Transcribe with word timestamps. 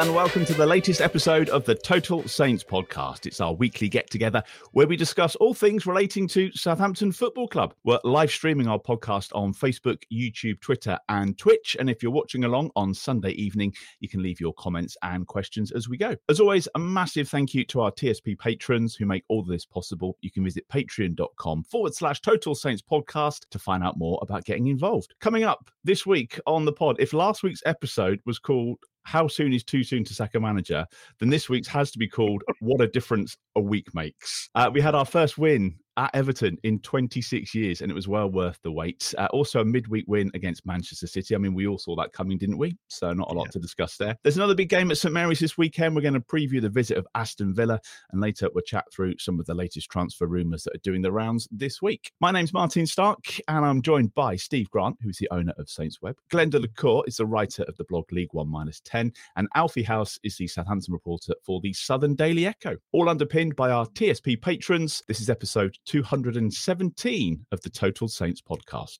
and 0.00 0.14
welcome 0.14 0.46
to 0.46 0.54
the 0.54 0.64
latest 0.64 1.02
episode 1.02 1.50
of 1.50 1.66
the 1.66 1.74
Total 1.74 2.26
Saints 2.26 2.64
podcast. 2.64 3.26
It's 3.26 3.38
our 3.38 3.52
weekly 3.52 3.86
get 3.86 4.08
together 4.08 4.42
where 4.72 4.86
we 4.86 4.96
discuss 4.96 5.36
all 5.36 5.52
things 5.52 5.84
relating 5.84 6.26
to 6.28 6.50
Southampton 6.52 7.12
Football 7.12 7.48
Club. 7.48 7.74
We're 7.84 7.98
live 8.02 8.30
streaming 8.30 8.66
our 8.66 8.78
podcast 8.78 9.28
on 9.34 9.52
Facebook, 9.52 10.02
YouTube, 10.10 10.58
Twitter, 10.60 10.98
and 11.10 11.36
Twitch. 11.36 11.76
And 11.78 11.90
if 11.90 12.02
you're 12.02 12.12
watching 12.12 12.44
along 12.44 12.70
on 12.76 12.94
Sunday 12.94 13.32
evening, 13.32 13.74
you 13.98 14.08
can 14.08 14.22
leave 14.22 14.40
your 14.40 14.54
comments 14.54 14.96
and 15.02 15.26
questions 15.26 15.70
as 15.70 15.86
we 15.86 15.98
go. 15.98 16.16
As 16.30 16.40
always, 16.40 16.66
a 16.74 16.78
massive 16.78 17.28
thank 17.28 17.52
you 17.52 17.62
to 17.66 17.82
our 17.82 17.92
TSP 17.92 18.38
patrons 18.38 18.94
who 18.94 19.04
make 19.04 19.24
all 19.28 19.42
this 19.42 19.66
possible. 19.66 20.16
You 20.22 20.30
can 20.30 20.44
visit 20.44 20.66
patreon.com 20.68 21.64
forward 21.64 21.94
slash 21.94 22.22
Total 22.22 22.54
Saints 22.54 22.80
podcast 22.80 23.50
to 23.50 23.58
find 23.58 23.84
out 23.84 23.98
more 23.98 24.18
about 24.22 24.46
getting 24.46 24.68
involved. 24.68 25.12
Coming 25.20 25.44
up 25.44 25.70
this 25.84 26.06
week 26.06 26.40
on 26.46 26.64
the 26.64 26.72
pod, 26.72 26.96
if 26.98 27.12
last 27.12 27.42
week's 27.42 27.62
episode 27.66 28.20
was 28.24 28.38
called 28.38 28.78
how 29.04 29.28
soon 29.28 29.52
is 29.52 29.64
too 29.64 29.82
soon 29.82 30.04
to 30.04 30.14
sack 30.14 30.34
a 30.34 30.40
manager, 30.40 30.86
then 31.18 31.30
this 31.30 31.48
week's 31.48 31.68
has 31.68 31.90
to 31.92 31.98
be 31.98 32.08
called 32.08 32.42
What 32.60 32.80
a 32.80 32.86
Difference 32.86 33.36
a 33.56 33.60
Week 33.60 33.94
Makes. 33.94 34.50
Uh, 34.54 34.70
we 34.72 34.80
had 34.80 34.94
our 34.94 35.04
first 35.06 35.38
win 35.38 35.78
at 35.96 36.10
Everton 36.14 36.56
in 36.62 36.78
26 36.80 37.54
years, 37.54 37.80
and 37.80 37.90
it 37.90 37.94
was 37.94 38.08
well 38.08 38.30
worth 38.30 38.58
the 38.62 38.70
wait. 38.70 39.14
Uh, 39.18 39.28
also, 39.32 39.60
a 39.60 39.64
midweek 39.64 40.04
win 40.06 40.30
against 40.34 40.66
Manchester 40.66 41.06
City. 41.06 41.34
I 41.34 41.38
mean, 41.38 41.54
we 41.54 41.66
all 41.66 41.78
saw 41.78 41.96
that 41.96 42.12
coming, 42.12 42.38
didn't 42.38 42.58
we? 42.58 42.76
So, 42.88 43.12
not 43.12 43.30
a 43.30 43.34
lot 43.34 43.46
yeah. 43.46 43.52
to 43.52 43.58
discuss 43.58 43.96
there. 43.96 44.16
There's 44.22 44.36
another 44.36 44.54
big 44.54 44.68
game 44.68 44.90
at 44.90 44.98
St 44.98 45.12
Mary's 45.12 45.40
this 45.40 45.58
weekend. 45.58 45.94
We're 45.94 46.02
going 46.02 46.14
to 46.14 46.20
preview 46.20 46.60
the 46.60 46.68
visit 46.68 46.96
of 46.96 47.06
Aston 47.14 47.54
Villa, 47.54 47.80
and 48.12 48.20
later 48.20 48.48
we'll 48.54 48.62
chat 48.62 48.84
through 48.92 49.18
some 49.18 49.40
of 49.40 49.46
the 49.46 49.54
latest 49.54 49.90
transfer 49.90 50.26
rumours 50.26 50.64
that 50.64 50.74
are 50.74 50.82
doing 50.82 51.02
the 51.02 51.12
rounds 51.12 51.48
this 51.50 51.82
week. 51.82 52.12
My 52.20 52.30
name's 52.30 52.52
Martin 52.52 52.86
Stark, 52.86 53.20
and 53.48 53.64
I'm 53.64 53.82
joined 53.82 54.14
by 54.14 54.36
Steve 54.36 54.70
Grant, 54.70 54.96
who's 55.02 55.18
the 55.18 55.28
owner 55.30 55.52
of 55.58 55.68
Saints 55.68 56.00
Web. 56.00 56.16
Glenda 56.32 56.50
de 56.50 56.60
la 56.60 56.66
Cour 56.76 57.04
is 57.06 57.16
the 57.16 57.26
writer 57.26 57.64
of 57.64 57.76
the 57.76 57.84
blog 57.84 58.10
League 58.12 58.32
One 58.32 58.48
Minus 58.48 58.80
10, 58.84 59.12
and 59.36 59.48
Alfie 59.54 59.82
House 59.82 60.18
is 60.22 60.36
the 60.36 60.46
Southampton 60.46 60.92
reporter 60.92 61.34
for 61.44 61.60
the 61.60 61.72
Southern 61.72 62.14
Daily 62.14 62.46
Echo. 62.46 62.76
All 62.92 63.08
underpinned 63.08 63.56
by 63.56 63.70
our 63.70 63.86
TSP 63.86 64.40
patrons. 64.40 65.02
This 65.08 65.20
is 65.20 65.30
episode 65.30 65.76
207. 65.86 66.50
17 66.50 67.46
of 67.52 67.60
the 67.62 67.70
Total 67.70 68.08
Saints 68.08 68.40
podcast. 68.40 68.98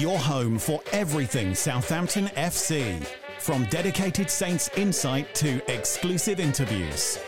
Your 0.00 0.18
home 0.18 0.58
for 0.58 0.80
everything 0.92 1.54
Southampton 1.54 2.26
FC. 2.28 3.04
From 3.38 3.64
dedicated 3.66 4.30
Saints 4.30 4.70
insight 4.76 5.34
to 5.36 5.60
exclusive 5.72 6.40
interviews. 6.40 7.18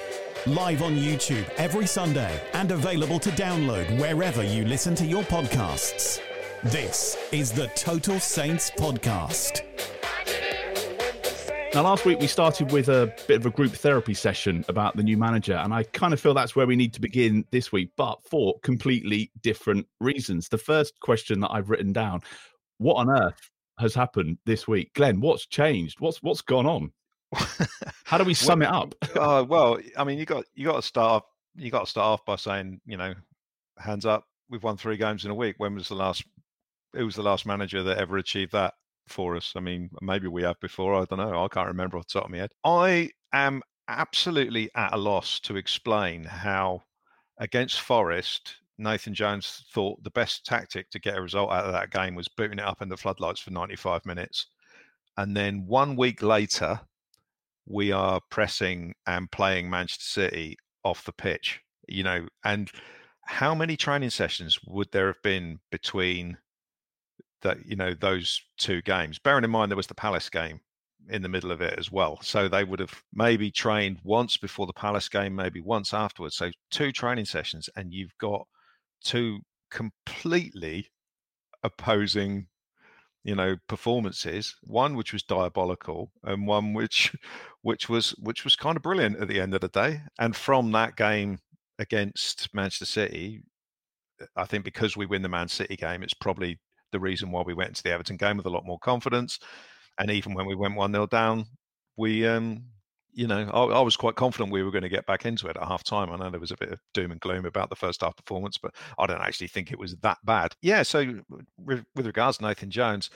Live 0.46 0.82
on 0.82 0.94
YouTube 0.96 1.48
every 1.56 1.86
Sunday 1.86 2.40
and 2.52 2.70
available 2.70 3.18
to 3.18 3.30
download 3.30 3.98
wherever 3.98 4.42
you 4.42 4.64
listen 4.64 4.94
to 4.96 5.06
your 5.06 5.22
podcasts. 5.24 6.20
This 6.64 7.16
is 7.32 7.52
the 7.52 7.68
Total 7.68 8.18
Saints 8.20 8.70
Podcast. 8.70 9.62
Now, 11.74 11.82
last 11.82 12.04
week 12.04 12.20
we 12.20 12.28
started 12.28 12.70
with 12.70 12.88
a 12.88 13.12
bit 13.26 13.40
of 13.40 13.46
a 13.46 13.50
group 13.50 13.72
therapy 13.72 14.14
session 14.14 14.64
about 14.68 14.96
the 14.96 15.02
new 15.02 15.16
manager, 15.16 15.56
and 15.56 15.74
I 15.74 15.82
kind 15.82 16.12
of 16.12 16.20
feel 16.20 16.32
that's 16.32 16.54
where 16.54 16.68
we 16.68 16.76
need 16.76 16.94
to 16.94 17.00
begin 17.00 17.44
this 17.50 17.72
week, 17.72 17.90
but 17.96 18.22
for 18.30 18.60
completely 18.60 19.32
different 19.42 19.88
reasons. 19.98 20.48
The 20.48 20.56
first 20.56 21.00
question 21.00 21.40
that 21.40 21.50
I've 21.50 21.70
written 21.70 21.92
down: 21.92 22.20
What 22.78 22.94
on 22.94 23.10
earth 23.10 23.50
has 23.80 23.92
happened 23.92 24.38
this 24.46 24.68
week, 24.68 24.94
Glenn? 24.94 25.20
What's 25.20 25.46
changed? 25.46 25.98
What's 25.98 26.22
what's 26.22 26.42
gone 26.42 26.64
on? 26.64 26.92
How 28.04 28.18
do 28.18 28.24
we 28.24 28.34
sum 28.34 28.60
well, 28.60 28.68
it 28.68 28.74
up? 28.76 28.94
uh, 29.16 29.44
well, 29.44 29.80
I 29.98 30.04
mean, 30.04 30.20
you 30.20 30.26
got 30.26 30.44
you 30.54 30.66
got 30.66 30.76
to 30.76 30.82
start 30.82 31.10
off, 31.10 31.22
you 31.56 31.72
got 31.72 31.86
to 31.86 31.90
start 31.90 32.06
off 32.06 32.24
by 32.24 32.36
saying, 32.36 32.82
you 32.86 32.96
know, 32.96 33.14
hands 33.78 34.06
up, 34.06 34.28
we've 34.48 34.62
won 34.62 34.76
three 34.76 34.96
games 34.96 35.24
in 35.24 35.32
a 35.32 35.34
week. 35.34 35.56
When 35.58 35.74
was 35.74 35.88
the 35.88 35.96
last? 35.96 36.24
Who 36.92 37.04
was 37.04 37.16
the 37.16 37.24
last 37.24 37.46
manager 37.46 37.82
that 37.82 37.98
ever 37.98 38.16
achieved 38.16 38.52
that? 38.52 38.74
For 39.06 39.36
us. 39.36 39.52
I 39.56 39.60
mean, 39.60 39.90
maybe 40.00 40.28
we 40.28 40.42
have 40.42 40.58
before. 40.60 40.94
I 40.94 41.04
don't 41.04 41.18
know. 41.18 41.44
I 41.44 41.48
can't 41.48 41.68
remember 41.68 41.98
off 41.98 42.06
the 42.08 42.20
top 42.20 42.26
of 42.26 42.30
my 42.30 42.38
head. 42.38 42.52
I 42.64 43.10
am 43.32 43.62
absolutely 43.88 44.70
at 44.74 44.94
a 44.94 44.98
loss 44.98 45.40
to 45.40 45.56
explain 45.56 46.24
how 46.24 46.82
against 47.38 47.80
Forest, 47.80 48.56
Nathan 48.78 49.14
Jones 49.14 49.64
thought 49.72 50.02
the 50.02 50.10
best 50.10 50.44
tactic 50.44 50.90
to 50.90 50.98
get 50.98 51.16
a 51.16 51.22
result 51.22 51.52
out 51.52 51.66
of 51.66 51.72
that 51.72 51.90
game 51.90 52.14
was 52.14 52.28
booting 52.28 52.58
it 52.58 52.64
up 52.64 52.82
in 52.82 52.88
the 52.88 52.96
floodlights 52.96 53.40
for 53.40 53.50
95 53.50 54.04
minutes. 54.06 54.46
And 55.16 55.36
then 55.36 55.66
one 55.66 55.96
week 55.96 56.22
later, 56.22 56.80
we 57.66 57.92
are 57.92 58.20
pressing 58.30 58.94
and 59.06 59.30
playing 59.30 59.70
Manchester 59.70 60.04
City 60.04 60.56
off 60.82 61.04
the 61.04 61.12
pitch, 61.12 61.60
you 61.88 62.02
know, 62.02 62.26
and 62.44 62.70
how 63.26 63.54
many 63.54 63.76
training 63.76 64.10
sessions 64.10 64.58
would 64.66 64.90
there 64.92 65.06
have 65.06 65.22
been 65.22 65.60
between 65.70 66.36
that 67.44 67.64
you 67.64 67.76
know 67.76 67.94
those 67.94 68.40
two 68.58 68.82
games. 68.82 69.18
Bearing 69.18 69.44
in 69.44 69.50
mind 69.50 69.70
there 69.70 69.76
was 69.76 69.86
the 69.86 69.94
Palace 69.94 70.28
game 70.28 70.60
in 71.10 71.22
the 71.22 71.28
middle 71.28 71.52
of 71.52 71.60
it 71.60 71.78
as 71.78 71.92
well, 71.92 72.18
so 72.22 72.48
they 72.48 72.64
would 72.64 72.80
have 72.80 73.02
maybe 73.12 73.50
trained 73.50 73.98
once 74.02 74.36
before 74.36 74.66
the 74.66 74.72
Palace 74.72 75.08
game, 75.08 75.34
maybe 75.34 75.60
once 75.60 75.94
afterwards. 75.94 76.36
So 76.36 76.50
two 76.70 76.90
training 76.92 77.26
sessions, 77.26 77.68
and 77.76 77.92
you've 77.92 78.16
got 78.18 78.46
two 79.04 79.40
completely 79.70 80.88
opposing 81.62 82.46
you 83.24 83.34
know 83.34 83.56
performances 83.68 84.54
one 84.62 84.94
which 84.94 85.12
was 85.12 85.22
diabolical 85.22 86.10
and 86.24 86.46
one 86.46 86.74
which 86.74 87.14
which 87.62 87.88
was 87.88 88.10
which 88.18 88.44
was 88.44 88.54
kind 88.54 88.76
of 88.76 88.82
brilliant 88.82 89.18
at 89.20 89.28
the 89.28 89.40
end 89.40 89.54
of 89.54 89.60
the 89.60 89.68
day 89.68 90.00
and 90.18 90.36
from 90.36 90.70
that 90.72 90.94
game 90.96 91.38
against 91.78 92.48
manchester 92.54 92.84
city 92.84 93.40
i 94.36 94.44
think 94.44 94.64
because 94.64 94.96
we 94.96 95.06
win 95.06 95.22
the 95.22 95.28
man 95.28 95.48
city 95.48 95.74
game 95.74 96.02
it's 96.02 96.14
probably 96.14 96.58
the 96.94 97.00
reason 97.00 97.30
why 97.30 97.42
we 97.42 97.52
went 97.52 97.70
into 97.70 97.82
the 97.82 97.90
Everton 97.90 98.16
game 98.16 98.38
with 98.38 98.46
a 98.46 98.50
lot 98.50 98.64
more 98.64 98.78
confidence. 98.78 99.40
And 99.98 100.10
even 100.10 100.32
when 100.32 100.46
we 100.46 100.54
went 100.54 100.76
1 100.76 100.92
0 100.92 101.06
down, 101.08 101.44
we, 101.96 102.26
um, 102.26 102.64
you 103.12 103.26
know, 103.26 103.50
I, 103.52 103.78
I, 103.78 103.80
was 103.80 103.96
quite 103.96 104.14
confident 104.14 104.52
we 104.52 104.62
were 104.62 104.70
going 104.70 104.82
to 104.82 104.88
get 104.88 105.06
back 105.06 105.26
into 105.26 105.48
it 105.48 105.56
at 105.56 105.68
half 105.68 105.82
time. 105.84 106.10
I 106.10 106.16
know 106.16 106.30
there 106.30 106.40
was 106.40 106.52
a 106.52 106.56
bit 106.56 106.72
of 106.72 106.80
doom 106.94 107.10
and 107.10 107.20
gloom 107.20 107.46
about 107.46 107.68
the 107.68 107.76
first 107.76 108.00
half 108.00 108.16
performance, 108.16 108.58
but 108.58 108.74
I 108.98 109.06
don't 109.06 109.20
actually 109.20 109.48
think 109.48 109.72
it 109.72 109.78
was 109.78 109.96
that 109.96 110.18
bad. 110.24 110.54
Yeah. 110.62 110.82
So, 110.82 111.20
with, 111.58 111.84
with 111.94 112.06
regards 112.06 112.38
to 112.38 112.44
Nathan 112.44 112.70
Jones, 112.70 113.10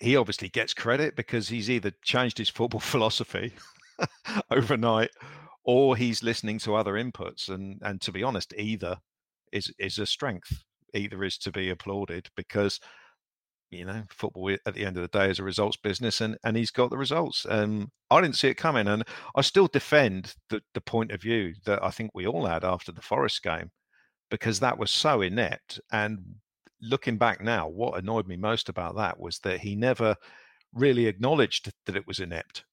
he 0.00 0.16
obviously 0.16 0.48
gets 0.48 0.72
credit 0.72 1.16
because 1.16 1.48
he's 1.48 1.68
either 1.68 1.92
changed 2.02 2.38
his 2.38 2.48
football 2.48 2.80
philosophy 2.94 3.52
overnight 4.50 5.10
or 5.64 5.96
he's 5.96 6.22
listening 6.22 6.58
to 6.60 6.76
other 6.76 6.94
inputs. 6.94 7.48
And, 7.48 7.80
and 7.82 8.00
to 8.02 8.12
be 8.12 8.22
honest, 8.22 8.54
either 8.56 8.96
is, 9.52 9.72
is 9.78 9.98
a 9.98 10.06
strength 10.06 10.64
either 10.94 11.22
is 11.24 11.38
to 11.38 11.52
be 11.52 11.70
applauded 11.70 12.28
because 12.36 12.80
you 13.70 13.84
know, 13.84 14.02
football 14.10 14.56
at 14.64 14.74
the 14.74 14.84
end 14.84 14.96
of 14.96 15.02
the 15.02 15.18
day 15.18 15.30
is 15.30 15.38
a 15.38 15.44
results 15.44 15.76
business, 15.76 16.20
and 16.20 16.38
and 16.44 16.56
he's 16.56 16.70
got 16.70 16.90
the 16.90 16.96
results. 16.96 17.46
Um, 17.48 17.90
I 18.10 18.20
didn't 18.20 18.36
see 18.36 18.48
it 18.48 18.54
coming, 18.54 18.88
and 18.88 19.04
I 19.34 19.42
still 19.42 19.66
defend 19.66 20.34
the 20.48 20.62
the 20.74 20.80
point 20.80 21.12
of 21.12 21.20
view 21.22 21.54
that 21.66 21.82
I 21.82 21.90
think 21.90 22.10
we 22.14 22.26
all 22.26 22.46
had 22.46 22.64
after 22.64 22.92
the 22.92 23.02
Forest 23.02 23.42
game, 23.42 23.70
because 24.30 24.60
that 24.60 24.78
was 24.78 24.90
so 24.90 25.20
inept. 25.22 25.80
And 25.92 26.36
looking 26.80 27.18
back 27.18 27.42
now, 27.42 27.68
what 27.68 27.98
annoyed 27.98 28.26
me 28.26 28.36
most 28.36 28.68
about 28.68 28.96
that 28.96 29.20
was 29.20 29.38
that 29.40 29.60
he 29.60 29.76
never 29.76 30.16
really 30.72 31.06
acknowledged 31.06 31.72
that 31.86 31.96
it 31.96 32.06
was 32.06 32.20
inept. 32.20 32.64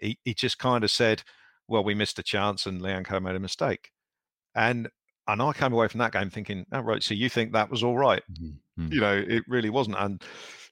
He 0.00 0.18
he 0.24 0.34
just 0.34 0.58
kind 0.58 0.84
of 0.84 0.90
said, 0.90 1.22
"Well, 1.68 1.84
we 1.84 1.94
missed 1.94 2.18
a 2.18 2.22
chance, 2.22 2.66
and 2.66 2.82
Lyanco 2.82 3.22
made 3.22 3.36
a 3.36 3.40
mistake," 3.40 3.90
and 4.54 4.88
and 5.28 5.40
I 5.40 5.52
came 5.52 5.72
away 5.72 5.88
from 5.88 5.98
that 5.98 6.12
game 6.12 6.30
thinking, 6.30 6.66
"Oh, 6.72 6.80
right, 6.80 7.02
so 7.02 7.14
you 7.14 7.28
think 7.28 7.52
that 7.52 7.70
was 7.70 7.82
all 7.82 7.96
right?" 7.96 8.22
mm-hmm. 8.32 8.92
You 8.92 9.00
know, 9.00 9.24
it 9.26 9.44
really 9.48 9.70
wasn't. 9.70 9.96
And 9.98 10.22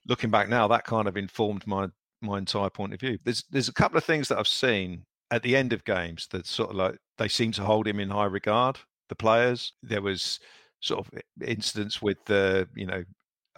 looking 0.07 0.29
back 0.29 0.49
now, 0.49 0.67
that 0.67 0.85
kind 0.85 1.07
of 1.07 1.17
informed 1.17 1.65
my 1.67 1.87
my 2.21 2.37
entire 2.37 2.69
point 2.69 2.93
of 2.93 2.99
view. 2.99 3.17
There's 3.23 3.43
there's 3.51 3.69
a 3.69 3.73
couple 3.73 3.97
of 3.97 4.03
things 4.03 4.27
that 4.27 4.37
I've 4.39 4.47
seen 4.47 5.05
at 5.31 5.43
the 5.43 5.55
end 5.55 5.73
of 5.73 5.85
games 5.85 6.27
that 6.31 6.45
sort 6.45 6.71
of 6.71 6.75
like 6.75 6.97
they 7.17 7.27
seem 7.27 7.51
to 7.53 7.63
hold 7.63 7.87
him 7.87 7.99
in 7.99 8.09
high 8.09 8.25
regard. 8.25 8.79
The 9.09 9.15
players. 9.15 9.73
There 9.83 10.01
was 10.01 10.39
sort 10.81 11.05
of 11.05 11.21
incidents 11.45 12.01
with 12.01 12.17
the 12.25 12.67
you 12.75 12.85
know 12.85 13.03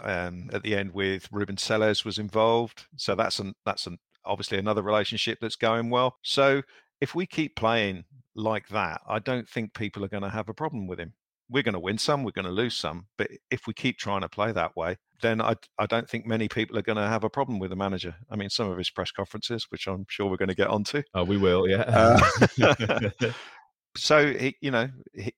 um, 0.02 0.50
at 0.54 0.64
the 0.64 0.76
end 0.76 0.94
with 0.94 1.28
Ruben 1.32 1.58
Selles 1.58 2.06
was 2.06 2.20
involved. 2.20 2.86
So 2.98 3.16
that's 3.16 3.40
an 3.40 3.54
that's 3.66 3.88
an 3.88 3.98
obviously 4.26 4.58
another 4.58 4.82
relationship 4.82 5.40
that's 5.42 5.56
going 5.56 5.90
well. 5.90 6.18
So 6.22 6.62
if 7.02 7.14
we 7.16 7.26
keep 7.26 7.56
playing 7.56 8.06
like 8.36 8.68
that, 8.70 9.02
I 9.08 9.20
don't 9.20 9.48
think 9.48 9.74
people 9.74 10.04
are 10.04 10.10
going 10.10 10.24
to 10.24 10.30
have 10.30 10.50
a 10.50 10.54
problem 10.54 10.88
with 10.88 11.00
him 11.00 11.14
we're 11.50 11.64
going 11.64 11.74
to 11.74 11.80
win 11.80 11.98
some, 11.98 12.24
we're 12.24 12.32
going 12.32 12.46
to 12.46 12.52
lose 12.52 12.76
some. 12.76 13.08
But 13.18 13.30
if 13.52 13.68
we 13.68 13.74
keep 13.74 13.98
trying 13.98 14.22
to 14.22 14.30
play 14.30 14.52
that 14.52 14.76
way, 14.76 14.98
then 15.22 15.42
I, 15.42 15.56
I 15.78 15.86
don't 15.86 16.10
think 16.10 16.26
many 16.26 16.48
people 16.48 16.78
are 16.78 16.84
going 16.84 16.98
to 16.98 17.08
have 17.08 17.24
a 17.24 17.30
problem 17.30 17.60
with 17.60 17.70
the 17.70 17.76
manager. 17.76 18.16
I 18.30 18.36
mean, 18.36 18.50
some 18.50 18.70
of 18.70 18.78
his 18.78 18.90
press 18.90 19.12
conferences, 19.12 19.68
which 19.70 19.88
I'm 19.88 20.06
sure 20.10 20.30
we're 20.30 20.38
going 20.38 20.50
to 20.50 20.56
get 20.56 20.68
onto. 20.68 21.04
Oh, 21.14 21.24
we 21.24 21.38
will, 21.38 21.68
yeah. 21.68 22.20
Uh, 22.58 23.10
so 23.98 24.34
you 24.62 24.72
know, 24.72 24.90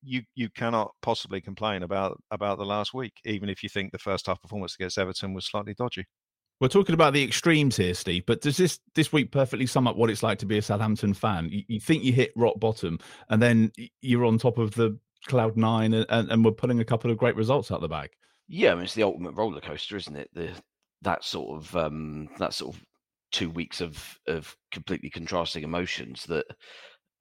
you 0.02 0.22
you 0.36 0.50
cannot 0.50 0.92
possibly 1.02 1.42
complain 1.42 1.84
about 1.84 2.22
about 2.32 2.58
the 2.58 2.66
last 2.66 2.94
week, 2.94 3.14
even 3.26 3.50
if 3.50 3.62
you 3.62 3.70
think 3.70 3.92
the 3.92 4.00
first 4.00 4.28
half 4.28 4.42
performance 4.42 4.76
against 4.76 4.98
Everton 4.98 5.34
was 5.34 5.46
slightly 5.46 5.74
dodgy. 5.74 6.06
We're 6.62 6.70
talking 6.70 6.94
about 6.94 7.14
the 7.14 7.24
extremes 7.24 7.76
here, 7.76 7.94
Steve. 7.94 8.26
But 8.26 8.42
does 8.42 8.58
this 8.58 8.80
this 8.94 9.12
week 9.12 9.32
perfectly 9.32 9.66
sum 9.66 9.88
up 9.88 9.98
what 9.98 10.10
it's 10.10 10.24
like 10.24 10.40
to 10.40 10.46
be 10.46 10.58
a 10.58 10.62
Southampton 10.62 11.14
fan? 11.14 11.50
You, 11.50 11.64
you 11.68 11.80
think 11.80 12.04
you 12.04 12.14
hit 12.14 12.32
rock 12.36 12.60
bottom, 12.60 13.00
and 13.30 13.42
then 13.42 13.72
you're 14.02 14.26
on 14.26 14.38
top 14.38 14.58
of 14.58 14.74
the 14.76 14.98
cloud 15.28 15.58
nine, 15.58 15.94
and, 15.94 16.32
and 16.32 16.46
we're 16.46 16.52
putting 16.52 16.80
a 16.80 16.86
couple 16.86 17.12
of 17.12 17.18
great 17.18 17.36
results 17.36 17.72
out 17.72 17.82
the 17.82 17.88
bag. 17.88 18.12
Yeah, 18.48 18.72
I 18.72 18.76
mean, 18.76 18.86
it's 18.86 18.94
the 18.94 19.04
ultimate 19.04 19.36
roller 19.36 19.60
coaster, 19.60 19.98
isn't 19.98 20.16
it? 20.16 20.30
The 20.34 20.52
that 21.02 21.24
sort 21.24 21.58
of 21.58 21.76
um, 21.76 22.30
that 22.40 22.54
sort 22.54 22.76
of 22.76 22.82
two 23.32 23.50
weeks 23.50 23.82
of 23.82 24.18
of 24.28 24.56
completely 24.72 25.10
contrasting 25.10 25.64
emotions 25.64 26.24
that 26.26 26.46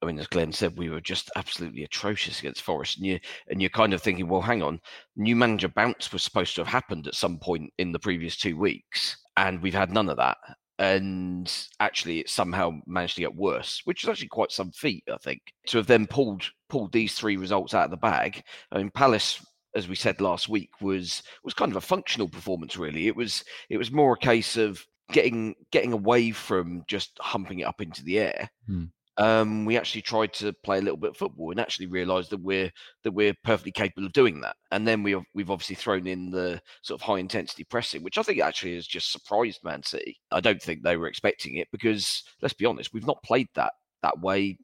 I 0.00 0.06
mean, 0.06 0.18
as 0.18 0.26
Glenn 0.26 0.52
said, 0.52 0.76
we 0.76 0.90
were 0.90 1.00
just 1.00 1.30
absolutely 1.34 1.82
atrocious 1.82 2.38
against 2.38 2.62
Forest, 2.62 2.98
and 2.98 3.06
you 3.06 3.18
and 3.48 3.60
you're 3.60 3.70
kind 3.70 3.94
of 3.94 4.02
thinking, 4.02 4.28
well, 4.28 4.42
hang 4.42 4.62
on, 4.62 4.80
new 5.16 5.34
manager 5.34 5.68
bounce 5.68 6.12
was 6.12 6.22
supposed 6.22 6.54
to 6.54 6.60
have 6.60 6.72
happened 6.72 7.06
at 7.06 7.14
some 7.14 7.38
point 7.38 7.72
in 7.78 7.90
the 7.90 7.98
previous 7.98 8.36
two 8.36 8.56
weeks, 8.56 9.16
and 9.36 9.60
we've 9.62 9.74
had 9.74 9.92
none 9.92 10.08
of 10.08 10.16
that 10.16 10.38
and 10.78 11.68
actually 11.80 12.20
it 12.20 12.28
somehow 12.28 12.72
managed 12.86 13.14
to 13.14 13.20
get 13.20 13.34
worse, 13.34 13.80
which 13.84 14.02
is 14.02 14.08
actually 14.08 14.28
quite 14.28 14.50
some 14.50 14.72
feat, 14.72 15.04
I 15.12 15.16
think, 15.18 15.40
to 15.68 15.78
have 15.78 15.86
then 15.86 16.06
pulled 16.06 16.44
pulled 16.68 16.92
these 16.92 17.14
three 17.14 17.36
results 17.36 17.74
out 17.74 17.84
of 17.84 17.90
the 17.90 17.96
bag. 17.96 18.42
I 18.72 18.78
mean, 18.78 18.90
Palace, 18.90 19.44
as 19.76 19.88
we 19.88 19.94
said 19.94 20.20
last 20.20 20.48
week, 20.48 20.70
was 20.80 21.22
was 21.44 21.54
kind 21.54 21.70
of 21.70 21.76
a 21.76 21.80
functional 21.80 22.28
performance. 22.28 22.76
Really, 22.76 23.06
it 23.06 23.14
was 23.14 23.44
it 23.70 23.76
was 23.76 23.92
more 23.92 24.14
a 24.14 24.18
case 24.18 24.56
of 24.56 24.84
getting 25.12 25.54
getting 25.70 25.92
away 25.92 26.30
from 26.32 26.82
just 26.88 27.16
humping 27.20 27.60
it 27.60 27.66
up 27.66 27.80
into 27.80 28.02
the 28.04 28.18
air 28.18 28.48
hmm 28.66 28.84
um, 29.16 29.64
we 29.64 29.76
actually 29.76 30.02
tried 30.02 30.32
to 30.34 30.52
play 30.64 30.78
a 30.78 30.82
little 30.82 30.96
bit 30.96 31.10
of 31.10 31.16
football 31.16 31.50
and 31.50 31.60
actually 31.60 31.86
realised 31.86 32.30
that 32.30 32.40
we're 32.40 32.70
that 33.04 33.12
we're 33.12 33.34
perfectly 33.44 33.72
capable 33.72 34.06
of 34.06 34.12
doing 34.12 34.40
that. 34.40 34.56
And 34.72 34.86
then 34.86 35.02
we 35.02 35.16
we've 35.34 35.50
obviously 35.50 35.76
thrown 35.76 36.06
in 36.06 36.30
the 36.30 36.60
sort 36.82 37.00
of 37.00 37.06
high 37.06 37.18
intensity 37.18 37.64
pressing, 37.64 38.02
which 38.02 38.18
I 38.18 38.22
think 38.22 38.40
actually 38.40 38.74
has 38.74 38.86
just 38.86 39.12
surprised 39.12 39.60
Man 39.62 39.82
City. 39.82 40.16
I 40.32 40.40
don't 40.40 40.60
think 40.60 40.82
they 40.82 40.96
were 40.96 41.06
expecting 41.06 41.56
it 41.56 41.68
because 41.70 42.24
let's 42.42 42.54
be 42.54 42.66
honest, 42.66 42.92
we've 42.92 43.06
not 43.06 43.22
played 43.22 43.48
that 43.54 43.72
that 44.02 44.18
way 44.20 44.58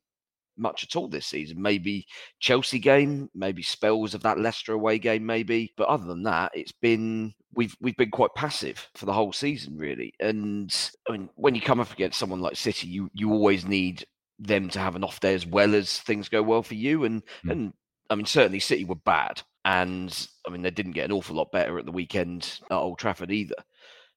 much 0.57 0.83
at 0.83 0.97
all 0.97 1.09
this 1.09 1.27
season. 1.27 1.61
Maybe 1.61 2.07
Chelsea 2.41 2.79
game, 2.79 3.31
maybe 3.35 3.63
spells 3.63 4.15
of 4.15 4.23
that 4.23 4.39
Leicester 4.39 4.73
away 4.73 4.99
game, 4.99 5.25
maybe. 5.25 5.73
But 5.77 5.89
other 5.89 6.05
than 6.05 6.25
that, 6.25 6.51
it's 6.55 6.73
been 6.73 7.35
we've 7.55 7.77
we've 7.81 7.97
been 7.97 8.11
quite 8.11 8.35
passive 8.35 8.89
for 8.97 9.07
the 9.07 9.13
whole 9.13 9.33
season, 9.33 9.77
really. 9.77 10.13
And 10.21 10.75
I 11.09 11.13
mean, 11.13 11.31
when 11.37 11.55
you 11.55 11.61
come 11.61 11.81
up 11.81 11.93
against 11.93 12.19
someone 12.19 12.41
like 12.41 12.57
City, 12.57 12.89
you 12.89 13.11
you 13.15 13.31
always 13.33 13.65
need 13.65 14.05
them 14.41 14.71
to 14.71 14.81
have 14.81 14.97
an 14.97 15.05
off 15.05 15.21
day 15.21 15.35
as 15.35 15.47
well 15.47 15.75
as 15.75 16.01
things 16.01 16.29
go 16.29 16.43
well 16.43 16.63
for 16.63 16.75
you. 16.75 17.05
And 17.05 17.23
mm. 17.45 17.53
and 17.53 17.73
I 18.09 18.15
mean, 18.17 18.27
certainly 18.27 18.61
City 18.61 18.85
were 18.85 18.95
bad, 18.97 19.43
and 19.65 20.29
I 20.47 20.51
mean 20.51 20.63
they 20.63 20.71
didn't 20.71 20.93
get 20.93 21.05
an 21.05 21.13
awful 21.13 21.37
lot 21.37 21.53
better 21.53 21.79
at 21.79 21.87
the 21.87 21.93
weekend 21.93 22.59
at 22.71 22.77
Old 22.77 22.99
Trafford 22.99 23.31
either. 23.31 23.57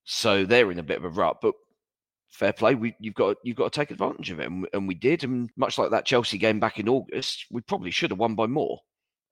So 0.06 0.46
they're 0.46 0.72
in 0.72 0.80
a 0.80 0.84
bit 0.84 0.98
of 0.98 1.06
a 1.06 1.10
rut, 1.10 1.38
but. 1.42 1.54
Fair 2.30 2.52
play. 2.52 2.74
We, 2.74 2.96
you've 3.00 3.14
got 3.14 3.38
you've 3.44 3.58
got 3.58 3.72
to 3.72 3.80
take 3.80 3.92
advantage 3.92 4.32
of 4.32 4.40
it, 4.40 4.48
and, 4.48 4.68
and 4.74 4.88
we 4.88 4.96
did. 4.96 5.24
And 5.24 5.52
much 5.56 5.78
like 5.78 5.92
that 5.92 6.08
Chelsea 6.08 6.40
game 6.40 6.60
back 6.60 6.80
in 6.80 6.90
August, 6.90 7.46
we 7.52 7.62
probably 7.62 7.92
should 7.92 8.10
have 8.10 8.18
won 8.18 8.34
by 8.34 8.48
more. 8.48 8.80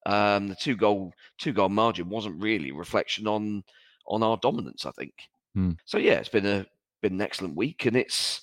Um, 0.06 0.50
the 0.50 0.56
two 0.56 0.76
goal 0.76 1.12
two 1.40 1.52
goal 1.52 1.70
margin 1.70 2.10
wasn't 2.10 2.42
really 2.42 2.70
a 2.70 2.76
reflection 2.76 3.26
on 3.26 3.64
on 4.08 4.22
our 4.22 4.38
dominance, 4.38 4.86
I 4.86 4.92
think. 4.92 5.14
Hmm. 5.56 5.72
So 5.86 5.98
yeah, 5.98 6.14
it's 6.14 6.30
been 6.30 6.46
a 6.46 6.66
been 7.02 7.14
an 7.14 7.22
excellent 7.22 7.56
week, 7.56 7.86
and 7.86 7.96
it's 7.96 8.42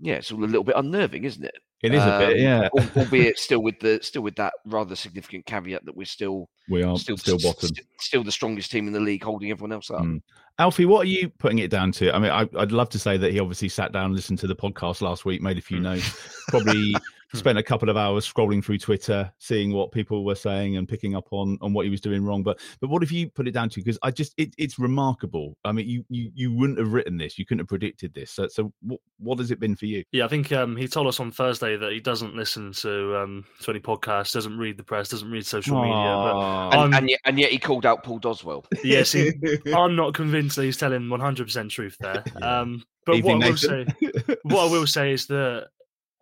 yeah, 0.00 0.14
it's 0.14 0.30
all 0.32 0.42
a 0.42 0.46
little 0.46 0.64
bit 0.64 0.76
unnerving, 0.76 1.24
isn't 1.24 1.44
it? 1.44 1.54
It 1.82 1.94
is 1.94 2.02
um, 2.02 2.08
a 2.08 2.18
bit, 2.18 2.36
um, 2.36 2.42
yeah. 2.42 2.68
albeit 2.96 3.38
still 3.38 3.62
with 3.62 3.78
the 3.80 4.00
still 4.02 4.22
with 4.22 4.36
that 4.36 4.52
rather 4.64 4.96
significant 4.96 5.46
caveat 5.46 5.84
that 5.84 5.96
we're 5.96 6.06
still 6.06 6.48
we 6.68 6.82
are 6.82 6.98
still 6.98 7.16
still 7.16 7.38
bottom, 7.38 7.68
st- 7.68 7.86
still 8.00 8.24
the 8.24 8.32
strongest 8.32 8.70
team 8.70 8.86
in 8.86 8.92
the 8.92 9.00
league, 9.00 9.22
holding 9.22 9.50
everyone 9.50 9.72
else 9.72 9.90
up. 9.90 10.00
Mm. 10.00 10.20
Alfie, 10.58 10.86
what 10.86 11.02
are 11.06 11.10
you 11.10 11.28
putting 11.28 11.60
it 11.60 11.70
down 11.70 11.92
to? 11.92 12.12
I 12.12 12.18
mean, 12.18 12.32
I, 12.32 12.44
would 12.44 12.72
love 12.72 12.88
to 12.90 12.98
say 12.98 13.16
that 13.16 13.30
he 13.30 13.38
obviously 13.38 13.68
sat 13.68 13.92
down, 13.92 14.12
listened 14.12 14.40
to 14.40 14.48
the 14.48 14.56
podcast 14.56 15.02
last 15.02 15.24
week, 15.24 15.40
made 15.40 15.56
a 15.56 15.60
few 15.60 15.78
mm. 15.78 15.82
notes, 15.82 16.44
probably 16.48 16.96
spent 17.34 17.58
a 17.58 17.62
couple 17.62 17.90
of 17.90 17.96
hours 17.96 18.30
scrolling 18.30 18.64
through 18.64 18.78
Twitter, 18.78 19.30
seeing 19.38 19.72
what 19.72 19.92
people 19.92 20.24
were 20.24 20.34
saying 20.34 20.76
and 20.76 20.88
picking 20.88 21.14
up 21.14 21.28
on 21.30 21.58
on 21.60 21.72
what 21.72 21.84
he 21.84 21.90
was 21.90 22.00
doing 22.00 22.24
wrong. 22.24 22.42
But 22.42 22.60
but 22.80 22.88
what 22.88 23.02
have 23.02 23.12
you 23.12 23.28
put 23.28 23.46
it 23.46 23.52
down 23.52 23.68
to? 23.70 23.80
Because 23.80 23.98
I 24.02 24.10
just 24.10 24.32
it, 24.36 24.54
it's 24.58 24.78
remarkable. 24.78 25.56
I 25.64 25.72
mean, 25.72 25.88
you 25.88 26.04
you 26.08 26.30
you 26.34 26.52
wouldn't 26.52 26.78
have 26.78 26.92
written 26.92 27.18
this, 27.18 27.38
you 27.38 27.44
couldn't 27.44 27.60
have 27.60 27.68
predicted 27.68 28.14
this. 28.14 28.30
So 28.30 28.48
so 28.48 28.72
what 28.82 29.00
what 29.18 29.38
has 29.38 29.50
it 29.50 29.60
been 29.60 29.76
for 29.76 29.86
you? 29.86 30.04
Yeah, 30.12 30.24
I 30.24 30.28
think 30.28 30.52
um, 30.52 30.76
he 30.76 30.88
told 30.88 31.06
us 31.06 31.20
on 31.20 31.30
Thursday 31.30 31.76
that 31.76 31.92
he 31.92 32.00
doesn't 32.00 32.34
listen 32.34 32.72
to 32.72 33.16
um, 33.18 33.44
to 33.60 33.70
any 33.70 33.80
podcasts, 33.80 34.32
doesn't 34.32 34.56
read 34.56 34.76
the 34.76 34.84
press, 34.84 35.08
doesn't 35.08 35.30
read 35.30 35.44
social 35.46 35.76
Aww. 35.76 35.82
media. 35.82 36.72
But 36.72 36.84
and, 36.84 36.94
and, 36.94 37.10
yet, 37.10 37.20
and 37.24 37.38
yet 37.38 37.50
he 37.50 37.58
called 37.58 37.84
out 37.86 38.04
Paul 38.04 38.20
Doswell. 38.20 38.64
Yes, 38.88 39.12
he, 39.12 39.32
I'm 39.74 39.96
not 39.96 40.14
convinced 40.14 40.56
that 40.56 40.64
he's 40.64 40.78
telling 40.78 41.10
100 41.10 41.44
percent 41.44 41.70
truth 41.70 41.96
there. 42.00 42.24
Yeah. 42.40 42.60
Um, 42.60 42.84
but 43.04 43.22
what 43.22 43.42
I 43.42 43.50
will 43.50 43.56
say, 43.56 43.86
what 44.42 44.68
I 44.68 44.70
will 44.70 44.86
say 44.86 45.12
is 45.12 45.26
that 45.26 45.68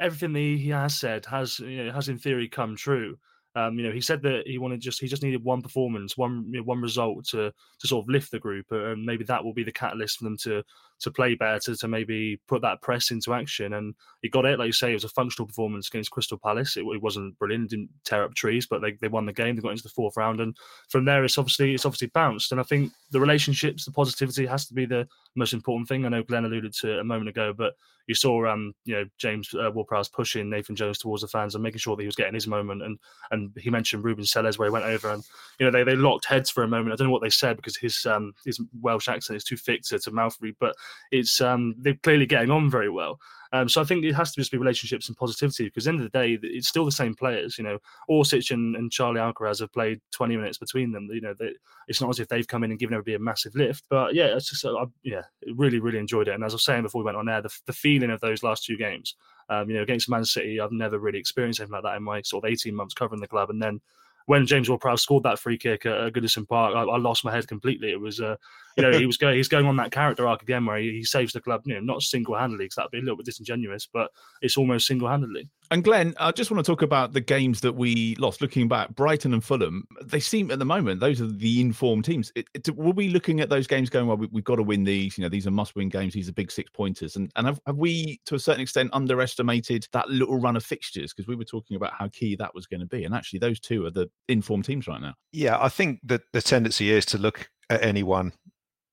everything 0.00 0.33
that 0.33 0.41
he 0.41 0.69
has 0.71 0.99
said 0.99 1.26
has 1.26 1.59
you 1.61 1.85
know, 1.85 1.93
has 1.93 2.09
in 2.09 2.19
theory 2.19 2.49
come 2.49 2.76
true. 2.76 3.19
Um, 3.55 3.79
you 3.79 3.87
know, 3.87 3.93
he 3.93 4.03
said 4.03 4.21
that 4.23 4.47
he 4.47 4.59
wanted 4.59 4.81
just 4.81 5.00
he 5.00 5.09
just 5.09 5.23
needed 5.23 5.43
one 5.43 5.62
performance, 5.62 6.17
one 6.17 6.45
you 6.50 6.59
know, 6.59 6.65
one 6.65 6.81
result 6.83 7.26
to 7.29 7.53
to 7.81 7.87
sort 7.87 8.05
of 8.05 8.09
lift 8.11 8.31
the 8.31 8.38
group, 8.38 8.67
and 8.71 9.05
maybe 9.05 9.25
that 9.25 9.43
will 9.43 9.55
be 9.55 9.65
the 9.65 9.73
catalyst 9.73 10.19
for 10.19 10.25
them 10.25 10.37
to 10.43 10.62
to 11.00 11.11
play 11.11 11.35
better, 11.35 11.75
to, 11.75 11.88
maybe 11.88 12.41
put 12.49 12.62
that 12.62 12.81
press 12.81 13.11
into 13.11 13.35
action. 13.35 13.75
And 13.75 13.95
he 14.23 14.29
got 14.29 14.47
it, 14.47 14.59
like 14.59 14.67
you 14.67 14.73
say, 14.73 14.91
it 14.91 14.95
was 14.95 15.05
a 15.05 15.09
functional 15.11 15.47
performance 15.47 15.88
against 15.88 16.11
Crystal 16.11 16.38
Palace. 16.38 16.76
It, 16.76 16.85
it 16.87 17.03
wasn't 17.03 17.38
brilliant, 17.38 17.71
didn't 17.71 17.91
tear 18.05 18.25
up 18.25 18.35
trees, 18.35 18.67
but 18.67 18.81
they, 18.81 18.93
they 18.93 19.09
won 19.09 19.26
the 19.26 19.33
game. 19.33 19.55
They 19.55 19.62
got 19.62 19.73
into 19.73 19.83
the 19.83 19.88
fourth 19.91 20.17
round, 20.17 20.41
and 20.41 20.57
from 20.88 21.05
there, 21.05 21.25
it's 21.25 21.38
obviously 21.38 21.75
it's 21.75 21.85
obviously 21.85 22.09
bounced. 22.09 22.53
And 22.53 22.61
I 22.61 22.65
think 22.65 22.93
the 23.11 23.21
relationships, 23.21 23.85
the 23.85 23.93
positivity 23.93 24.47
has 24.47 24.67
to 24.67 24.75
be 24.75 24.87
the 24.87 25.07
most 25.35 25.53
important 25.53 25.88
thing. 25.88 26.05
I 26.05 26.09
know 26.09 26.23
Glenn 26.23 26.45
alluded 26.45 26.73
to 26.75 26.95
it 26.95 26.99
a 26.99 27.05
moment 27.05 27.29
ago, 27.29 27.53
but 27.57 27.75
you 28.07 28.15
saw, 28.15 28.47
um, 28.47 28.73
you 28.85 28.95
know, 28.95 29.05
James 29.19 29.53
uh, 29.55 29.71
pushing 30.12 30.49
Nathan 30.49 30.76
Jones 30.76 30.99
towards 30.99 31.23
the 31.23 31.29
fans 31.29 31.55
and 31.55 31.62
making 31.62 31.79
sure 31.79 31.97
that 31.97 32.03
he 32.03 32.07
was 32.07 32.15
getting 32.15 32.35
his 32.35 32.47
moment. 32.47 32.83
And 32.83 32.99
and 33.31 33.50
he 33.59 33.69
mentioned 33.69 34.05
Ruben 34.05 34.25
Selles 34.25 34.59
where 34.59 34.69
he 34.69 34.73
went 34.73 34.85
over 34.85 35.11
and 35.11 35.25
you 35.59 35.67
know 35.67 35.73
they, 35.73 35.83
they 35.83 35.97
locked 35.97 36.25
heads 36.25 36.50
for 36.50 36.62
a 36.62 36.69
moment. 36.69 36.93
I 36.93 36.97
don't 36.97 37.09
know 37.09 37.12
what 37.12 37.23
they 37.23 37.31
said 37.31 37.57
because 37.57 37.76
his 37.76 38.07
um 38.07 38.33
his 38.45 38.61
Welsh 38.81 39.09
accent 39.09 39.37
is 39.37 39.45
too 39.45 39.57
thick 39.57 39.83
to, 39.85 39.99
to 39.99 40.11
mouth 40.11 40.37
read, 40.41 40.55
but 40.61 40.76
it's 41.11 41.40
um 41.40 41.75
they're 41.78 41.95
clearly 42.02 42.26
getting 42.26 42.50
on 42.50 42.71
very 42.71 42.90
well. 42.90 43.19
Um, 43.52 43.69
so 43.69 43.81
I 43.81 43.85
think 43.85 44.05
it 44.05 44.14
has 44.14 44.33
to 44.33 44.40
just 44.40 44.50
be 44.50 44.59
relationships 44.59 45.09
and 45.09 45.16
positivity 45.16 45.64
because 45.64 45.87
at 45.87 45.93
the 45.93 45.97
end 45.97 46.07
of 46.07 46.12
the 46.12 46.19
day, 46.19 46.38
it's 46.43 46.69
still 46.69 46.85
the 46.85 46.93
same 46.93 47.14
players. 47.14 47.57
You 47.57 47.64
know, 47.64 47.78
Orsic 48.11 48.50
and, 48.50 48.76
and 48.76 48.90
Charlie 48.90 49.21
Alcaraz 49.21 49.61
have 49.61 49.73
played 49.73 50.00
20 50.12 50.37
minutes 50.37 50.59
between 50.59 50.93
them. 50.93 51.09
You 51.11 51.21
know, 51.21 51.35
they, 51.38 51.52
it's 51.88 52.00
not 52.00 52.11
as 52.11 52.21
if 52.21 52.28
they've 52.28 52.47
come 52.47 52.64
in 52.64 52.71
and 52.71 52.78
given 52.78 52.95
everybody 52.95 53.14
a 53.14 53.19
massive 53.19 53.55
lift. 53.55 53.85
But 53.88 54.14
yeah, 54.14 54.37
it's 54.37 54.50
just 54.50 54.64
I, 54.64 54.85
yeah, 55.02 55.23
really 55.55 55.78
really 55.78 55.99
enjoyed 55.99 56.28
it. 56.28 56.35
And 56.35 56.45
as 56.45 56.52
I 56.52 56.57
was 56.57 56.64
saying 56.64 56.83
before 56.83 57.00
we 57.00 57.07
went 57.07 57.16
on 57.16 57.28
air, 57.28 57.43
the, 57.43 57.57
the 57.66 57.73
feeling 57.73 58.11
of 58.11 58.21
those 58.21 58.43
last 58.43 58.64
two 58.64 58.76
games, 58.76 59.14
um, 59.49 59.71
you 59.71 59.76
know, 59.76 59.83
against 59.83 60.11
Man 60.11 60.25
City, 60.25 60.61
I've 60.61 60.73
never 60.73 60.99
really 60.99 61.19
experienced 61.19 61.61
anything 61.61 61.75
like 61.75 61.85
that 61.85 61.97
in 61.97 62.02
my 62.02 62.23
sort 62.23 62.45
of 62.45 62.50
18 62.50 62.75
months 62.75 62.95
covering 62.95 63.21
the 63.21 63.28
club, 63.28 63.50
and 63.50 63.62
then 63.62 63.81
when 64.26 64.47
James 64.47 64.68
Ward-Prowse 64.68 65.02
scored 65.02 65.23
that 65.23 65.38
free 65.38 65.56
kick 65.56 65.87
at, 65.87 66.12
Goodison 66.12 66.47
Park, 66.47 66.75
I, 66.75 66.83
I, 66.83 66.99
lost 66.99 67.25
my 67.25 67.33
head 67.33 67.47
completely. 67.47 67.90
It 67.90 68.00
was, 68.00 68.21
uh, 68.21 68.37
you 68.76 68.83
know, 68.83 68.92
he 68.92 69.06
was 69.06 69.16
going, 69.16 69.37
he's 69.37 69.49
going 69.49 69.66
on 69.66 69.76
that 69.76 69.92
character 69.92 70.26
arc 70.26 70.42
again 70.42 70.66
where 70.66 70.78
he, 70.78 70.90
he 70.90 71.04
saves 71.04 71.33
the 71.33 71.40
club, 71.40 71.62
you 71.64 71.75
know, 71.75 71.80
not 71.80 72.02
single-handedly 72.02 72.64
because 72.64 72.75
that'd 72.75 72.90
be 72.90 72.99
a 72.99 73.02
little 73.02 73.16
bit 73.16 73.26
disingenuous, 73.26 73.88
but 73.90 74.11
it's 74.42 74.56
almost 74.56 74.88
single-handedly. 74.88 75.49
And 75.70 75.82
Glenn, 75.82 76.14
I 76.18 76.30
just 76.30 76.50
want 76.50 76.64
to 76.64 76.70
talk 76.70 76.82
about 76.82 77.12
the 77.12 77.20
games 77.20 77.61
that 77.62 77.73
we 77.73 78.14
lost. 78.16 78.40
Looking 78.40 78.68
back, 78.68 78.94
Brighton 78.94 79.32
and 79.32 79.42
Fulham, 79.42 79.87
they 80.04 80.20
seem 80.20 80.50
at 80.50 80.58
the 80.58 80.64
moment 80.64 81.00
those 81.00 81.20
are 81.20 81.26
the 81.26 81.61
informed 81.61 82.04
teams. 82.04 82.30
It, 82.35 82.46
it, 82.54 82.76
were 82.76 82.92
we 82.92 83.08
looking 83.08 83.40
at 83.40 83.49
those 83.49 83.66
games 83.66 83.90
going, 83.90 84.06
well, 84.06 84.16
we, 84.16 84.28
have 84.32 84.44
got 84.44 84.56
to 84.56 84.62
win 84.62 84.85
these? 84.85 85.18
You 85.18 85.23
know, 85.23 85.28
these 85.28 85.46
are 85.46 85.50
must-win 85.50 85.88
games. 85.88 86.14
These 86.14 86.28
are 86.28 86.32
big 86.32 86.52
six 86.52 86.70
pointers. 86.70 87.16
And 87.16 87.32
and 87.37 87.46
have, 87.46 87.61
have 87.66 87.76
we, 87.76 88.20
to 88.26 88.35
a 88.35 88.38
certain 88.38 88.61
extent, 88.61 88.90
underestimated 88.92 89.88
that 89.92 90.08
little 90.08 90.38
run 90.38 90.56
of 90.56 90.64
fixtures 90.64 91.12
because 91.12 91.26
we 91.26 91.37
were 91.37 91.44
talking 91.44 91.76
about 91.76 91.92
how 91.92 92.08
key 92.08 92.37
that 92.37 92.54
was 92.54 92.66
going 92.66 92.80
to 92.80 92.87
be. 92.87 93.04
And 93.04 93.14
actually, 93.14 93.40
those 93.40 93.58
two 93.58 93.87
are 93.87 93.90
the 93.90 94.08
informed 94.28 94.66
teams 94.66 94.87
right 94.87 95.00
now. 95.00 95.14
Yeah, 95.32 95.58
I 95.61 95.68
think 95.68 96.00
that 96.04 96.23
the 96.32 96.42
tendency 96.42 96.90
is 96.90 97.04
to 97.06 97.18
look 97.18 97.50
at 97.70 97.82
anyone 97.82 98.32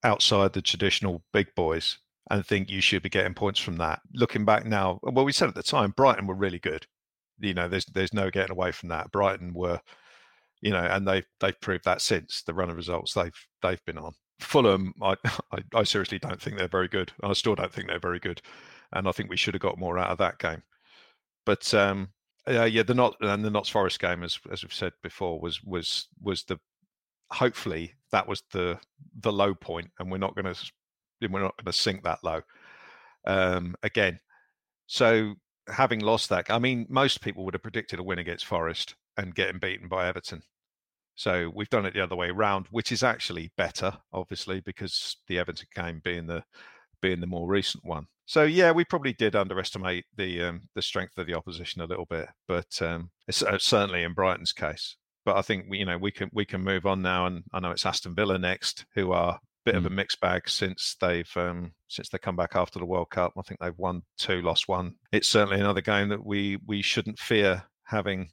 outside 0.03 0.53
the 0.53 0.61
traditional 0.61 1.23
big 1.31 1.53
boys 1.55 1.99
and 2.29 2.45
think 2.45 2.69
you 2.69 2.81
should 2.81 3.03
be 3.03 3.09
getting 3.09 3.33
points 3.33 3.59
from 3.59 3.77
that. 3.77 4.01
Looking 4.13 4.45
back 4.45 4.65
now, 4.65 4.99
well, 5.03 5.25
we 5.25 5.31
said 5.31 5.49
at 5.49 5.55
the 5.55 5.63
time 5.63 5.91
Brighton 5.91 6.27
were 6.27 6.35
really 6.35 6.59
good. 6.59 6.85
You 7.39 7.53
know, 7.53 7.67
there's 7.67 7.85
there's 7.85 8.13
no 8.13 8.29
getting 8.29 8.51
away 8.51 8.71
from 8.71 8.89
that. 8.89 9.11
Brighton 9.11 9.53
were, 9.53 9.81
you 10.61 10.71
know, 10.71 10.83
and 10.83 11.07
they 11.07 11.23
they've 11.39 11.59
proved 11.59 11.85
that 11.85 12.01
since 12.01 12.43
the 12.43 12.53
run 12.53 12.69
of 12.69 12.77
results 12.77 13.13
they've 13.13 13.47
they've 13.61 13.83
been 13.85 13.97
on. 13.97 14.13
Fulham, 14.39 14.93
I, 15.01 15.15
I, 15.51 15.59
I 15.75 15.83
seriously 15.83 16.19
don't 16.19 16.41
think 16.41 16.57
they're 16.57 16.67
very 16.67 16.87
good. 16.87 17.11
I 17.23 17.33
still 17.33 17.55
don't 17.55 17.71
think 17.71 17.87
they're 17.87 17.99
very 17.99 18.19
good, 18.19 18.41
and 18.93 19.07
I 19.07 19.11
think 19.11 19.29
we 19.29 19.37
should 19.37 19.53
have 19.53 19.61
got 19.61 19.79
more 19.79 19.97
out 19.97 20.09
of 20.09 20.17
that 20.19 20.39
game. 20.39 20.63
But 21.45 21.73
um, 21.73 22.09
uh, 22.47 22.63
yeah, 22.63 22.83
the 22.83 22.93
not 22.93 23.15
and 23.21 23.43
the 23.43 23.51
Notts 23.51 23.69
Forest 23.69 23.99
game, 23.99 24.23
as 24.23 24.39
as 24.51 24.63
we've 24.63 24.73
said 24.73 24.93
before, 25.01 25.39
was 25.39 25.61
was 25.63 26.07
was 26.21 26.43
the 26.43 26.59
hopefully 27.31 27.93
that 28.11 28.27
was 28.27 28.43
the 28.51 28.79
the 29.19 29.33
low 29.33 29.53
point, 29.53 29.91
and 29.99 30.11
we're 30.11 30.17
not 30.17 30.35
going 30.35 30.53
to 30.53 30.71
we're 31.31 31.41
not 31.41 31.57
going 31.57 31.71
to 31.71 31.73
sink 31.73 32.03
that 32.03 32.23
low 32.23 32.41
um, 33.25 33.75
again. 33.83 34.19
So 34.87 35.35
having 35.67 35.99
lost 35.99 36.29
that, 36.29 36.49
I 36.49 36.59
mean, 36.59 36.85
most 36.89 37.21
people 37.21 37.45
would 37.45 37.53
have 37.53 37.63
predicted 37.63 37.99
a 37.99 38.03
win 38.03 38.19
against 38.19 38.45
Forest 38.45 38.95
and 39.17 39.35
getting 39.35 39.59
beaten 39.59 39.87
by 39.87 40.07
Everton. 40.07 40.41
So 41.15 41.51
we've 41.53 41.69
done 41.69 41.85
it 41.85 41.93
the 41.93 42.01
other 42.01 42.15
way 42.15 42.29
around, 42.29 42.67
which 42.71 42.91
is 42.91 43.03
actually 43.03 43.51
better, 43.55 43.93
obviously, 44.11 44.61
because 44.61 45.17
the 45.27 45.37
Everton 45.37 45.67
game 45.75 46.01
being 46.03 46.27
the 46.27 46.43
being 47.01 47.19
the 47.19 47.27
more 47.27 47.47
recent 47.47 47.83
one. 47.85 48.07
So 48.25 48.43
yeah, 48.43 48.71
we 48.71 48.85
probably 48.85 49.13
did 49.13 49.35
underestimate 49.35 50.05
the 50.15 50.41
um, 50.43 50.61
the 50.73 50.81
strength 50.81 51.17
of 51.17 51.27
the 51.27 51.35
opposition 51.35 51.81
a 51.81 51.85
little 51.85 52.05
bit, 52.05 52.29
but 52.47 52.81
um, 52.81 53.11
it's 53.27 53.43
uh, 53.43 53.57
certainly 53.59 54.03
in 54.03 54.13
Brighton's 54.13 54.53
case. 54.53 54.95
But 55.25 55.37
I 55.37 55.41
think 55.41 55.65
we, 55.69 55.79
you 55.79 55.85
know 55.85 55.97
we 55.97 56.11
can 56.11 56.29
we 56.33 56.45
can 56.45 56.63
move 56.63 56.85
on 56.85 57.01
now, 57.01 57.25
and 57.27 57.43
I 57.53 57.59
know 57.59 57.71
it's 57.71 57.85
Aston 57.85 58.15
Villa 58.15 58.39
next, 58.39 58.85
who 58.95 59.11
are 59.11 59.39
bit 59.65 59.75
mm. 59.75 59.77
of 59.77 59.85
a 59.85 59.89
mixed 59.89 60.19
bag 60.19 60.49
since 60.49 60.95
they've 60.99 61.29
um, 61.35 61.73
since 61.87 62.09
they 62.09 62.17
come 62.17 62.35
back 62.35 62.55
after 62.55 62.79
the 62.79 62.85
World 62.85 63.09
Cup. 63.09 63.33
I 63.37 63.41
think 63.41 63.59
they've 63.59 63.77
won 63.77 64.03
two, 64.17 64.41
lost 64.41 64.67
one. 64.67 64.95
It's 65.11 65.27
certainly 65.27 65.59
another 65.59 65.81
game 65.81 66.09
that 66.09 66.25
we 66.25 66.57
we 66.65 66.81
shouldn't 66.81 67.19
fear 67.19 67.63
having 67.85 68.29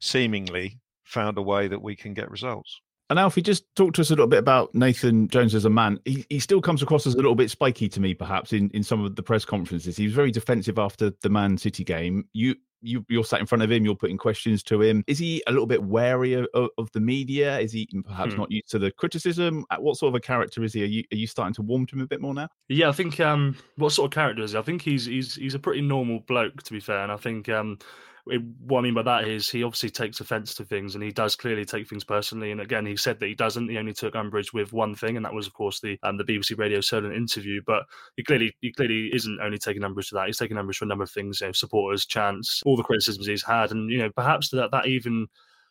seemingly 0.00 0.80
found 1.04 1.38
a 1.38 1.42
way 1.42 1.68
that 1.68 1.82
we 1.82 1.96
can 1.96 2.14
get 2.14 2.30
results. 2.30 2.80
And 3.12 3.18
Alfie, 3.18 3.42
just 3.42 3.64
talk 3.76 3.92
to 3.92 4.00
us 4.00 4.08
a 4.08 4.14
little 4.14 4.26
bit 4.26 4.38
about 4.38 4.74
Nathan 4.74 5.28
Jones 5.28 5.54
as 5.54 5.66
a 5.66 5.70
man. 5.70 6.00
He, 6.06 6.24
he 6.30 6.40
still 6.40 6.62
comes 6.62 6.80
across 6.80 7.06
as 7.06 7.12
a 7.12 7.18
little 7.18 7.34
bit 7.34 7.50
spiky 7.50 7.86
to 7.90 8.00
me, 8.00 8.14
perhaps 8.14 8.54
in, 8.54 8.70
in 8.70 8.82
some 8.82 9.04
of 9.04 9.16
the 9.16 9.22
press 9.22 9.44
conferences. 9.44 9.98
He 9.98 10.04
was 10.04 10.14
very 10.14 10.30
defensive 10.30 10.78
after 10.78 11.12
the 11.20 11.28
Man 11.28 11.58
City 11.58 11.84
game. 11.84 12.26
You 12.32 12.54
you 12.80 13.04
you're 13.10 13.22
sat 13.22 13.40
in 13.40 13.44
front 13.44 13.60
of 13.60 13.70
him, 13.70 13.84
you're 13.84 13.94
putting 13.94 14.16
questions 14.16 14.62
to 14.62 14.80
him. 14.80 15.04
Is 15.06 15.18
he 15.18 15.42
a 15.46 15.52
little 15.52 15.66
bit 15.66 15.82
wary 15.82 16.32
of, 16.32 16.46
of 16.54 16.90
the 16.92 17.00
media? 17.00 17.58
Is 17.58 17.70
he 17.70 17.86
perhaps 18.02 18.32
hmm. 18.32 18.40
not 18.40 18.50
used 18.50 18.70
to 18.70 18.78
the 18.78 18.90
criticism? 18.90 19.66
Uh, 19.70 19.76
what 19.76 19.98
sort 19.98 20.08
of 20.08 20.14
a 20.14 20.20
character 20.20 20.64
is 20.64 20.72
he? 20.72 20.82
Are 20.82 20.86
you 20.86 21.04
are 21.12 21.16
you 21.16 21.26
starting 21.26 21.52
to 21.56 21.62
warm 21.62 21.84
to 21.88 21.96
him 21.96 22.00
a 22.00 22.06
bit 22.06 22.22
more 22.22 22.32
now? 22.32 22.48
Yeah, 22.70 22.88
I 22.88 22.92
think 22.92 23.20
um 23.20 23.58
what 23.76 23.92
sort 23.92 24.06
of 24.06 24.14
character 24.14 24.42
is 24.42 24.52
he? 24.52 24.58
I 24.58 24.62
think 24.62 24.80
he's 24.80 25.04
he's 25.04 25.34
he's 25.34 25.54
a 25.54 25.58
pretty 25.58 25.82
normal 25.82 26.20
bloke 26.20 26.62
to 26.62 26.72
be 26.72 26.80
fair, 26.80 27.02
and 27.02 27.12
I 27.12 27.18
think 27.18 27.50
um 27.50 27.78
what 28.24 28.78
I 28.78 28.82
mean 28.82 28.94
by 28.94 29.02
that 29.02 29.26
is 29.26 29.50
he 29.50 29.64
obviously 29.64 29.90
takes 29.90 30.20
offence 30.20 30.54
to 30.54 30.64
things, 30.64 30.94
and 30.94 31.02
he 31.02 31.10
does 31.10 31.34
clearly 31.34 31.64
take 31.64 31.88
things 31.88 32.04
personally. 32.04 32.52
And 32.52 32.60
again, 32.60 32.86
he 32.86 32.96
said 32.96 33.18
that 33.18 33.26
he 33.26 33.34
doesn't. 33.34 33.68
He 33.68 33.78
only 33.78 33.92
took 33.92 34.14
umbrage 34.14 34.52
with 34.52 34.72
one 34.72 34.94
thing, 34.94 35.16
and 35.16 35.24
that 35.24 35.34
was, 35.34 35.48
of 35.48 35.54
course, 35.54 35.80
the 35.80 35.98
um, 36.04 36.18
the 36.18 36.24
BBC 36.24 36.56
Radio 36.56 36.80
Solent 36.80 37.14
interview. 37.14 37.60
But 37.66 37.82
he 38.16 38.22
clearly 38.22 38.54
he 38.60 38.72
clearly 38.72 39.10
isn't 39.12 39.40
only 39.40 39.58
taking 39.58 39.82
umbrage 39.82 40.10
to 40.10 40.14
that. 40.14 40.26
He's 40.26 40.38
taking 40.38 40.56
umbrage 40.56 40.78
for 40.78 40.84
a 40.84 40.88
number 40.88 41.04
of 41.04 41.10
things, 41.10 41.40
you 41.40 41.48
know, 41.48 41.52
supporters, 41.52 42.06
chants, 42.06 42.62
all 42.64 42.76
the 42.76 42.84
criticisms 42.84 43.26
he's 43.26 43.44
had, 43.44 43.72
and 43.72 43.90
you 43.90 43.98
know, 43.98 44.10
perhaps 44.10 44.50
that 44.50 44.70
that 44.70 44.86
even 44.86 45.26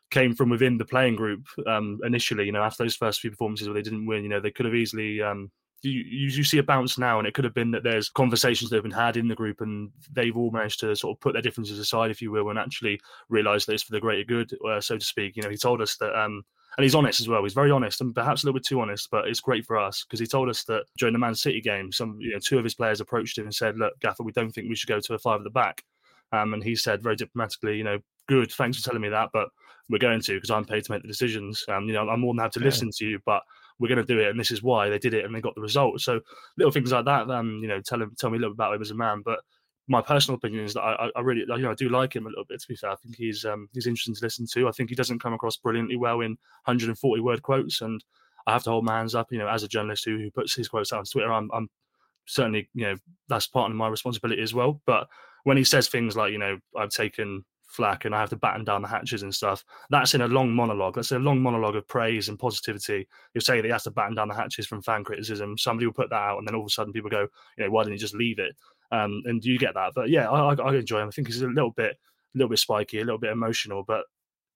came 0.10 0.36
from 0.36 0.50
within 0.50 0.77
the 0.77 0.86
playing 0.86 1.15
group 1.15 1.48
um, 1.67 2.00
initially. 2.03 2.46
You 2.46 2.51
know, 2.51 2.63
after 2.63 2.84
those 2.84 2.96
first 2.96 3.22
few 3.22 3.29
performances 3.29 3.67
where 3.67 3.75
they 3.75 3.81
didn't 3.81 4.05
win, 4.05 4.24
you 4.24 4.29
know, 4.29 4.41
they 4.41 4.51
could 4.51 4.65
have 4.65 4.75
easily 4.75 5.22
um, 5.22 5.51
you, 5.90 6.30
you 6.30 6.44
see 6.44 6.58
a 6.58 6.64
bounce 6.64 6.98
now, 6.98 7.18
and 7.18 7.28
it 7.28 7.34
could 7.34 7.44
have 7.44 7.54
been 7.54 7.72
that 7.72 7.84
there's 7.84 8.10
conversations 8.10 8.70
that 8.70 8.78
have 8.78 8.84
been 8.84 8.92
had 8.92 9.18
in 9.18 9.28
the 9.28 9.36
group, 9.36 9.62
and 9.62 9.90
they've 10.14 10.36
all 10.36 10.52
managed 10.52 10.80
to 10.82 10.96
sort 10.96 11.16
of 11.16 11.22
put 11.22 11.34
their 11.34 11.42
differences 11.42 11.80
aside, 11.80 12.12
if 12.12 12.22
you 12.22 12.32
will, 12.32 12.50
and 12.50 12.60
actually 12.60 13.00
realise 13.30 13.66
that 13.66 13.74
it's 13.74 13.84
for 13.84 13.92
the 13.92 14.00
greater 14.00 14.24
good, 14.24 14.52
uh, 14.68 14.80
so 14.80 14.98
to 14.98 15.06
speak. 15.06 15.36
You 15.36 15.44
know, 15.44 15.50
he 15.50 15.58
told 15.58 15.82
us 15.82 15.98
that, 15.98 16.18
um, 16.18 16.44
and 16.78 16.84
he's 16.84 16.96
honest 16.96 17.20
as 17.20 17.28
well. 17.28 17.44
He's 17.44 17.54
very 17.54 17.72
honest, 17.72 18.02
and 18.02 18.14
perhaps 18.14 18.44
a 18.44 18.46
little 18.46 18.60
bit 18.60 18.66
too 18.66 18.80
honest, 18.80 19.10
but 19.12 19.28
it's 19.28 19.40
great 19.40 19.66
for 19.66 19.78
us 19.78 20.04
because 20.04 20.20
he 20.20 20.28
told 20.28 20.50
us 20.50 20.64
that 20.66 20.86
during 20.98 21.14
the 21.14 21.20
Man 21.20 21.36
City 21.36 21.62
game, 21.62 21.92
some 21.92 22.18
you 22.20 22.32
know 22.32 22.40
two 22.40 22.58
of 22.58 22.64
his 22.64 22.76
players 22.76 23.02
approached 23.02 23.38
him 23.38 23.46
and 23.46 23.56
said, 23.56 23.78
"Look, 23.78 24.00
Gaffer, 24.02 24.24
we 24.24 24.32
don't 24.32 24.52
think 24.52 24.70
we 24.70 24.76
should 24.76 24.90
go 24.90 25.00
to 25.00 25.14
a 25.16 25.20
five 25.20 25.40
at 25.40 25.44
the 25.44 25.50
back," 25.50 25.84
um, 26.32 26.54
and 26.54 26.64
he 26.64 26.76
said 26.76 27.02
very 27.02 27.16
diplomatically, 27.16 27.78
"You 27.78 27.84
know, 27.84 28.00
good, 28.28 28.52
thanks 28.52 28.78
for 28.78 28.86
telling 28.86 29.02
me 29.02 29.10
that, 29.10 29.30
but 29.34 29.50
we're 29.90 29.98
going 29.98 30.22
to 30.22 30.36
because 30.36 30.52
I'm 30.52 30.64
paid 30.66 30.86
to 30.86 30.92
make 30.92 31.02
the 31.02 31.08
decisions. 31.08 31.66
Um, 31.68 31.86
you 31.86 31.94
know, 31.94 32.08
I'm 32.08 32.22
more 32.22 32.34
than 32.34 32.40
happy 32.40 32.54
to 32.54 32.60
yeah. 32.60 32.66
listen 32.66 32.92
to 32.98 33.06
you, 33.06 33.20
but." 33.26 33.42
We're 33.82 33.88
going 33.88 33.98
to 33.98 34.06
do 34.06 34.20
it, 34.20 34.30
and 34.30 34.40
this 34.40 34.52
is 34.52 34.62
why 34.62 34.90
they 34.90 35.00
did 35.00 35.16
it, 35.16 35.26
and 35.26 35.34
they 35.34 35.42
got 35.42 35.56
the 35.56 35.62
result. 35.62 36.00
So 36.02 36.22
little 36.58 36.72
things 36.72 36.92
like 36.92 37.06
that, 37.06 37.30
um, 37.32 37.60
you 37.62 37.68
know, 37.68 37.82
tell 37.82 38.02
him, 38.02 38.16
tell 38.18 38.30
me 38.30 38.38
a 38.38 38.40
little 38.40 38.54
bit 38.54 38.58
about 38.58 38.76
him 38.76 38.82
as 38.82 38.92
a 38.92 38.96
man. 38.96 39.24
But 39.26 39.40
my 39.88 40.02
personal 40.02 40.38
opinion 40.38 40.64
is 40.64 40.76
that 40.76 40.82
I, 40.82 41.10
I 41.16 41.22
really, 41.22 41.42
you 41.42 41.64
know, 41.64 41.72
I 41.72 41.76
do 41.76 41.90
like 41.90 42.16
him 42.16 42.28
a 42.28 42.30
little 42.30 42.46
bit. 42.48 42.62
To 42.62 42.68
be 42.68 42.76
fair, 42.76 42.92
I 42.92 42.96
think 42.96 43.16
he's 43.16 43.44
um, 43.44 43.68
he's 43.74 43.88
interesting 43.88 44.14
to 44.16 44.24
listen 44.24 44.46
to. 44.54 44.68
I 44.68 44.72
think 44.72 44.90
he 44.90 44.96
doesn't 44.96 45.20
come 45.20 45.34
across 45.34 45.58
brilliantly 45.58 45.98
well 45.98 46.22
in 46.22 46.32
140 46.66 47.22
word 47.22 47.42
quotes, 47.42 47.82
and 47.82 48.04
I 48.46 48.54
have 48.54 48.64
to 48.64 48.70
hold 48.70 48.86
my 48.86 48.98
hands 48.98 49.16
up. 49.16 49.32
You 49.32 49.40
know, 49.40 49.48
as 49.48 49.64
a 49.64 49.68
journalist 49.68 50.06
who, 50.06 50.18
who 50.18 50.30
puts 50.30 50.54
his 50.54 50.68
quotes 50.68 50.94
out 50.94 51.00
on 51.00 51.06
Twitter, 51.06 51.34
I'm, 51.34 51.50
I'm 51.52 51.68
certainly, 52.28 52.70
you 52.74 52.86
know, 52.86 52.96
that's 53.30 53.48
part 53.48 53.72
of 53.72 53.76
my 53.76 53.88
responsibility 53.88 54.42
as 54.42 54.54
well. 54.54 54.82
But 54.86 55.08
when 55.44 55.58
he 55.58 55.64
says 55.64 55.88
things 55.88 56.16
like, 56.16 56.32
you 56.32 56.38
know, 56.38 56.60
I've 56.78 56.90
taken 56.90 57.44
flack 57.72 58.06
and 58.06 58.13
I 58.13 58.20
have 58.20 58.30
to 58.30 58.36
batten 58.36 58.66
down 58.66 58.82
the 58.82 58.88
hatches 58.88 59.24
and 59.24 59.34
stuff. 59.34 59.63
That's 59.90 60.13
in 60.13 60.22
a 60.22 60.28
long 60.28 60.54
monologue. 60.54 60.96
That's 60.96 61.12
a 61.12 61.20
long 61.20 61.42
monologue 61.42 61.75
of 61.75 61.88
praise 61.88 62.30
and 62.30 62.38
positivity. 62.38 63.08
You'll 63.34 63.42
say 63.42 63.58
that 63.58 63.66
he 63.66 63.72
has 63.72 63.84
to 63.84 63.92
batten 63.92 64.16
down 64.16 64.28
the 64.28 64.36
hatches 64.36 64.68
from 64.68 64.82
fan 64.82 65.04
criticism. 65.04 65.58
Somebody 65.58 65.86
will 65.86 65.94
put 65.94 66.10
that 66.10 66.16
out, 66.16 66.38
and 66.38 66.48
then 66.48 66.56
all 66.56 66.62
of 66.62 66.68
a 66.68 66.70
sudden 66.70 66.94
people 66.94 67.10
go, 67.10 67.28
you 67.58 67.63
know, 67.63 67.72
why 67.72 67.84
didn't 67.84 67.94
he 67.94 68.00
just 68.00 68.16
leave 68.16 68.40
it? 68.40 68.56
Um, 68.92 69.24
and 69.25 69.44
you 69.44 69.58
get 69.58 69.74
that. 69.75 69.94
But 69.96 70.10
yeah, 70.10 70.30
I, 70.30 70.54
I, 70.54 70.75
enjoy 70.75 71.00
him. 71.00 71.08
I 71.08 71.12
think 71.12 71.28
he's 71.28 71.42
a 71.42 71.48
little 71.48 71.72
bit, 71.72 71.92
a 71.92 72.38
little 72.38 72.50
bit 72.50 72.60
spiky, 72.60 73.00
a 73.00 73.06
little 73.06 73.18
bit 73.18 73.32
emotional, 73.32 73.84
but 73.88 74.04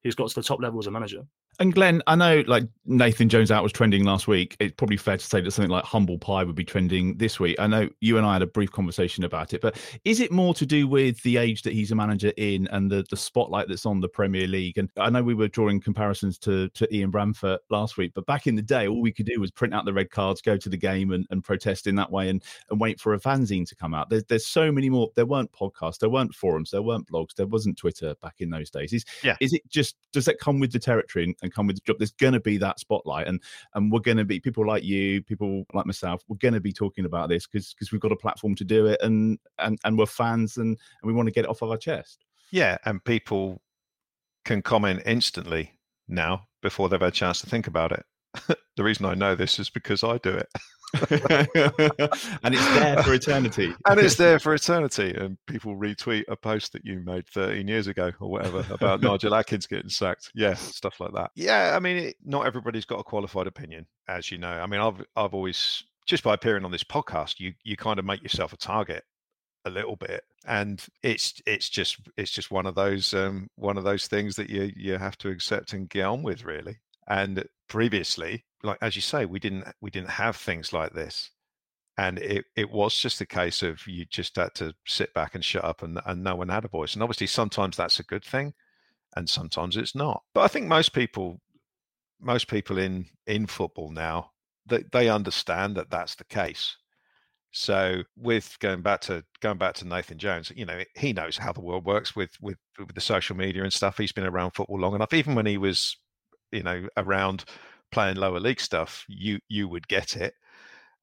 he's 0.04 0.16
got 0.16 0.30
to 0.30 0.36
the 0.36 0.44
top 0.44 0.62
level 0.62 0.80
as 0.80 0.88
a 0.88 0.92
manager. 0.92 1.22
And 1.60 1.74
Glenn, 1.74 2.02
I 2.08 2.16
know 2.16 2.44
like 2.48 2.66
Nathan 2.86 3.30
Jones 3.30 3.52
out 3.52 3.64
was 3.64 3.72
trending 3.72 4.04
last 4.04 4.28
week. 4.28 4.56
It's 4.60 4.74
probably 4.76 4.98
fair 4.98 5.18
to 5.18 5.26
say 5.26 5.42
that 5.42 5.52
something 5.52 5.72
like 5.72 5.86
humble 5.86 6.18
pie 6.18 6.44
would 6.44 6.56
be 6.56 6.66
trending 6.66 7.18
this 7.18 7.40
week. 7.40 7.56
I 7.60 7.68
know 7.68 7.90
you 8.02 8.18
and 8.18 8.26
I 8.26 8.34
had 8.34 8.42
a 8.42 8.48
brief 8.48 8.72
conversation 8.72 9.24
about 9.24 9.54
it, 9.54 9.62
but 9.62 9.78
is 10.04 10.20
it 10.20 10.32
more 10.32 10.54
to 10.54 10.66
do 10.66 10.88
with 10.88 11.22
the 11.24 11.38
age 11.38 11.64
that 11.64 11.74
he's 11.74 11.92
a 11.92 11.96
manager 11.96 12.32
in 12.38 12.68
and 12.68 12.92
the, 12.92 13.06
the 13.10 13.18
spotlight 13.18 13.68
that's 13.68 13.86
on 13.86 14.02
the 14.02 14.10
Premier 14.10 14.48
League? 14.48 14.78
And 14.78 14.90
I 14.98 15.10
know 15.10 15.24
we 15.24 15.34
were 15.34 15.48
drawing 15.48 15.80
comparisons 15.80 16.38
to, 16.40 16.70
to 16.70 16.94
Ian 16.94 17.12
Branfoot 17.12 17.60
last 17.70 17.98
week, 17.98 18.12
but 18.14 18.26
back 18.26 18.48
in 18.48 18.56
the 18.56 18.62
day, 18.62 18.88
all 18.88 19.02
we 19.02 19.12
could 19.12 19.26
do 19.26 19.40
was 19.40 19.52
print 19.52 19.74
out 19.74 19.86
the 19.86 19.94
red 19.94 20.12
cards, 20.12 20.42
go 20.42 20.58
to 20.58 20.70
the 20.70 20.78
game 20.78 21.12
and, 21.12 21.26
and 21.30 21.44
protest 21.44 21.88
in 21.88 21.96
that 21.96 22.12
way 22.12 22.30
and, 22.30 22.44
and 22.70 22.80
wait 22.80 23.00
for 23.00 23.14
a 23.14 23.20
fanzine 23.20 23.68
to 23.68 23.76
come 23.76 23.94
out. 23.94 24.10
There's, 24.10 24.26
there's 24.26 24.46
so 24.46 24.72
many 24.72 24.90
more. 24.90 25.10
There 25.16 25.26
weren't 25.26 25.52
podcasts, 25.52 26.00
there 26.00 26.10
weren't 26.10 26.36
forums, 26.36 26.72
there 26.72 26.82
weren't 26.82 27.10
blogs, 27.10 27.34
there 27.36 27.48
wasn't 27.48 27.78
Twitter 27.78 28.14
back 28.22 28.36
in 28.40 28.50
those 28.50 28.70
days. 28.70 28.94
Is, 28.94 29.06
yeah. 29.24 29.38
is 29.40 29.54
it 29.54 29.62
just, 29.70 29.96
does 30.12 30.26
that 30.26 30.40
come 30.40 30.60
with 30.60 30.72
the 30.72 30.80
territory 30.80 31.26
and, 31.26 31.36
and 31.46 31.54
come 31.54 31.68
with 31.68 31.78
the 31.78 31.82
job? 31.86 31.98
There's 31.98 32.12
going 32.12 32.34
to 32.34 32.40
be 32.40 32.58
that 32.58 32.80
spotlight, 32.80 33.28
and 33.28 33.42
and 33.74 33.92
we're 33.92 34.00
going 34.00 34.18
to 34.18 34.26
be 34.26 34.40
people 34.40 34.68
like 34.68 34.84
you, 34.84 35.24
people 35.24 35.64
like 35.74 35.86
myself. 35.86 36.24
We're 36.28 36.38
going 36.38 36.54
to 36.54 36.60
be 36.60 36.74
talking 36.74 37.06
about 37.06 37.30
this 37.30 37.48
because 37.48 37.74
because 37.74 37.92
we've 37.92 38.02
got 38.02 38.12
a 38.12 38.18
platform 38.18 38.56
to 38.56 38.66
do 38.66 38.88
it, 38.88 39.00
and 39.02 39.40
and 39.60 39.80
and 39.84 39.98
we're 39.98 40.06
fans, 40.06 40.58
and 40.58 40.68
and 40.68 40.78
we 41.04 41.14
want 41.14 41.28
to 41.28 41.32
get 41.32 41.46
it 41.46 41.50
off 41.50 41.62
of 41.62 41.72
our 41.72 41.78
chest. 41.78 42.26
Yeah, 42.52 42.78
and 42.86 43.04
people 43.04 43.62
can 44.44 44.62
comment 44.62 45.02
instantly 45.06 45.72
now 46.08 46.48
before 46.62 46.90
they've 46.90 47.00
had 47.00 47.10
a 47.10 47.12
chance 47.12 47.42
to 47.42 47.48
think 47.48 47.68
about 47.68 47.92
it. 47.92 48.06
The 48.76 48.84
reason 48.84 49.06
I 49.06 49.14
know 49.14 49.36
this 49.36 49.58
is 49.60 49.70
because 49.70 50.04
I 50.04 50.18
do 50.18 50.32
it. 50.32 50.50
and 52.44 52.54
it's 52.54 52.74
there 52.76 53.04
for 53.04 53.14
eternity. 53.14 53.74
and 53.86 54.00
it's 54.00 54.16
there 54.16 54.40
for 54.40 54.54
eternity. 54.54 55.14
And 55.18 55.38
people 55.48 55.76
retweet 55.76 56.24
a 56.28 56.36
post 56.36 56.74
that 56.74 56.86
you 56.86 57.00
made 57.00 57.28
13 57.28 57.68
years 57.68 57.88
ago 57.88 58.12
or 58.20 58.30
whatever 58.30 58.66
about 58.70 59.02
Nigel 59.02 59.36
Adkins 59.36 59.68
getting 59.68 59.90
sacked. 59.90 60.32
Yeah, 60.36 60.54
stuff 60.56 61.00
like 61.00 61.14
that. 61.14 61.32
Yeah, 61.36 61.74
I 61.76 61.80
mean, 61.80 61.98
it, 61.98 62.16
not 62.24 62.46
everybody's 62.46 62.86
got 62.86 63.00
a 63.00 63.04
qualified 63.04 63.48
opinion, 63.48 63.88
as 64.08 64.32
you 64.32 64.38
know. 64.38 64.52
I 64.52 64.66
mean, 64.68 64.80
I've 64.80 65.02
I've 65.16 65.34
always 65.34 65.84
just 66.06 66.24
by 66.24 66.34
appearing 66.34 66.66
on 66.66 66.72
this 66.72 66.84
podcast, 66.84 67.40
you 67.40 67.54
you 67.64 67.76
kind 67.76 68.00
of 68.00 68.06
make 68.06 68.22
yourself 68.22 68.54
a 68.54 68.58
target 68.58 69.04
a 69.66 69.70
little 69.70 69.96
bit, 69.96 70.24
and 70.46 70.86
it's 71.02 71.42
it's 71.46 71.70
just 71.70 71.98
it's 72.18 72.32
just 72.32 72.52
one 72.52 72.66
of 72.66 72.76
those 72.76 73.14
um, 73.14 73.50
one 73.56 73.78
of 73.78 73.84
those 73.84 74.08
things 74.08 74.36
that 74.36 74.50
you 74.50 74.72
you 74.76 74.98
have 74.98 75.18
to 75.20 75.30
accept 75.30 75.74
and 75.74 75.90
get 75.90 76.06
on 76.06 76.24
with, 76.24 76.46
really. 76.46 76.78
And 77.08 77.46
previously, 77.68 78.46
like 78.64 78.78
as 78.82 78.96
you 78.96 79.02
say, 79.02 79.26
we 79.26 79.40
didn't 79.40 79.66
we 79.82 79.92
didn't 79.92 80.10
have 80.12 80.36
things 80.36 80.74
like 80.74 80.94
this. 80.94 81.32
And 81.98 82.20
it, 82.20 82.46
it 82.58 82.70
was 82.70 82.98
just 82.98 83.22
a 83.22 83.26
case 83.26 83.64
of 83.64 83.88
you 83.88 84.06
just 84.06 84.36
had 84.36 84.54
to 84.56 84.74
sit 84.86 85.14
back 85.14 85.34
and 85.34 85.46
shut 85.46 85.64
up 85.64 85.82
and, 85.82 86.02
and 86.06 86.24
no 86.24 86.36
one 86.36 86.50
had 86.50 86.66
a 86.66 86.70
voice. 86.70 86.94
And 86.94 87.02
obviously 87.02 87.28
sometimes 87.28 87.78
that's 87.78 88.00
a 88.02 88.04
good 88.04 88.26
thing 88.26 88.54
and 89.16 89.30
sometimes 89.30 89.78
it's 89.78 89.96
not. 89.96 90.24
But 90.34 90.42
i 90.42 90.48
think 90.48 90.68
most 90.68 90.94
people 90.94 91.40
most 92.20 92.48
people 92.48 92.78
in 92.78 93.06
in 93.28 93.46
football 93.46 93.92
now 93.92 94.32
they, 94.68 94.84
they 94.92 95.10
understand 95.10 95.76
that 95.78 95.90
that's 95.92 96.16
the 96.16 96.26
case. 96.26 96.76
So 97.52 98.04
with 98.18 98.58
going 98.60 98.82
back 98.82 99.02
to 99.02 99.24
going 99.40 99.58
back 99.58 99.76
to 99.76 99.88
nathan 99.88 100.18
jones 100.18 100.52
you 100.56 100.66
know 100.66 100.82
he 100.96 101.14
knows 101.14 101.38
how 101.38 101.54
the 101.54 101.62
world 101.62 101.86
works 101.86 102.16
with 102.16 102.32
with, 102.42 102.58
with 102.78 102.94
the 102.94 103.02
social 103.02 103.36
media 103.36 103.64
and 103.64 103.72
stuff. 103.72 103.98
He's 103.98 104.12
been 104.12 104.26
around 104.26 104.52
football 104.52 104.80
long 104.80 104.96
enough. 104.96 105.14
Even 105.14 105.36
when 105.36 105.46
he 105.46 105.58
was 105.58 105.98
you 106.56 106.64
know 106.64 106.88
around 106.98 107.46
playing 107.92 108.16
lower 108.18 108.40
league 108.40 108.60
stuff 108.60 109.06
you 109.08 109.40
you 109.48 109.68
would 109.68 109.88
get 109.88 110.16
it 110.16 110.34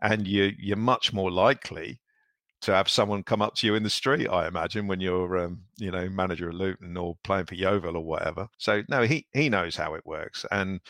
and 0.02 0.26
you 0.26 0.52
you're 0.58 0.76
much 0.76 1.12
more 1.12 1.30
likely 1.30 2.00
to 2.62 2.72
have 2.72 2.88
someone 2.88 3.24
come 3.24 3.42
up 3.42 3.56
to 3.56 3.66
you 3.66 3.74
in 3.74 3.82
the 3.82 3.90
street. 3.90 4.28
I 4.28 4.46
imagine 4.46 4.86
when 4.86 5.00
you're 5.00 5.36
um, 5.38 5.62
you 5.78 5.90
know 5.90 6.08
manager 6.08 6.48
of 6.48 6.54
Luton 6.54 6.96
or 6.96 7.16
playing 7.24 7.46
for 7.46 7.54
Yeovil 7.54 7.96
or 7.96 8.04
whatever. 8.04 8.48
So 8.58 8.82
no, 8.88 9.02
he 9.02 9.26
he 9.32 9.48
knows 9.48 9.76
how 9.76 9.94
it 9.94 10.06
works, 10.06 10.46
and 10.50 10.80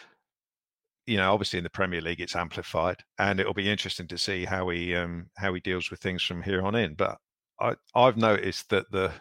you 1.06 1.16
know 1.16 1.32
obviously 1.32 1.58
in 1.58 1.64
the 1.64 1.70
Premier 1.70 2.00
League 2.00 2.20
it's 2.20 2.36
amplified, 2.36 2.98
and 3.18 3.40
it'll 3.40 3.54
be 3.54 3.70
interesting 3.70 4.06
to 4.08 4.18
see 4.18 4.44
how 4.44 4.68
he 4.68 4.94
um, 4.94 5.30
how 5.36 5.52
he 5.54 5.60
deals 5.60 5.90
with 5.90 6.00
things 6.00 6.22
from 6.22 6.42
here 6.42 6.62
on 6.62 6.74
in. 6.74 6.94
But 6.94 7.18
I 7.60 7.74
I've 7.94 8.18
noticed 8.18 8.68
that 8.70 8.90
the 8.90 9.12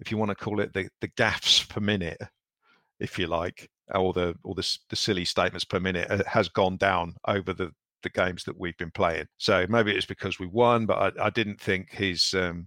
if 0.00 0.10
you 0.10 0.16
want 0.16 0.30
to 0.30 0.34
call 0.34 0.60
it 0.60 0.72
the 0.72 0.88
the 1.00 1.08
gaffs 1.08 1.62
per 1.64 1.80
minute, 1.80 2.20
if 3.00 3.18
you 3.18 3.26
like, 3.26 3.70
or 3.94 4.12
the 4.12 4.34
or 4.44 4.54
the, 4.54 4.78
the 4.90 4.96
silly 4.96 5.24
statements 5.24 5.64
per 5.64 5.80
minute 5.80 6.10
uh, 6.10 6.22
has 6.26 6.48
gone 6.48 6.76
down 6.76 7.14
over 7.26 7.52
the 7.52 7.70
the 8.02 8.10
games 8.10 8.44
that 8.44 8.58
we've 8.58 8.76
been 8.76 8.90
playing. 8.90 9.26
So 9.38 9.66
maybe 9.68 9.92
it's 9.92 10.06
because 10.06 10.38
we 10.38 10.46
won, 10.46 10.86
but 10.86 11.18
I, 11.18 11.26
I 11.26 11.30
didn't 11.30 11.60
think 11.60 11.90
he's. 11.92 12.34
Um, 12.34 12.66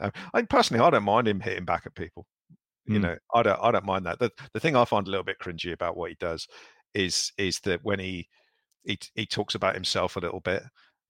uh, 0.00 0.10
I 0.32 0.42
personally, 0.42 0.82
I 0.84 0.90
don't 0.90 1.04
mind 1.04 1.28
him 1.28 1.40
hitting 1.40 1.64
back 1.64 1.82
at 1.86 1.94
people. 1.94 2.26
Mm. 2.88 2.94
You 2.94 2.98
know, 3.00 3.16
I 3.34 3.42
don't. 3.42 3.60
I 3.62 3.70
don't 3.70 3.84
mind 3.84 4.06
that. 4.06 4.18
The 4.18 4.30
the 4.52 4.60
thing 4.60 4.76
I 4.76 4.84
find 4.84 5.06
a 5.06 5.10
little 5.10 5.24
bit 5.24 5.38
cringy 5.42 5.72
about 5.72 5.96
what 5.96 6.10
he 6.10 6.16
does 6.18 6.46
is 6.94 7.32
is 7.38 7.60
that 7.60 7.80
when 7.82 7.98
he 7.98 8.28
he 8.84 8.98
he 9.14 9.26
talks 9.26 9.54
about 9.54 9.74
himself 9.74 10.16
a 10.16 10.20
little 10.20 10.40
bit 10.40 10.62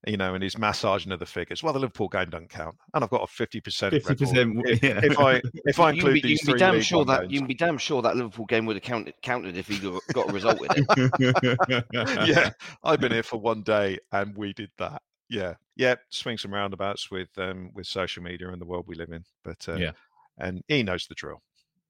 you 0.07 0.17
know, 0.17 0.33
and 0.33 0.41
he's 0.41 0.57
massaging 0.57 1.11
of 1.11 1.19
the 1.19 1.25
figures. 1.25 1.61
Well, 1.61 1.73
the 1.73 1.79
Liverpool 1.79 2.07
game 2.07 2.29
doesn't 2.29 2.49
count, 2.49 2.75
and 2.93 3.03
I've 3.03 3.09
got 3.09 3.21
a 3.21 3.27
fifty 3.27 3.61
percent. 3.61 3.93
Fifty 3.93 4.15
percent. 4.15 4.61
If 4.65 5.19
I 5.19 5.41
if 5.65 5.79
I 5.79 5.91
include 5.91 6.17
you 6.17 6.21
these 6.21 6.41
you 6.41 6.45
can 6.45 6.53
be 6.53 6.59
damn 6.59 6.81
sure 6.81 7.05
that 7.05 7.21
games. 7.21 7.33
you 7.33 7.39
can 7.39 7.47
be 7.47 7.53
damn 7.53 7.77
sure 7.77 8.01
that 8.01 8.15
Liverpool 8.15 8.45
game 8.45 8.65
would 8.65 8.75
have 8.75 8.83
counted 8.83 9.13
counted 9.21 9.57
if 9.57 9.67
he 9.67 9.77
got 10.13 10.29
a 10.29 10.33
result 10.33 10.59
with 10.59 10.71
it. 10.75 11.85
yeah, 12.27 12.49
I've 12.83 12.99
been 12.99 13.11
here 13.11 13.23
for 13.23 13.37
one 13.37 13.61
day, 13.61 13.99
and 14.11 14.35
we 14.35 14.53
did 14.53 14.71
that. 14.77 15.01
Yeah, 15.29 15.53
yeah, 15.75 15.95
Swing 16.09 16.37
some 16.37 16.53
roundabouts 16.53 17.11
with 17.11 17.29
um 17.37 17.71
with 17.75 17.85
social 17.85 18.23
media 18.23 18.49
and 18.49 18.59
the 18.59 18.65
world 18.65 18.85
we 18.87 18.95
live 18.95 19.11
in. 19.11 19.23
But 19.43 19.67
uh, 19.69 19.75
yeah, 19.75 19.91
and 20.37 20.63
he 20.67 20.83
knows 20.83 21.05
the 21.07 21.15
drill. 21.15 21.41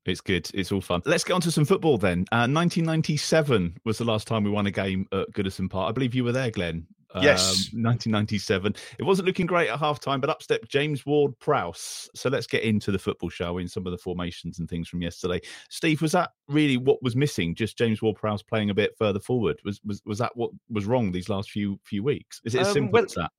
It's 0.05 0.21
good. 0.21 0.49
It's 0.53 0.71
all 0.71 0.81
fun. 0.81 1.01
Let's 1.05 1.23
get 1.23 1.33
on 1.33 1.41
to 1.41 1.51
some 1.51 1.65
football 1.65 1.97
then. 1.97 2.25
Uh, 2.31 2.49
1997 2.49 3.77
was 3.85 3.99
the 3.99 4.03
last 4.03 4.27
time 4.27 4.43
we 4.43 4.49
won 4.49 4.65
a 4.65 4.71
game 4.71 5.07
at 5.11 5.31
Goodison 5.31 5.69
Park. 5.69 5.89
I 5.89 5.91
believe 5.91 6.15
you 6.15 6.23
were 6.23 6.31
there, 6.31 6.49
Glenn. 6.49 6.87
Yes. 7.21 7.69
Um, 7.73 7.83
1997. 7.83 8.75
It 8.99 9.03
wasn't 9.03 9.27
looking 9.27 9.45
great 9.45 9.69
at 9.69 9.79
halftime, 9.79 10.21
but 10.21 10.29
up 10.29 10.41
stepped 10.41 10.69
James 10.69 11.05
Ward 11.05 11.37
Prowse. 11.39 12.09
So 12.15 12.29
let's 12.29 12.47
get 12.47 12.63
into 12.63 12.91
the 12.91 12.99
football 12.99 13.29
show 13.29 13.57
in 13.57 13.67
some 13.67 13.85
of 13.85 13.91
the 13.91 13.97
formations 13.97 14.59
and 14.59 14.69
things 14.69 14.87
from 14.87 15.01
yesterday. 15.01 15.41
Steve, 15.69 16.01
was 16.01 16.13
that 16.13 16.31
really 16.47 16.77
what 16.77 17.01
was 17.03 17.15
missing? 17.15 17.55
Just 17.55 17.77
James 17.77 18.01
Ward 18.01 18.15
Prowse 18.15 18.43
playing 18.43 18.69
a 18.69 18.73
bit 18.73 18.95
further 18.97 19.19
forward? 19.19 19.59
Was 19.65 19.81
was 19.85 20.01
was 20.05 20.19
that 20.19 20.31
what 20.35 20.51
was 20.69 20.85
wrong 20.85 21.11
these 21.11 21.29
last 21.29 21.51
few 21.51 21.79
few 21.83 22.03
weeks? 22.03 22.39
Is 22.45 22.55
it 22.55 22.61
as 22.61 22.67
Um, 22.69 22.73
simple 22.73 22.91
well- 22.93 23.05
as 23.05 23.13
that? 23.15 23.31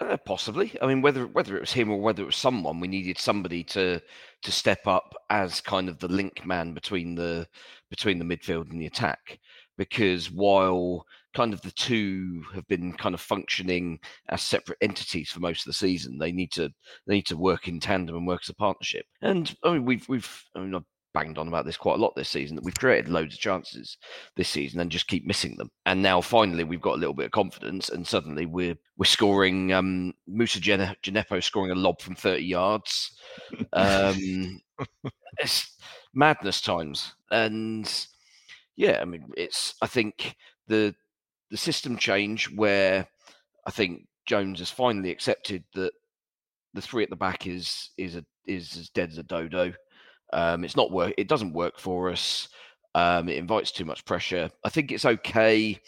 Uh, 0.00 0.16
possibly. 0.16 0.74
I 0.80 0.86
mean, 0.86 1.02
whether 1.02 1.26
whether 1.26 1.54
it 1.56 1.60
was 1.60 1.72
him 1.74 1.90
or 1.90 2.00
whether 2.00 2.22
it 2.22 2.26
was 2.26 2.36
someone, 2.36 2.80
we 2.80 2.88
needed 2.88 3.18
somebody 3.18 3.62
to 3.64 4.00
to 4.42 4.50
step 4.50 4.86
up 4.86 5.14
as 5.28 5.60
kind 5.60 5.90
of 5.90 5.98
the 5.98 6.08
link 6.08 6.46
man 6.46 6.72
between 6.72 7.14
the 7.14 7.46
between 7.90 8.18
the 8.18 8.24
midfield 8.24 8.70
and 8.70 8.80
the 8.80 8.86
attack. 8.86 9.38
Because 9.76 10.30
while 10.30 11.06
kind 11.34 11.52
of 11.52 11.60
the 11.62 11.70
two 11.70 12.42
have 12.54 12.66
been 12.66 12.92
kind 12.92 13.14
of 13.14 13.20
functioning 13.20 13.98
as 14.28 14.42
separate 14.42 14.78
entities 14.80 15.30
for 15.30 15.40
most 15.40 15.60
of 15.60 15.66
the 15.66 15.72
season, 15.72 16.18
they 16.18 16.32
need 16.32 16.52
to 16.52 16.70
they 17.06 17.14
need 17.16 17.26
to 17.26 17.36
work 17.36 17.68
in 17.68 17.80
tandem 17.80 18.16
and 18.16 18.26
work 18.26 18.40
as 18.44 18.48
a 18.48 18.54
partnership. 18.54 19.06
And 19.22 19.54
I 19.64 19.72
mean, 19.72 19.84
we've 19.84 20.08
we've 20.08 20.44
I 20.54 20.60
mean, 20.60 20.74
I've 20.74 20.84
banged 21.12 21.38
on 21.38 21.48
about 21.48 21.64
this 21.66 21.76
quite 21.76 21.98
a 21.98 22.02
lot 22.02 22.14
this 22.14 22.28
season 22.28 22.56
that 22.56 22.64
we've 22.64 22.78
created 22.78 23.08
loads 23.08 23.34
of 23.34 23.40
chances 23.40 23.96
this 24.36 24.48
season 24.48 24.80
and 24.80 24.90
just 24.90 25.08
keep 25.08 25.26
missing 25.26 25.56
them. 25.56 25.70
And 25.86 26.02
now 26.02 26.20
finally 26.20 26.64
we've 26.64 26.80
got 26.80 26.94
a 26.94 27.00
little 27.00 27.14
bit 27.14 27.26
of 27.26 27.32
confidence 27.32 27.88
and 27.88 28.06
suddenly 28.06 28.46
we're 28.46 28.76
we're 28.96 29.06
scoring 29.06 29.72
um 29.72 30.12
Moussa 30.26 30.60
Gene- 30.60 30.96
Djenepo 31.02 31.42
scoring 31.42 31.72
a 31.72 31.74
lob 31.74 32.00
from 32.00 32.14
30 32.14 32.44
yards. 32.44 33.16
Um 33.72 34.60
it's 35.38 35.76
madness 36.14 36.60
times. 36.60 37.14
And 37.30 37.92
yeah, 38.76 39.00
I 39.00 39.04
mean 39.04 39.26
it's 39.36 39.74
I 39.82 39.86
think 39.86 40.36
the 40.68 40.94
the 41.50 41.56
system 41.56 41.96
change 41.96 42.50
where 42.50 43.06
I 43.66 43.70
think 43.70 44.06
Jones 44.26 44.60
has 44.60 44.70
finally 44.70 45.10
accepted 45.10 45.64
that 45.74 45.92
the 46.74 46.82
three 46.82 47.02
at 47.02 47.10
the 47.10 47.16
back 47.16 47.46
is 47.46 47.90
is 47.98 48.16
a, 48.16 48.24
is 48.46 48.76
as 48.76 48.88
dead 48.90 49.10
as 49.10 49.18
a 49.18 49.22
dodo. 49.24 49.72
Um, 50.32 50.64
it's 50.64 50.76
not 50.76 50.92
work. 50.92 51.14
It 51.18 51.28
doesn't 51.28 51.52
work 51.52 51.78
for 51.78 52.10
us. 52.10 52.48
Um, 52.94 53.28
it 53.28 53.36
invites 53.36 53.72
too 53.72 53.84
much 53.84 54.04
pressure. 54.04 54.50
I 54.64 54.68
think 54.68 54.92
it's 54.92 55.04
okay, 55.04 55.78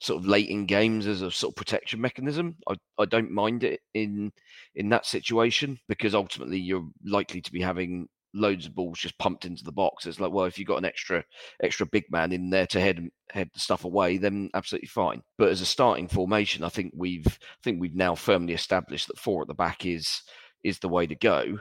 sort 0.00 0.20
of 0.20 0.28
late 0.28 0.48
in 0.48 0.66
games 0.66 1.06
as 1.06 1.22
a 1.22 1.30
sort 1.30 1.52
of 1.52 1.56
protection 1.56 2.00
mechanism. 2.00 2.56
I, 2.68 2.74
I 2.98 3.04
don't 3.04 3.30
mind 3.30 3.64
it 3.64 3.80
in 3.94 4.32
in 4.74 4.88
that 4.90 5.06
situation 5.06 5.78
because 5.88 6.14
ultimately 6.14 6.58
you're 6.58 6.88
likely 7.04 7.40
to 7.42 7.52
be 7.52 7.60
having 7.60 8.08
loads 8.34 8.66
of 8.66 8.74
balls 8.74 8.98
just 8.98 9.18
pumped 9.18 9.44
into 9.44 9.64
the 9.64 9.72
box. 9.72 10.06
It's 10.06 10.20
like, 10.20 10.32
well, 10.32 10.44
if 10.46 10.58
you've 10.58 10.68
got 10.68 10.78
an 10.78 10.84
extra 10.84 11.24
extra 11.62 11.86
big 11.86 12.04
man 12.10 12.32
in 12.32 12.50
there 12.50 12.66
to 12.68 12.80
head 12.80 13.08
head 13.30 13.50
the 13.54 13.60
stuff 13.60 13.84
away, 13.84 14.18
then 14.18 14.50
absolutely 14.54 14.88
fine. 14.88 15.22
But 15.38 15.50
as 15.50 15.60
a 15.60 15.66
starting 15.66 16.08
formation, 16.08 16.64
I 16.64 16.68
think 16.68 16.92
we've 16.96 17.26
I 17.26 17.62
think 17.62 17.80
we've 17.80 17.94
now 17.94 18.14
firmly 18.14 18.52
established 18.52 19.08
that 19.08 19.18
four 19.18 19.42
at 19.42 19.48
the 19.48 19.54
back 19.54 19.86
is 19.86 20.22
is 20.64 20.78
the 20.78 20.88
way 20.88 21.06
to 21.06 21.14
go. 21.14 21.58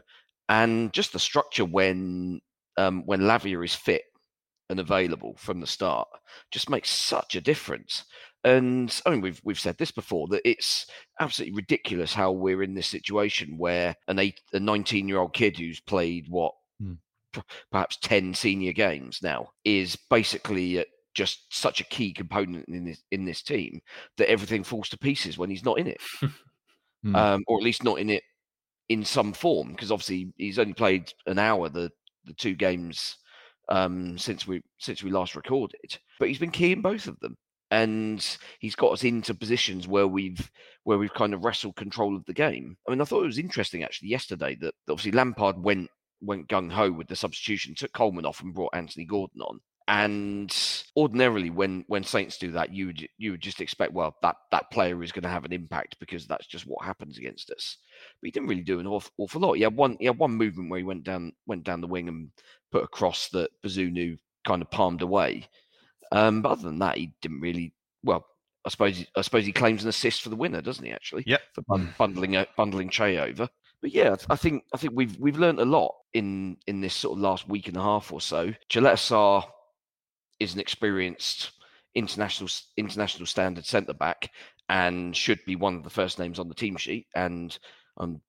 And 0.49 0.93
just 0.93 1.13
the 1.13 1.19
structure 1.19 1.65
when 1.65 2.41
um, 2.77 3.03
when 3.05 3.21
Lavia 3.21 3.63
is 3.63 3.73
fit 3.73 4.03
and 4.69 4.79
available 4.79 5.35
from 5.37 5.59
the 5.59 5.67
start 5.67 6.07
just 6.51 6.69
makes 6.69 6.89
such 6.89 7.35
a 7.35 7.41
difference. 7.41 8.05
And 8.45 9.01
I 9.05 9.09
mean, 9.09 9.21
we've 9.21 9.41
we've 9.43 9.59
said 9.59 9.77
this 9.77 9.91
before 9.91 10.27
that 10.27 10.47
it's 10.47 10.85
absolutely 11.19 11.55
ridiculous 11.55 12.13
how 12.13 12.31
we're 12.31 12.61
in 12.63 12.75
this 12.75 12.87
situation 12.87 13.57
where 13.57 13.95
an 14.07 14.19
eight, 14.19 14.39
a 14.53 14.59
19 14.59 15.07
year 15.07 15.17
old 15.17 15.33
kid 15.33 15.57
who's 15.57 15.79
played 15.81 16.27
what 16.29 16.53
Hmm. 16.79 16.93
p- 17.33 17.41
perhaps 17.71 17.97
10 18.01 18.33
senior 18.33 18.73
games 18.73 19.19
now 19.23 19.49
is 19.63 19.95
basically 20.09 20.79
uh, 20.79 20.83
just 21.15 21.45
such 21.53 21.79
a 21.81 21.85
key 21.85 22.13
component 22.13 22.67
in 22.67 22.85
this 22.85 23.01
in 23.11 23.25
this 23.25 23.41
team 23.41 23.81
that 24.17 24.29
everything 24.29 24.63
falls 24.63 24.89
to 24.89 24.97
pieces 24.97 25.37
when 25.37 25.49
he's 25.49 25.65
not 25.65 25.79
in 25.79 25.87
it, 25.87 26.01
Hmm. 27.03 27.15
um, 27.15 27.43
or 27.47 27.57
at 27.57 27.63
least 27.63 27.83
not 27.83 27.99
in 27.99 28.09
it 28.09 28.23
in 28.89 29.03
some 29.05 29.33
form. 29.33 29.71
Because 29.71 29.91
obviously 29.91 30.33
he's 30.37 30.59
only 30.59 30.73
played 30.73 31.11
an 31.25 31.39
hour 31.39 31.69
the 31.69 31.91
the 32.25 32.33
two 32.33 32.55
games 32.55 33.17
um, 33.69 34.17
since 34.17 34.45
we 34.47 34.61
since 34.77 35.01
we 35.03 35.09
last 35.11 35.35
recorded, 35.35 35.97
but 36.19 36.27
he's 36.27 36.39
been 36.39 36.51
key 36.51 36.73
in 36.73 36.81
both 36.81 37.07
of 37.07 37.19
them, 37.21 37.35
and 37.75 38.37
he's 38.59 38.75
got 38.75 38.93
us 38.93 39.03
into 39.03 39.35
positions 39.35 39.85
where 39.85 40.07
we've 40.07 40.49
where 40.85 40.97
we've 40.97 41.13
kind 41.13 41.33
of 41.33 41.43
wrestled 41.43 41.75
control 41.75 42.15
of 42.15 42.23
the 42.25 42.33
game. 42.33 42.77
I 42.87 42.91
mean, 42.91 43.01
I 43.01 43.03
thought 43.03 43.23
it 43.23 43.27
was 43.27 43.37
interesting 43.37 43.83
actually 43.83 44.09
yesterday 44.09 44.55
that 44.61 44.73
obviously 44.89 45.11
Lampard 45.11 45.61
went 45.61 45.89
went 46.21 46.47
gung 46.47 46.71
ho 46.71 46.89
with 46.89 47.07
the 47.07 47.17
substitution, 47.17 47.75
took 47.75 47.91
Coleman 47.91 48.25
off 48.25 48.41
and 48.41 48.53
brought 48.53 48.73
Anthony 48.73 49.03
Gordon 49.03 49.41
on. 49.41 49.59
And 49.89 50.55
ordinarily, 50.95 51.49
when 51.49 51.83
when 51.87 52.05
Saints 52.05 52.37
do 52.37 52.51
that, 52.53 52.73
you 52.73 52.85
would 52.87 53.09
you 53.17 53.31
would 53.31 53.41
just 53.41 53.59
expect, 53.59 53.91
well, 53.91 54.15
that 54.21 54.37
that 54.51 54.71
player 54.71 55.03
is 55.03 55.11
going 55.11 55.23
to 55.23 55.29
have 55.29 55.43
an 55.43 55.51
impact 55.51 55.99
because 55.99 56.25
that's 56.25 56.47
just 56.47 56.65
what 56.65 56.85
happens 56.85 57.17
against 57.17 57.51
us. 57.51 57.77
But 58.21 58.27
he 58.27 58.31
didn't 58.31 58.47
really 58.47 58.61
do 58.61 58.79
an 58.79 58.87
awful, 58.87 59.11
awful 59.17 59.41
lot. 59.41 59.55
He 59.55 59.63
had 59.63 59.75
one 59.75 59.97
he 59.99 60.05
had 60.05 60.17
one 60.17 60.31
movement 60.31 60.69
where 60.69 60.79
he 60.79 60.85
went 60.85 61.03
down 61.03 61.33
went 61.45 61.65
down 61.65 61.81
the 61.81 61.87
wing 61.87 62.07
and 62.07 62.29
put 62.71 62.85
a 62.85 62.87
cross 62.87 63.27
that 63.33 63.51
Bazunu 63.63 64.17
kind 64.47 64.61
of 64.61 64.71
palmed 64.71 65.01
away. 65.01 65.49
Um, 66.11 66.41
but 66.41 66.53
other 66.53 66.63
than 66.63 66.79
that, 66.79 66.97
he 66.97 67.13
didn't 67.21 67.41
really. 67.41 67.73
Well, 68.03 68.25
I 68.65 68.69
suppose 68.69 68.97
he- 68.97 69.07
I 69.15 69.21
suppose 69.21 69.45
he 69.45 69.51
claims 69.51 69.83
an 69.83 69.89
assist 69.89 70.21
for 70.21 70.29
the 70.29 70.35
winner, 70.35 70.61
doesn't 70.61 70.85
he? 70.85 70.91
Actually, 70.91 71.23
Yep. 71.25 71.41
for 71.53 71.61
bun- 71.63 71.93
bundling 71.97 72.35
uh, 72.35 72.45
bundling 72.57 72.89
Che 72.89 73.17
over. 73.19 73.49
But 73.81 73.91
yeah, 73.91 74.15
I 74.29 74.35
think 74.35 74.63
I 74.73 74.77
think 74.77 74.93
we've 74.95 75.17
we've 75.19 75.37
learned 75.37 75.59
a 75.59 75.65
lot 75.65 75.93
in 76.13 76.57
in 76.67 76.81
this 76.81 76.93
sort 76.93 77.17
of 77.17 77.21
last 77.21 77.47
week 77.47 77.67
and 77.67 77.77
a 77.77 77.81
half 77.81 78.11
or 78.11 78.21
so. 78.21 78.53
Gillette 78.69 79.11
is 80.39 80.53
an 80.53 80.59
experienced 80.59 81.51
international 81.93 82.49
international 82.77 83.25
standard 83.25 83.65
centre 83.65 83.93
back 83.93 84.31
and 84.69 85.15
should 85.15 85.39
be 85.45 85.55
one 85.55 85.75
of 85.75 85.83
the 85.83 85.89
first 85.89 86.19
names 86.19 86.39
on 86.39 86.49
the 86.49 86.55
team 86.55 86.75
sheet. 86.77 87.07
And 87.15 87.57
I'm 87.97 88.21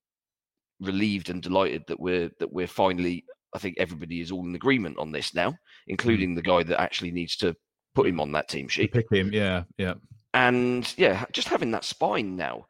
relieved 0.81 1.31
and 1.31 1.43
delighted 1.43 1.85
that 1.89 2.01
we're 2.01 2.31
that 2.39 2.53
we're 2.53 2.67
finally. 2.67 3.25
I 3.55 3.59
think 3.59 3.77
everybody 3.79 4.21
is 4.21 4.31
all 4.31 4.45
in 4.45 4.55
agreement 4.55 4.99
on 4.99 5.13
this 5.13 5.33
now, 5.33 5.57
including 5.87 6.33
mm. 6.33 6.37
the 6.37 6.43
guy 6.43 6.63
that 6.65 6.81
actually 6.81 7.13
needs 7.13 7.37
to 7.37 7.57
put 7.97 8.07
him 8.07 8.21
on 8.21 8.31
that 8.33 8.49
team 8.49 8.69
sheet. 8.69 8.93
Pick 8.93 9.11
him, 9.11 9.33
yeah, 9.33 9.65
yeah. 9.79 9.95
And 10.35 10.93
yeah, 10.99 11.25
just 11.33 11.49
having 11.49 11.71
that 11.71 11.85
spine 11.85 12.37
now, 12.37 12.67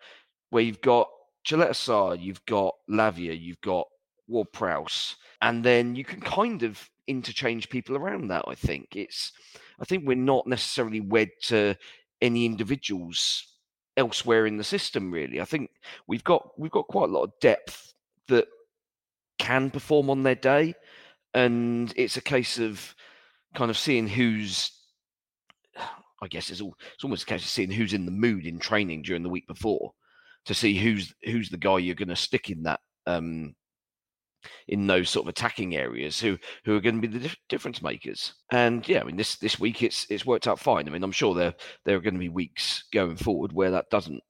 where 0.50 0.62
you've 0.62 0.80
got 0.80 1.08
Caleta-Car, 1.46 2.14
you've 2.14 2.44
got 2.46 2.74
Lavia, 2.88 3.38
you've 3.38 3.60
got 3.60 3.88
Ward 4.28 4.52
Prowse, 4.52 5.16
and 5.42 5.64
then 5.64 5.96
you 5.96 6.04
can 6.04 6.20
kind 6.20 6.62
of 6.62 6.88
interchange 7.08 7.68
people 7.68 7.96
around 7.96 8.28
that. 8.28 8.44
I 8.46 8.54
think 8.54 8.94
it's. 8.94 9.32
I 9.80 9.84
think 9.84 10.06
we're 10.06 10.14
not 10.14 10.46
necessarily 10.46 11.00
wed 11.00 11.30
to 11.42 11.74
any 12.22 12.46
individuals 12.46 13.44
elsewhere 13.96 14.46
in 14.46 14.56
the 14.56 14.64
system. 14.64 15.10
Really, 15.10 15.40
I 15.40 15.44
think 15.44 15.70
we've 16.06 16.24
got 16.24 16.50
we've 16.56 16.70
got 16.70 16.86
quite 16.86 17.08
a 17.08 17.12
lot 17.12 17.24
of 17.24 17.32
depth 17.40 17.94
that 18.28 18.46
can 19.38 19.70
perform 19.70 20.08
on 20.08 20.22
their 20.22 20.36
day, 20.36 20.74
and 21.34 21.92
it's 21.96 22.16
a 22.16 22.22
case 22.22 22.58
of 22.58 22.94
kind 23.56 23.70
of 23.70 23.76
seeing 23.76 24.06
who's. 24.06 24.70
I 26.22 26.28
guess 26.28 26.50
it's 26.50 26.60
all 26.60 26.76
it's 26.94 27.04
almost 27.04 27.24
a 27.24 27.26
case 27.26 27.42
of 27.42 27.48
seeing 27.48 27.70
who's 27.70 27.92
in 27.92 28.06
the 28.06 28.12
mood 28.12 28.46
in 28.46 28.58
training 28.58 29.02
during 29.02 29.22
the 29.22 29.28
week 29.28 29.46
before 29.46 29.92
to 30.46 30.54
see 30.54 30.76
who's 30.76 31.14
who's 31.24 31.50
the 31.50 31.56
guy 31.56 31.78
you're 31.78 31.94
going 31.94 32.08
to 32.08 32.16
stick 32.16 32.50
in 32.50 32.62
that 32.62 32.80
um, 33.06 33.54
in 34.68 34.86
those 34.86 35.10
sort 35.10 35.24
of 35.24 35.28
attacking 35.28 35.76
areas 35.76 36.20
who 36.20 36.38
who 36.64 36.76
are 36.76 36.80
going 36.80 37.00
to 37.00 37.08
be 37.08 37.18
the 37.18 37.34
difference 37.48 37.82
makers. 37.82 38.34
And 38.52 38.86
yeah, 38.88 39.00
I 39.00 39.04
mean 39.04 39.16
this 39.16 39.36
this 39.36 39.58
week 39.58 39.82
it's 39.82 40.06
it's 40.10 40.26
worked 40.26 40.46
out 40.46 40.58
fine. 40.58 40.88
I 40.88 40.90
mean 40.90 41.02
I'm 41.02 41.12
sure 41.12 41.34
there 41.34 41.54
there 41.84 41.96
are 41.96 42.00
going 42.00 42.14
to 42.14 42.20
be 42.20 42.28
weeks 42.28 42.84
going 42.92 43.16
forward 43.16 43.52
where 43.52 43.72
that 43.72 43.90
doesn't 43.90 44.22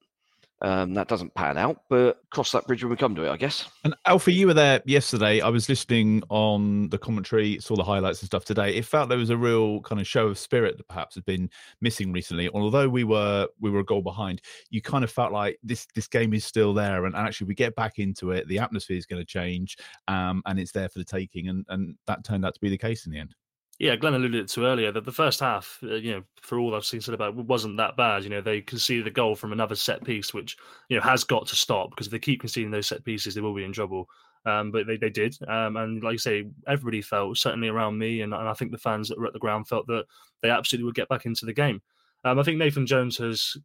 um, 0.61 0.93
that 0.95 1.07
doesn't 1.07 1.33
pan 1.35 1.57
out, 1.57 1.83
but 1.89 2.19
cross 2.31 2.51
that 2.51 2.65
bridge 2.65 2.83
when 2.83 2.89
we 2.89 2.97
come 2.97 3.13
to 3.15 3.23
it, 3.23 3.29
I 3.29 3.37
guess. 3.37 3.69
And 3.83 3.95
Alfie, 4.05 4.33
you 4.33 4.47
were 4.47 4.53
there 4.53 4.81
yesterday. 4.85 5.39
I 5.39 5.49
was 5.49 5.69
listening 5.69 6.23
on 6.29 6.89
the 6.89 6.97
commentary, 6.97 7.59
saw 7.59 7.75
the 7.75 7.83
highlights 7.83 8.21
and 8.21 8.27
stuff 8.27 8.43
today. 8.43 8.75
It 8.75 8.85
felt 8.85 9.09
there 9.09 9.17
was 9.19 9.29
a 9.29 9.37
real 9.37 9.81
kind 9.81 10.01
of 10.01 10.07
show 10.07 10.27
of 10.27 10.39
spirit 10.39 10.77
that 10.77 10.87
perhaps 10.87 11.15
had 11.15 11.25
been 11.25 11.49
missing 11.81 12.11
recently. 12.11 12.49
Although 12.49 12.89
we 12.89 13.03
were 13.03 13.47
we 13.59 13.69
were 13.69 13.79
a 13.81 13.85
goal 13.85 14.01
behind, 14.01 14.41
you 14.71 14.81
kind 14.81 15.03
of 15.03 15.11
felt 15.11 15.31
like 15.31 15.59
this 15.63 15.85
this 15.93 16.07
game 16.07 16.33
is 16.33 16.43
still 16.43 16.73
there, 16.73 17.05
and, 17.05 17.15
and 17.15 17.27
actually 17.27 17.47
we 17.47 17.55
get 17.55 17.75
back 17.75 17.99
into 17.99 18.31
it. 18.31 18.47
The 18.47 18.59
atmosphere 18.59 18.97
is 18.97 19.05
going 19.05 19.21
to 19.21 19.25
change, 19.25 19.77
um, 20.07 20.41
and 20.47 20.59
it's 20.59 20.71
there 20.71 20.89
for 20.89 20.99
the 20.99 21.05
taking, 21.05 21.49
and 21.49 21.65
and 21.69 21.95
that 22.07 22.23
turned 22.23 22.45
out 22.45 22.55
to 22.55 22.61
be 22.61 22.69
the 22.69 22.77
case 22.77 23.05
in 23.05 23.11
the 23.11 23.19
end. 23.19 23.35
Yeah, 23.79 23.95
Glenn 23.95 24.15
alluded 24.15 24.47
to 24.47 24.65
earlier 24.65 24.91
that 24.91 25.05
the 25.05 25.11
first 25.11 25.39
half, 25.39 25.77
uh, 25.83 25.95
you 25.95 26.11
know, 26.11 26.23
for 26.41 26.57
all 26.57 26.73
I've 26.73 26.85
seen 26.85 26.99
said 26.99 27.13
about, 27.13 27.35
wasn't 27.35 27.77
that 27.77 27.95
bad. 27.95 28.23
You 28.23 28.31
know, 28.31 28.41
they 28.41 28.61
conceded 28.61 29.05
a 29.05 29.11
goal 29.11 29.35
from 29.35 29.51
another 29.51 29.75
set 29.75 30.03
piece, 30.03 30.33
which 30.33 30.57
you 30.89 30.97
know 30.97 31.03
has 31.03 31.23
got 31.23 31.45
to 31.47 31.55
stop 31.55 31.91
because 31.91 32.07
if 32.07 32.11
they 32.11 32.19
keep 32.19 32.39
conceding 32.39 32.71
those 32.71 32.87
set 32.87 33.05
pieces, 33.05 33.35
they 33.35 33.41
will 33.41 33.53
be 33.53 33.63
in 33.63 33.73
trouble. 33.73 34.09
Um, 34.45 34.71
but 34.71 34.87
they, 34.87 34.97
they 34.97 35.09
did, 35.09 35.37
um, 35.47 35.75
and 35.75 36.01
like 36.01 36.13
you 36.13 36.17
say, 36.17 36.45
everybody 36.67 37.01
felt 37.01 37.37
certainly 37.37 37.67
around 37.67 37.97
me, 37.97 38.21
and, 38.21 38.33
and 38.33 38.47
I 38.47 38.53
think 38.53 38.71
the 38.71 38.77
fans 38.77 39.09
that 39.09 39.19
were 39.19 39.27
at 39.27 39.33
the 39.33 39.39
ground 39.39 39.67
felt 39.67 39.85
that 39.87 40.05
they 40.41 40.49
absolutely 40.49 40.85
would 40.85 40.95
get 40.95 41.09
back 41.09 41.25
into 41.25 41.45
the 41.45 41.53
game. 41.53 41.81
Um, 42.23 42.39
I 42.39 42.43
think 42.43 42.57
Nathan 42.57 42.85
Jones 42.85 43.17
has 43.17 43.57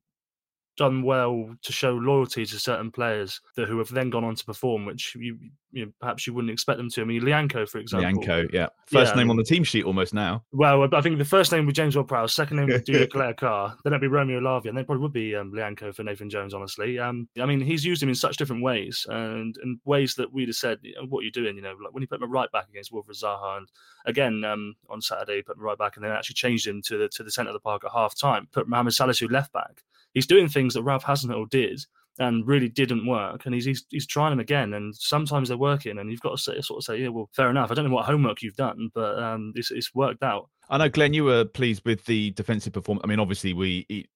done 0.77 1.03
well 1.03 1.55
to 1.63 1.73
show 1.73 1.93
loyalty 1.93 2.47
to 2.47 2.59
certain 2.59 2.91
players 2.91 3.41
that 3.57 3.69
who 3.69 3.79
have 3.79 3.89
then 3.89 4.11
gone 4.11 4.25
on 4.25 4.35
to 4.35 4.45
perform, 4.45 4.87
which 4.87 5.15
you, 5.15 5.39
you 5.71 5.87
know, 5.87 5.93
perhaps 6.01 6.27
you 6.27 6.33
wouldn't 6.33 6.53
expect 6.53 6.79
them 6.79 6.89
to. 6.91 7.03
I 7.03 7.05
mean, 7.05 7.23
Lyanco, 7.23 7.69
for 7.69 7.79
example. 7.79 8.23
Lyanco, 8.23 8.53
yeah, 8.53 8.69
first 8.87 9.13
yeah, 9.13 9.17
name 9.17 9.31
on 9.31 9.37
the 9.37 9.45
team 9.45 9.65
sheet 9.65 9.85
almost 9.85 10.15
now. 10.15 10.43
Well, 10.53 10.89
I 10.95 11.01
think 11.01 11.19
the 11.19 11.25
first 11.25 11.53
name 11.53 11.67
was 11.67 11.75
James 11.75 11.95
Ward-Prowse, 11.95 12.33
second 12.33 12.57
name 12.59 12.69
would 12.69 12.85
be 12.85 12.93
Caleta-Car, 13.07 13.77
then 13.85 13.93
it'd 13.93 14.01
be 14.01 14.09
Romeo 14.09 14.41
Lavia, 14.41 14.69
and 14.69 14.79
then 14.79 14.85
probably 14.85 15.03
would 15.03 15.13
be 15.13 15.35
um, 15.37 15.53
Lyanco 15.53 15.95
for 15.95 16.05
Nathan 16.05 16.31
Jones. 16.31 16.55
Honestly, 16.55 16.99
um, 16.99 17.29
I 17.41 17.47
mean, 17.47 17.61
he's 17.61 17.85
used 17.85 18.03
him 18.03 18.09
in 18.09 18.15
such 18.15 18.37
different 18.37 18.63
ways, 18.63 19.07
and 19.09 19.57
and 19.63 19.79
ways 19.85 20.15
that 20.15 20.33
we'd 20.33 20.49
have 20.49 20.57
said, 20.57 20.79
"What 21.09 21.21
are 21.21 21.25
you 21.25 21.33
doing?" 21.33 21.57
You 21.57 21.63
know, 21.63 21.75
like 21.83 21.93
when 21.93 22.03
he 22.03 22.07
put 22.07 22.23
him 22.23 22.31
right 22.31 22.51
back 22.51 22.69
against 22.69 22.93
Wilfried 22.93 23.23
Zaha, 23.23 23.59
and 23.59 23.69
again 24.07 24.43
um, 24.45 24.75
on 24.89 25.01
Saturday 25.03 25.37
he 25.37 25.43
put 25.43 25.57
him 25.57 25.63
right 25.63 25.79
back, 25.79 25.97
and 25.97 26.05
then 26.05 26.13
actually 26.13 26.35
changed 26.35 26.67
him 26.67 26.81
to 26.83 26.97
the 26.97 27.09
to 27.11 27.23
the 27.23 27.31
centre 27.31 27.51
of 27.51 27.55
the 27.55 27.61
park 27.61 27.85
at 27.85 27.93
half 27.93 28.15
time, 28.15 28.49
put 28.53 28.69
Mohamed 28.69 28.95
Salisu 28.95 29.31
left 29.31 29.53
back 29.53 29.83
he's 30.15 30.27
doing 30.27 30.49
things 30.49 30.75
that 30.75 30.83
Ralph 30.83 31.05
Hasenhüttl 31.05 31.51
did 31.51 31.81
and 32.19 32.47
really 32.47 32.69
didn't 32.69 33.07
work, 33.07 33.47
and 33.47 33.55
he's, 33.55 33.65
he's 33.65 33.87
he's 33.91 34.07
trying 34.07 34.31
them 34.31 34.41
again, 34.41 34.75
and 34.75 34.95
sometimes 34.95 35.49
they're 35.49 35.57
working, 35.57 35.99
and 35.99 36.11
you've 36.11 36.21
got 36.21 36.37
to 36.37 36.43
say, 36.43 36.61
sort 36.61 36.79
of 36.79 36.85
say, 36.85 36.99
yeah, 36.99 37.09
well, 37.09 37.31
fair 37.35 37.51
enough. 37.51 37.71
I 37.71 37.75
don't 37.75 37.89
know 37.89 37.95
what 37.95 38.05
homework 38.05 38.43
you've 38.43 38.57
done, 38.57 38.91
but 38.95 39.19
um, 39.19 39.53
it's 39.55 39.71
it's 39.71 39.95
worked 39.95 40.23
out. 40.23 40.49
I 40.69 40.79
know, 40.79 40.89
Glenn, 40.89 41.13
you 41.13 41.25
were 41.25 41.45
pleased 41.45 41.83
with 41.85 42.05
the 42.07 42.31
defensive 42.33 42.73
performance. 42.73 43.03
I 43.05 43.09
mean, 43.09 43.21
obviously, 43.21 43.53
we 43.53 43.87
it, 43.91 44.07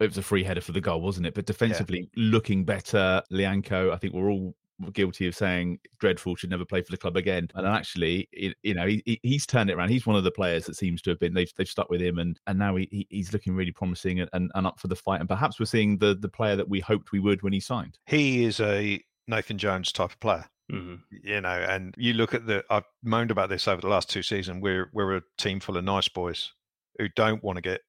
was 0.00 0.18
a 0.18 0.22
free 0.22 0.44
header 0.44 0.60
for 0.60 0.72
the 0.72 0.80
goal, 0.80 1.00
wasn't 1.00 1.26
it? 1.26 1.34
But 1.34 1.46
defensively, 1.46 2.10
yeah. 2.14 2.30
looking 2.30 2.64
better. 2.64 3.22
Lyanco, 3.32 3.92
I 3.92 3.96
think 3.96 4.14
we're 4.14 4.30
all 4.30 4.54
guilty 4.92 5.26
of 5.26 5.36
saying 5.36 5.78
dreadful 5.98 6.36
should 6.36 6.50
never 6.50 6.64
play 6.64 6.82
for 6.82 6.90
the 6.90 6.96
club 6.96 7.16
again. 7.16 7.48
And 7.54 7.66
actually, 7.66 8.28
it, 8.32 8.56
you 8.62 8.74
know, 8.74 8.86
he, 8.86 9.20
he's 9.22 9.46
turned 9.46 9.70
it 9.70 9.74
around. 9.74 9.90
He's 9.90 10.06
one 10.06 10.16
of 10.16 10.24
the 10.24 10.30
players 10.30 10.64
that 10.66 10.76
seems 10.76 11.02
to 11.02 11.10
have 11.10 11.20
been 11.20 11.34
they've, 11.34 11.52
they've 11.56 11.68
stuck 11.68 11.90
with 11.90 12.00
him, 12.00 12.18
and 12.18 12.38
and 12.46 12.58
now 12.58 12.76
he, 12.76 13.06
he's 13.10 13.32
looking 13.32 13.54
really 13.54 13.72
promising 13.72 14.20
and, 14.20 14.30
and, 14.32 14.50
and 14.54 14.66
up 14.66 14.80
for 14.80 14.88
the 14.88 14.96
fight. 14.96 15.20
And 15.20 15.28
perhaps 15.28 15.60
we're 15.60 15.66
seeing 15.66 15.98
the 15.98 16.14
the 16.14 16.28
player 16.28 16.56
that 16.56 16.68
we 16.68 16.80
hoped 16.80 17.12
we 17.12 17.20
would 17.20 17.42
when 17.42 17.52
he 17.52 17.60
signed. 17.60 17.98
He 18.06 18.44
is 18.44 18.60
a 18.60 19.02
Nathan 19.28 19.58
Jones 19.58 19.92
type 19.92 20.12
of 20.12 20.20
player. 20.20 20.46
Mm-hmm. 20.72 20.94
You 21.24 21.40
know, 21.40 21.48
and 21.48 21.94
you 21.98 22.14
look 22.14 22.34
at 22.34 22.46
the. 22.46 22.64
I've 22.70 22.84
moaned 23.02 23.30
about 23.30 23.48
this 23.48 23.66
over 23.66 23.80
the 23.80 23.88
last 23.88 24.08
two 24.08 24.22
seasons. 24.22 24.62
We're 24.62 24.90
we're 24.92 25.16
a 25.16 25.22
team 25.36 25.60
full 25.60 25.76
of 25.76 25.84
nice 25.84 26.08
boys 26.08 26.52
who 26.98 27.08
don't 27.16 27.42
want 27.42 27.56
to 27.56 27.62
get 27.62 27.80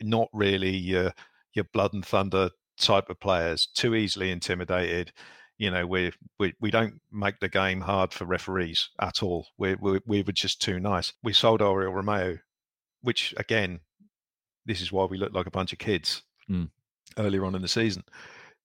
not 0.00 0.28
really 0.32 0.74
your 0.74 1.12
your 1.54 1.66
blood 1.72 1.92
and 1.92 2.04
thunder 2.04 2.50
type 2.78 3.10
of 3.10 3.20
players, 3.20 3.68
too 3.74 3.94
easily 3.94 4.30
intimidated 4.30 5.12
you 5.58 5.70
know 5.70 5.86
we 5.86 6.12
we 6.38 6.54
we 6.60 6.70
don't 6.70 7.00
make 7.10 7.38
the 7.40 7.48
game 7.48 7.80
hard 7.80 8.12
for 8.12 8.24
referees 8.24 8.88
at 9.00 9.22
all. 9.22 9.46
We 9.58 9.74
we 9.76 10.00
we 10.06 10.22
were 10.22 10.32
just 10.32 10.60
too 10.60 10.80
nice. 10.80 11.12
We 11.22 11.32
sold 11.32 11.60
Oriol 11.60 11.92
Romeu, 11.92 12.38
which 13.02 13.34
again, 13.36 13.80
this 14.66 14.80
is 14.80 14.92
why 14.92 15.04
we 15.04 15.18
look 15.18 15.32
like 15.32 15.46
a 15.46 15.50
bunch 15.52 15.72
of 15.72 15.78
kids 15.78 16.22
mm. 16.50 16.68
earlier 17.18 17.44
on 17.44 17.54
in 17.54 17.62
the 17.62 17.68
season. 17.68 18.02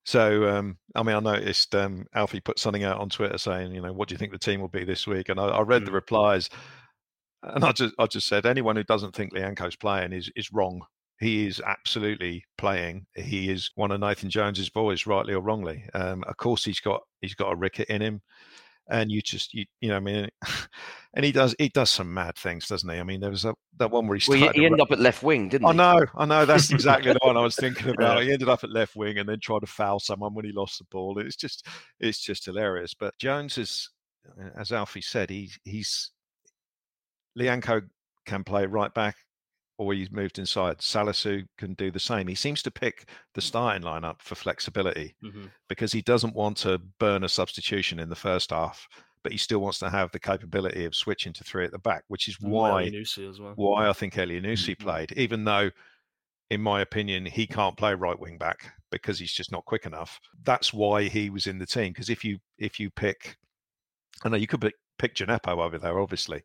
So 0.05 0.47
um, 0.47 0.77
I 0.95 1.03
mean, 1.03 1.15
I 1.15 1.19
noticed 1.19 1.75
um, 1.75 2.05
Alfie 2.15 2.39
put 2.39 2.59
something 2.59 2.83
out 2.83 2.99
on 2.99 3.09
Twitter 3.09 3.37
saying, 3.37 3.75
you 3.75 3.81
know, 3.81 3.91
what 3.91 4.07
do 4.07 4.13
you 4.13 4.17
think 4.17 4.31
the 4.31 4.39
team 4.39 4.61
will 4.61 4.69
be 4.69 4.85
this 4.85 5.05
week? 5.05 5.29
And 5.29 5.39
I, 5.39 5.47
I 5.47 5.61
read 5.61 5.81
mm. 5.81 5.85
the 5.87 5.91
replies, 5.91 6.49
and 7.43 7.63
I 7.63 7.73
just 7.73 7.93
I 7.99 8.05
just 8.07 8.27
said 8.27 8.45
anyone 8.45 8.75
who 8.75 8.83
doesn't 8.83 9.15
think 9.15 9.33
Lyanco's 9.33 9.75
playing 9.75 10.13
is 10.13 10.31
is 10.35 10.53
wrong. 10.53 10.81
He 11.19 11.47
is 11.47 11.61
absolutely 11.65 12.43
playing. 12.57 13.07
He 13.15 13.49
is 13.49 13.71
one 13.75 13.91
of 13.91 13.99
Nathan 13.99 14.29
Jones's 14.29 14.69
boys, 14.69 15.07
rightly 15.07 15.33
or 15.33 15.41
wrongly. 15.41 15.83
Um, 15.93 16.23
of 16.27 16.37
course, 16.37 16.63
he's 16.63 16.79
got 16.79 17.01
he's 17.21 17.33
got 17.33 17.51
a 17.51 17.55
ricket 17.55 17.89
in 17.89 18.01
him, 18.01 18.21
and 18.89 19.11
you 19.11 19.21
just 19.21 19.51
you 19.53 19.65
you 19.81 19.89
know 19.89 19.97
I 19.97 19.99
mean, 19.99 20.29
and 21.15 21.25
he 21.25 21.31
does 21.31 21.55
he 21.57 21.69
does 21.69 21.89
some 21.89 22.13
mad 22.13 22.35
things, 22.37 22.67
doesn't 22.67 22.87
he? 22.87 22.99
I 22.99 23.03
mean, 23.03 23.19
there 23.19 23.31
was 23.31 23.45
a, 23.45 23.55
that 23.79 23.89
one 23.89 24.07
where 24.07 24.17
he 24.17 24.29
well, 24.29 24.37
he, 24.37 24.59
he 24.59 24.65
ended 24.65 24.79
up 24.79 24.91
at 24.91 24.99
left 24.99 25.23
wing, 25.23 25.49
didn't 25.49 25.65
he? 25.65 25.71
I 25.71 25.73
know, 25.73 26.05
I 26.15 26.25
know. 26.25 26.45
That's 26.45 26.69
exactly 26.71 27.11
the 27.13 27.19
one 27.23 27.35
I 27.35 27.41
was 27.41 27.55
thinking 27.55 27.89
about. 27.89 28.21
He 28.21 28.31
ended 28.31 28.49
up 28.49 28.63
at 28.63 28.71
left 28.71 28.95
wing 28.95 29.17
and 29.17 29.27
then 29.27 29.39
tried 29.39 29.61
to 29.61 29.67
foul 29.67 29.99
someone 29.99 30.35
when 30.35 30.45
he 30.45 30.51
lost 30.51 30.77
the 30.77 30.85
ball. 30.91 31.17
It's 31.17 31.35
just 31.35 31.65
it's 31.99 32.19
just 32.19 32.45
hilarious. 32.45 32.93
But 32.93 33.17
Jones 33.17 33.57
is, 33.57 33.89
as 34.55 34.71
Alfie 34.71 35.01
said, 35.01 35.31
he's 35.31 35.57
he's 35.63 36.11
Lyanco 37.39 37.81
can 38.27 38.43
play 38.43 38.67
right 38.67 38.93
back 38.93 39.15
or 39.77 39.93
he's 39.93 40.11
moved 40.11 40.39
inside. 40.39 40.79
Salisu 40.79 41.45
can 41.57 41.73
do 41.75 41.91
the 41.91 41.99
same. 41.99 42.27
He 42.27 42.35
seems 42.35 42.63
to 42.63 42.71
pick 42.71 43.09
the 43.35 43.41
starting 43.41 43.83
lineup 43.83 44.21
for 44.21 44.35
flexibility 44.35 45.15
mm-hmm. 45.23 45.45
because 45.69 45.91
he 45.91 46.01
doesn't 46.01 46.35
want 46.35 46.57
to 46.57 46.79
burn 46.99 47.23
a 47.23 47.29
substitution 47.29 47.99
in 47.99 48.09
the 48.09 48.15
first 48.15 48.49
half, 48.49 48.87
but 49.23 49.31
he 49.31 49.37
still 49.37 49.59
wants 49.59 49.79
to 49.79 49.89
have 49.89 50.11
the 50.11 50.19
capability 50.19 50.85
of 50.85 50.95
switching 50.95 51.33
to 51.33 51.43
three 51.43 51.65
at 51.65 51.71
the 51.71 51.79
back, 51.79 52.03
which 52.07 52.27
is 52.27 52.39
why 52.39 52.89
well. 53.39 53.53
why 53.55 53.87
I 53.87 53.93
think 53.93 54.15
Elyounoussi 54.15 54.75
mm-hmm. 54.75 54.83
played, 54.83 55.11
even 55.13 55.43
though, 55.43 55.69
in 56.49 56.61
my 56.61 56.81
opinion, 56.81 57.25
he 57.25 57.45
can't 57.45 57.77
play 57.77 57.93
right 57.93 58.19
wing 58.19 58.37
back 58.37 58.71
because 58.91 59.19
he's 59.19 59.33
just 59.33 59.51
not 59.51 59.65
quick 59.65 59.85
enough. 59.85 60.19
That's 60.43 60.73
why 60.73 61.03
he 61.03 61.29
was 61.29 61.45
in 61.45 61.59
the 61.59 61.65
team. 61.65 61.93
Because 61.93 62.09
if 62.09 62.23
you 62.23 62.39
if 62.57 62.79
you 62.79 62.89
pick, 62.89 63.37
I 64.23 64.29
know 64.29 64.37
you 64.37 64.47
could 64.47 64.61
pick, 64.61 64.73
pick 64.97 65.13
Djenepo 65.13 65.59
over 65.59 65.77
there, 65.77 65.99
obviously 65.99 66.43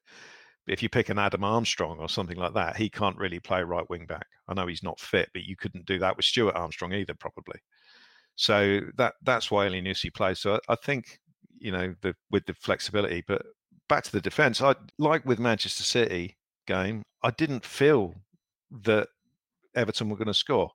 if 0.66 0.82
you 0.82 0.88
pick 0.88 1.08
an 1.08 1.18
Adam 1.18 1.44
Armstrong 1.44 1.98
or 1.98 2.08
something 2.08 2.36
like 2.36 2.54
that, 2.54 2.76
he 2.76 2.88
can't 2.88 3.18
really 3.18 3.40
play 3.40 3.62
right 3.62 3.88
wing 3.90 4.06
back. 4.06 4.26
I 4.48 4.54
know 4.54 4.66
he's 4.66 4.82
not 4.82 5.00
fit, 5.00 5.28
but 5.32 5.42
you 5.42 5.56
couldn't 5.56 5.86
do 5.86 5.98
that 5.98 6.16
with 6.16 6.24
Stuart 6.24 6.54
Armstrong 6.54 6.92
either, 6.92 7.14
probably. 7.14 7.60
So 8.36 8.80
that 8.96 9.14
that's 9.22 9.50
why 9.50 9.66
Elyounoussi 9.66 10.14
plays. 10.14 10.40
So 10.40 10.54
I, 10.54 10.72
I 10.72 10.76
think 10.76 11.18
you 11.58 11.72
know 11.72 11.94
the 12.02 12.14
with 12.30 12.46
the 12.46 12.54
flexibility. 12.54 13.22
But 13.26 13.42
back 13.88 14.04
to 14.04 14.12
the 14.12 14.20
defence, 14.20 14.60
I 14.60 14.74
like 14.98 15.24
with 15.26 15.38
Manchester 15.38 15.84
City 15.84 16.36
game. 16.66 17.02
I 17.22 17.30
didn't 17.30 17.64
feel 17.64 18.14
that 18.84 19.08
Everton 19.74 20.08
were 20.08 20.16
going 20.16 20.26
to 20.26 20.34
score. 20.34 20.70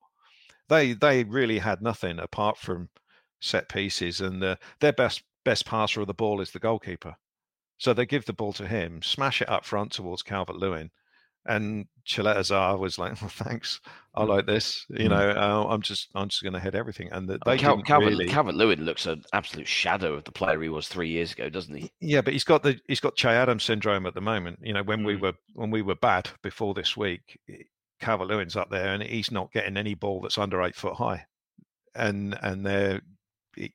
They 0.69 0.93
they 0.93 1.23
really 1.23 1.59
had 1.59 1.81
nothing 1.81 2.19
apart 2.19 2.57
from 2.57 2.89
set 3.39 3.69
pieces, 3.69 4.21
and 4.21 4.41
their 4.41 4.93
best 4.93 5.23
best 5.45 5.65
passer 5.65 6.01
of 6.01 6.07
the 6.07 6.13
ball 6.13 6.41
is 6.41 6.51
the 6.51 6.59
goalkeeper. 6.59 7.15
So 7.77 7.93
they 7.93 8.05
give 8.05 8.25
the 8.25 8.33
ball 8.33 8.53
to 8.53 8.67
him, 8.67 9.01
smash 9.03 9.41
it 9.41 9.49
up 9.49 9.63
front 9.65 9.91
towards 9.91 10.23
Calvert 10.23 10.55
Lewin, 10.55 10.89
And 11.47 11.85
Caleta-Car 12.05 12.77
was 12.77 12.99
like, 12.99 13.19
well, 13.21 13.29
"Thanks, 13.29 13.79
I 14.13 14.23
like 14.23 14.45
this." 14.45 14.85
You 14.89 15.07
know, 15.07 15.29
uh, 15.29 15.67
I'm 15.69 15.81
just 15.81 16.09
I'm 16.13 16.27
just 16.27 16.43
going 16.43 16.53
to 16.53 16.59
head 16.59 16.75
everything. 16.75 17.09
And 17.11 17.27
the, 17.27 17.39
they 17.45 17.57
Cal- 17.57 17.81
Calvin 17.83 18.09
really... 18.09 18.27
Calvert 18.27 18.55
Lewin 18.55 18.83
looks 18.83 19.05
an 19.05 19.23
absolute 19.31 19.67
shadow 19.67 20.13
of 20.15 20.25
the 20.25 20.31
player 20.31 20.61
he 20.61 20.67
was 20.67 20.89
three 20.89 21.09
years 21.09 21.31
ago, 21.31 21.49
doesn't 21.49 21.73
he? 21.73 21.89
Yeah, 22.01 22.21
but 22.21 22.33
he's 22.33 22.43
got 22.43 22.63
the 22.63 22.77
he's 22.87 22.99
got 22.99 23.15
Che 23.15 23.29
Adams 23.29 23.63
syndrome 23.63 24.05
at 24.05 24.13
the 24.13 24.21
moment. 24.21 24.59
You 24.61 24.73
know, 24.73 24.83
when 24.83 25.01
mm. 25.01 25.05
we 25.05 25.15
were 25.15 25.33
when 25.53 25.71
we 25.71 25.81
were 25.81 25.95
bad 25.95 26.29
before 26.43 26.73
this 26.73 26.97
week, 26.97 27.39
Calvert 28.01 28.27
Lewin's 28.27 28.57
up 28.57 28.69
there 28.69 28.93
and 28.93 29.01
he's 29.01 29.31
not 29.31 29.53
getting 29.53 29.77
any 29.77 29.93
ball 29.93 30.19
that's 30.19 30.37
under 30.37 30.61
eight 30.63 30.75
foot 30.75 30.95
high, 30.95 31.25
and 31.95 32.37
and 32.41 32.65
they're 32.65 33.01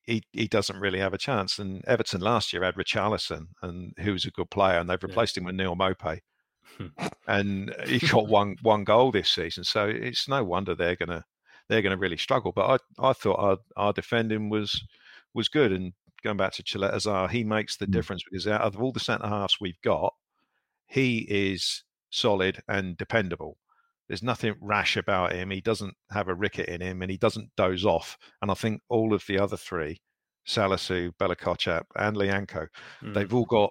he, 0.04 0.22
he 0.32 0.48
doesn't 0.48 0.78
really 0.78 0.98
have 0.98 1.14
a 1.14 1.18
chance. 1.18 1.58
And 1.58 1.84
Everton 1.86 2.20
last 2.20 2.52
year 2.52 2.62
had 2.62 2.76
Richarlison, 2.76 3.48
and 3.62 3.92
who 4.00 4.12
was 4.12 4.24
a 4.24 4.30
good 4.30 4.50
player, 4.50 4.78
and 4.78 4.88
they've 4.88 5.02
replaced 5.02 5.36
yeah. 5.36 5.40
him 5.40 5.46
with 5.46 5.54
Neal 5.54 5.76
Maupay. 5.76 6.20
and 7.26 7.74
he 7.86 7.98
got 8.08 8.28
one 8.28 8.56
one 8.62 8.84
goal 8.84 9.12
this 9.12 9.30
season. 9.30 9.64
So 9.64 9.86
it's 9.88 10.28
no 10.28 10.44
wonder 10.44 10.74
they're 10.74 10.96
gonna 10.96 11.24
they're 11.68 11.82
gonna 11.82 11.96
really 11.96 12.16
struggle. 12.16 12.52
But 12.52 12.80
I 13.00 13.10
I 13.10 13.12
thought 13.12 13.38
our, 13.38 13.56
our 13.76 13.92
defending 13.92 14.48
was 14.48 14.82
was 15.34 15.48
good. 15.48 15.72
And 15.72 15.92
going 16.22 16.36
back 16.36 16.52
to 16.54 16.62
Caleta-Car, 16.62 17.28
he 17.28 17.44
makes 17.44 17.76
the 17.76 17.86
mm. 17.86 17.92
difference 17.92 18.22
because 18.24 18.46
out 18.46 18.62
of 18.62 18.80
all 18.80 18.92
the 18.92 19.00
centre 19.00 19.26
halves 19.26 19.58
we've 19.60 19.80
got, 19.82 20.14
he 20.86 21.26
is 21.28 21.84
solid 22.10 22.62
and 22.68 22.96
dependable. 22.96 23.56
There's 24.12 24.22
nothing 24.22 24.54
rash 24.60 24.98
about 24.98 25.32
him. 25.32 25.48
He 25.48 25.62
doesn't 25.62 25.94
have 26.10 26.28
a 26.28 26.34
ricket 26.34 26.68
in 26.68 26.82
him, 26.82 27.00
and 27.00 27.10
he 27.10 27.16
doesn't 27.16 27.48
doze 27.56 27.86
off. 27.86 28.18
And 28.42 28.50
I 28.50 28.54
think 28.54 28.82
all 28.90 29.14
of 29.14 29.24
the 29.26 29.38
other 29.38 29.56
three, 29.56 30.02
Salisu, 30.46 31.12
Bella 31.18 31.34
Kotchap, 31.34 31.84
and 31.96 32.14
Lyanco, 32.14 32.66
mm. 33.02 33.14
they've 33.14 33.32
all 33.32 33.46
got 33.46 33.70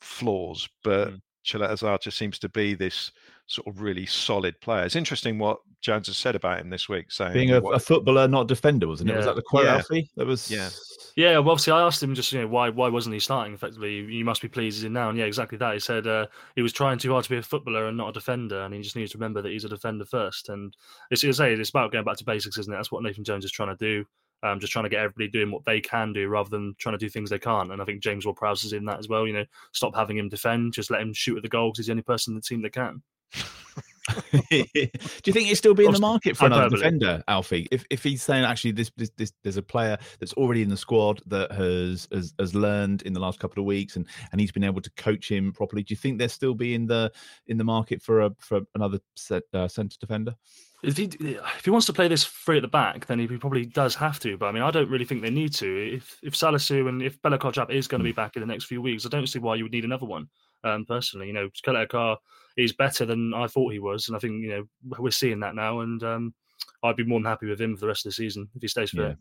flaws, 0.00 0.68
but 0.82 1.10
mm. 1.10 1.20
Caleta-Car 1.46 1.98
just 1.98 2.18
seems 2.18 2.40
to 2.40 2.48
be 2.48 2.74
this 2.74 3.12
sort 3.46 3.66
of 3.66 3.80
really 3.80 4.06
solid 4.06 4.60
player. 4.60 4.84
It's 4.84 4.96
interesting 4.96 5.38
what 5.38 5.60
Jones 5.80 6.08
has 6.08 6.16
said 6.16 6.34
about 6.34 6.60
him 6.60 6.70
this 6.70 6.88
week, 6.88 7.12
saying 7.12 7.32
being 7.32 7.52
a, 7.52 7.60
what, 7.60 7.76
a 7.76 7.78
footballer, 7.78 8.26
not 8.26 8.42
a 8.42 8.46
defender, 8.46 8.88
wasn't 8.88 9.10
it? 9.10 9.12
Yeah. 9.12 9.18
Was 9.18 9.26
that 9.26 9.36
the 9.36 9.42
quote, 9.42 9.66
yeah. 9.66 9.76
Alfie? 9.76 10.10
That 10.16 10.26
was 10.26 10.50
yeah. 10.50 10.68
Yeah, 11.16 11.38
well, 11.38 11.52
obviously, 11.52 11.72
I 11.72 11.80
asked 11.80 12.02
him 12.02 12.14
just, 12.14 12.30
you 12.32 12.40
know, 12.40 12.46
why 12.46 12.68
why 12.68 12.88
wasn't 12.88 13.14
he 13.14 13.20
starting? 13.20 13.54
Effectively, 13.54 14.00
you 14.00 14.24
must 14.24 14.42
be 14.42 14.48
pleased 14.48 14.78
he's 14.78 14.84
in 14.84 14.92
now, 14.92 15.08
and 15.08 15.18
yeah, 15.18 15.24
exactly 15.24 15.56
that. 15.58 15.72
He 15.72 15.80
said 15.80 16.06
uh, 16.06 16.26
he 16.56 16.62
was 16.62 16.72
trying 16.72 16.98
too 16.98 17.12
hard 17.12 17.24
to 17.24 17.30
be 17.30 17.38
a 17.38 17.42
footballer 17.42 17.86
and 17.86 17.96
not 17.96 18.10
a 18.10 18.12
defender, 18.12 18.62
and 18.62 18.74
he 18.74 18.82
just 18.82 18.96
needs 18.96 19.12
to 19.12 19.18
remember 19.18 19.40
that 19.40 19.52
he's 19.52 19.64
a 19.64 19.68
defender 19.68 20.04
first. 20.04 20.50
And 20.50 20.76
it's, 21.10 21.24
it's, 21.24 21.40
it's 21.40 21.70
about 21.70 21.92
going 21.92 22.04
back 22.04 22.18
to 22.18 22.24
basics, 22.24 22.58
isn't 22.58 22.72
it? 22.72 22.76
That's 22.76 22.92
what 22.92 23.02
Nathan 23.02 23.24
Jones 23.24 23.44
is 23.44 23.52
trying 23.52 23.74
to 23.74 23.76
do. 23.76 24.04
Um, 24.42 24.60
just 24.60 24.72
trying 24.72 24.84
to 24.84 24.90
get 24.90 25.00
everybody 25.00 25.28
doing 25.28 25.50
what 25.50 25.64
they 25.64 25.80
can 25.80 26.12
do 26.12 26.28
rather 26.28 26.50
than 26.50 26.74
trying 26.78 26.92
to 26.92 26.98
do 26.98 27.08
things 27.08 27.30
they 27.30 27.38
can't. 27.38 27.72
And 27.72 27.80
I 27.80 27.86
think 27.86 28.02
James 28.02 28.26
Ward-Prowse 28.26 28.64
is 28.64 28.74
in 28.74 28.84
that 28.84 28.98
as 28.98 29.08
well. 29.08 29.26
You 29.26 29.32
know, 29.32 29.44
stop 29.72 29.94
having 29.94 30.18
him 30.18 30.28
defend, 30.28 30.74
just 30.74 30.90
let 30.90 31.00
him 31.00 31.14
shoot 31.14 31.38
at 31.38 31.42
the 31.42 31.48
goal 31.48 31.70
because 31.70 31.78
he's 31.78 31.86
the 31.86 31.92
only 31.92 32.02
person 32.02 32.32
in 32.32 32.36
the 32.36 32.42
team 32.42 32.60
that 32.60 32.74
can. 32.74 33.02
Do 34.50 34.56
you 34.60 35.32
think 35.32 35.48
he'd 35.48 35.56
still 35.56 35.74
be 35.74 35.84
in 35.84 35.92
the 35.92 35.98
market 35.98 36.36
for 36.36 36.46
another 36.46 36.68
defender, 36.68 37.22
Alfie? 37.26 37.66
If 37.72 37.84
if 37.90 38.04
he's 38.04 38.22
saying 38.22 38.44
actually 38.44 38.72
this, 38.72 38.90
this, 38.96 39.10
this 39.16 39.32
there's 39.42 39.56
a 39.56 39.62
player 39.62 39.98
that's 40.20 40.32
already 40.34 40.62
in 40.62 40.68
the 40.68 40.76
squad 40.76 41.22
that 41.26 41.50
has, 41.52 42.06
has 42.12 42.32
has 42.38 42.54
learned 42.54 43.02
in 43.02 43.12
the 43.12 43.20
last 43.20 43.40
couple 43.40 43.60
of 43.60 43.66
weeks 43.66 43.96
and 43.96 44.06
and 44.30 44.40
he's 44.40 44.52
been 44.52 44.64
able 44.64 44.80
to 44.80 44.90
coach 44.92 45.30
him 45.30 45.52
properly. 45.52 45.82
Do 45.82 45.92
you 45.92 45.96
think 45.96 46.18
they'll 46.18 46.28
still 46.28 46.54
be 46.54 46.74
in 46.74 46.86
the 46.86 47.10
in 47.48 47.58
the 47.58 47.64
market 47.64 48.00
for 48.00 48.22
a 48.22 48.30
for 48.38 48.60
another 48.74 49.00
set, 49.16 49.42
uh, 49.52 49.66
centre 49.66 49.96
defender? 50.00 50.36
If 50.84 50.96
he 50.96 51.04
if 51.20 51.64
he 51.64 51.70
wants 51.70 51.86
to 51.86 51.92
play 51.92 52.06
this 52.06 52.22
free 52.22 52.58
at 52.58 52.62
the 52.62 52.68
back, 52.68 53.06
then 53.06 53.18
he 53.18 53.26
probably 53.26 53.66
does 53.66 53.96
have 53.96 54.20
to. 54.20 54.36
But 54.36 54.46
I 54.46 54.52
mean, 54.52 54.62
I 54.62 54.70
don't 54.70 54.90
really 54.90 55.04
think 55.04 55.22
they 55.22 55.30
need 55.30 55.52
to. 55.54 55.94
If 55.94 56.20
if 56.22 56.34
Salisu 56.34 56.88
and 56.88 57.02
if 57.02 57.20
Bella 57.22 57.38
Kotchap 57.38 57.70
is 57.70 57.88
going 57.88 58.00
to 58.00 58.04
be 58.04 58.12
hmm. 58.12 58.16
back 58.16 58.36
in 58.36 58.40
the 58.40 58.46
next 58.46 58.66
few 58.66 58.80
weeks, 58.80 59.04
I 59.04 59.08
don't 59.08 59.26
see 59.26 59.40
why 59.40 59.56
you 59.56 59.64
would 59.64 59.72
need 59.72 59.84
another 59.84 60.06
one. 60.06 60.28
Um, 60.62 60.84
personally, 60.84 61.28
you 61.28 61.32
know, 61.32 61.48
Caleta-Car 61.64 62.18
is 62.56 62.72
better 62.72 63.04
than 63.04 63.34
I 63.34 63.46
thought 63.46 63.72
he 63.72 63.78
was, 63.78 64.08
and 64.08 64.16
I 64.16 64.20
think 64.20 64.42
you 64.42 64.48
know 64.48 64.64
we're 64.98 65.10
seeing 65.10 65.40
that 65.40 65.54
now. 65.54 65.80
And 65.80 66.02
um, 66.02 66.34
I'd 66.82 66.96
be 66.96 67.04
more 67.04 67.20
than 67.20 67.26
happy 67.26 67.46
with 67.46 67.60
him 67.60 67.76
for 67.76 67.82
the 67.82 67.88
rest 67.88 68.06
of 68.06 68.10
the 68.10 68.14
season 68.14 68.48
if 68.54 68.62
he 68.62 68.68
stays 68.68 68.90
fit. 68.90 69.00
Yeah. 69.00 69.14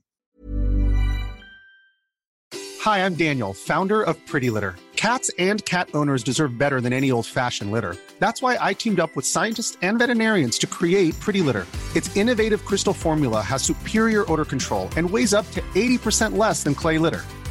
Hi, 2.81 3.03
I'm 3.03 3.15
Daniel, 3.15 3.53
founder 3.53 4.03
of 4.03 4.23
Pretty 4.27 4.51
Litter. 4.51 4.75
Cats 4.95 5.31
and 5.39 5.63
cat 5.65 5.89
owners 5.93 6.23
deserve 6.23 6.57
better 6.57 6.79
than 6.81 6.93
any 6.93 7.11
old-fashioned 7.11 7.71
litter. 7.71 7.97
That's 8.19 8.41
why 8.41 8.57
I 8.61 8.73
teamed 8.73 8.99
up 8.99 9.15
with 9.15 9.25
scientists 9.25 9.77
and 9.81 9.99
veterinarians 9.99 10.57
to 10.59 10.67
create 10.67 11.19
Pretty 11.19 11.41
Litter. 11.41 11.65
Its 11.95 12.15
innovative 12.15 12.63
crystal 12.63 12.93
formula 12.93 13.41
has 13.41 13.63
superior 13.63 14.31
odor 14.31 14.45
control 14.45 14.89
and 14.97 15.09
weighs 15.09 15.33
up 15.33 15.49
to 15.51 15.61
80% 15.73 16.37
less 16.37 16.63
than 16.63 16.75
clay 16.75 16.97
litter. 16.97 17.25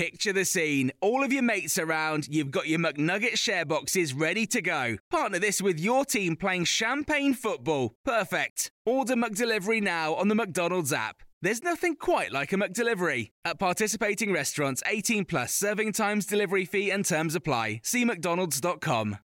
Picture 0.00 0.32
the 0.32 0.46
scene. 0.46 0.90
All 1.02 1.22
of 1.22 1.30
your 1.30 1.42
mates 1.42 1.78
around, 1.78 2.26
you've 2.26 2.50
got 2.50 2.66
your 2.66 2.78
McNugget 2.78 3.36
share 3.36 3.66
boxes 3.66 4.14
ready 4.14 4.46
to 4.46 4.62
go. 4.62 4.96
Partner 5.10 5.38
this 5.38 5.60
with 5.60 5.78
your 5.78 6.06
team 6.06 6.36
playing 6.36 6.64
champagne 6.64 7.34
football. 7.34 7.92
Perfect. 8.02 8.70
Order 8.86 9.14
McDelivery 9.14 9.82
now 9.82 10.14
on 10.14 10.28
the 10.28 10.34
McDonald's 10.34 10.90
app. 10.90 11.16
There's 11.42 11.62
nothing 11.62 11.96
quite 11.96 12.32
like 12.32 12.50
a 12.54 12.56
McDelivery. 12.56 13.32
At 13.44 13.58
participating 13.58 14.32
restaurants, 14.32 14.82
18 14.86 15.26
plus 15.26 15.52
serving 15.52 15.92
times, 15.92 16.24
delivery 16.24 16.64
fee, 16.64 16.90
and 16.90 17.04
terms 17.04 17.34
apply. 17.34 17.82
See 17.84 18.06
McDonald's.com. 18.06 19.18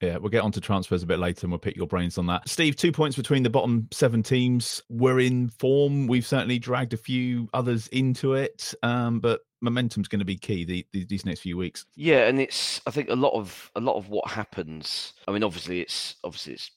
Yeah, 0.00 0.16
we'll 0.16 0.30
get 0.30 0.44
on 0.44 0.52
to 0.52 0.60
transfers 0.60 1.02
a 1.02 1.06
bit 1.06 1.18
later 1.18 1.44
and 1.44 1.52
we'll 1.52 1.58
pick 1.58 1.76
your 1.76 1.86
brains 1.86 2.16
on 2.16 2.26
that. 2.26 2.48
Steve, 2.48 2.74
two 2.76 2.92
points 2.92 3.16
between 3.16 3.42
the 3.42 3.50
bottom 3.50 3.88
seven 3.90 4.22
teams. 4.22 4.80
We're 4.88 5.20
in 5.20 5.48
form. 5.48 6.06
We've 6.06 6.26
certainly 6.26 6.58
dragged 6.58 6.94
a 6.94 6.96
few 6.96 7.48
others 7.52 7.88
into 7.88 8.34
it, 8.34 8.72
um, 8.82 9.20
but 9.20 9.40
momentum's 9.60 10.08
going 10.08 10.20
to 10.20 10.24
be 10.24 10.36
key 10.36 10.64
the, 10.64 10.86
the, 10.92 11.04
these 11.04 11.24
next 11.24 11.40
few 11.40 11.56
weeks. 11.56 11.86
Yeah, 11.94 12.26
and 12.26 12.40
it's 12.40 12.80
I 12.86 12.90
think 12.90 13.10
a 13.10 13.16
lot 13.16 13.34
of 13.34 13.70
a 13.76 13.80
lot 13.80 13.96
of 13.96 14.08
what 14.08 14.30
happens. 14.30 15.12
I 15.28 15.32
mean, 15.32 15.44
obviously 15.44 15.80
it's 15.80 16.16
obviously 16.24 16.54
it's 16.54 16.70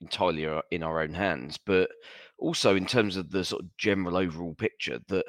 entirely 0.00 0.46
in 0.70 0.82
our 0.82 1.00
own 1.00 1.14
hands, 1.14 1.58
but 1.64 1.90
also 2.38 2.76
in 2.76 2.86
terms 2.86 3.16
of 3.16 3.30
the 3.30 3.44
sort 3.44 3.62
of 3.62 3.76
general 3.76 4.16
overall 4.16 4.54
picture 4.54 4.98
that 5.08 5.24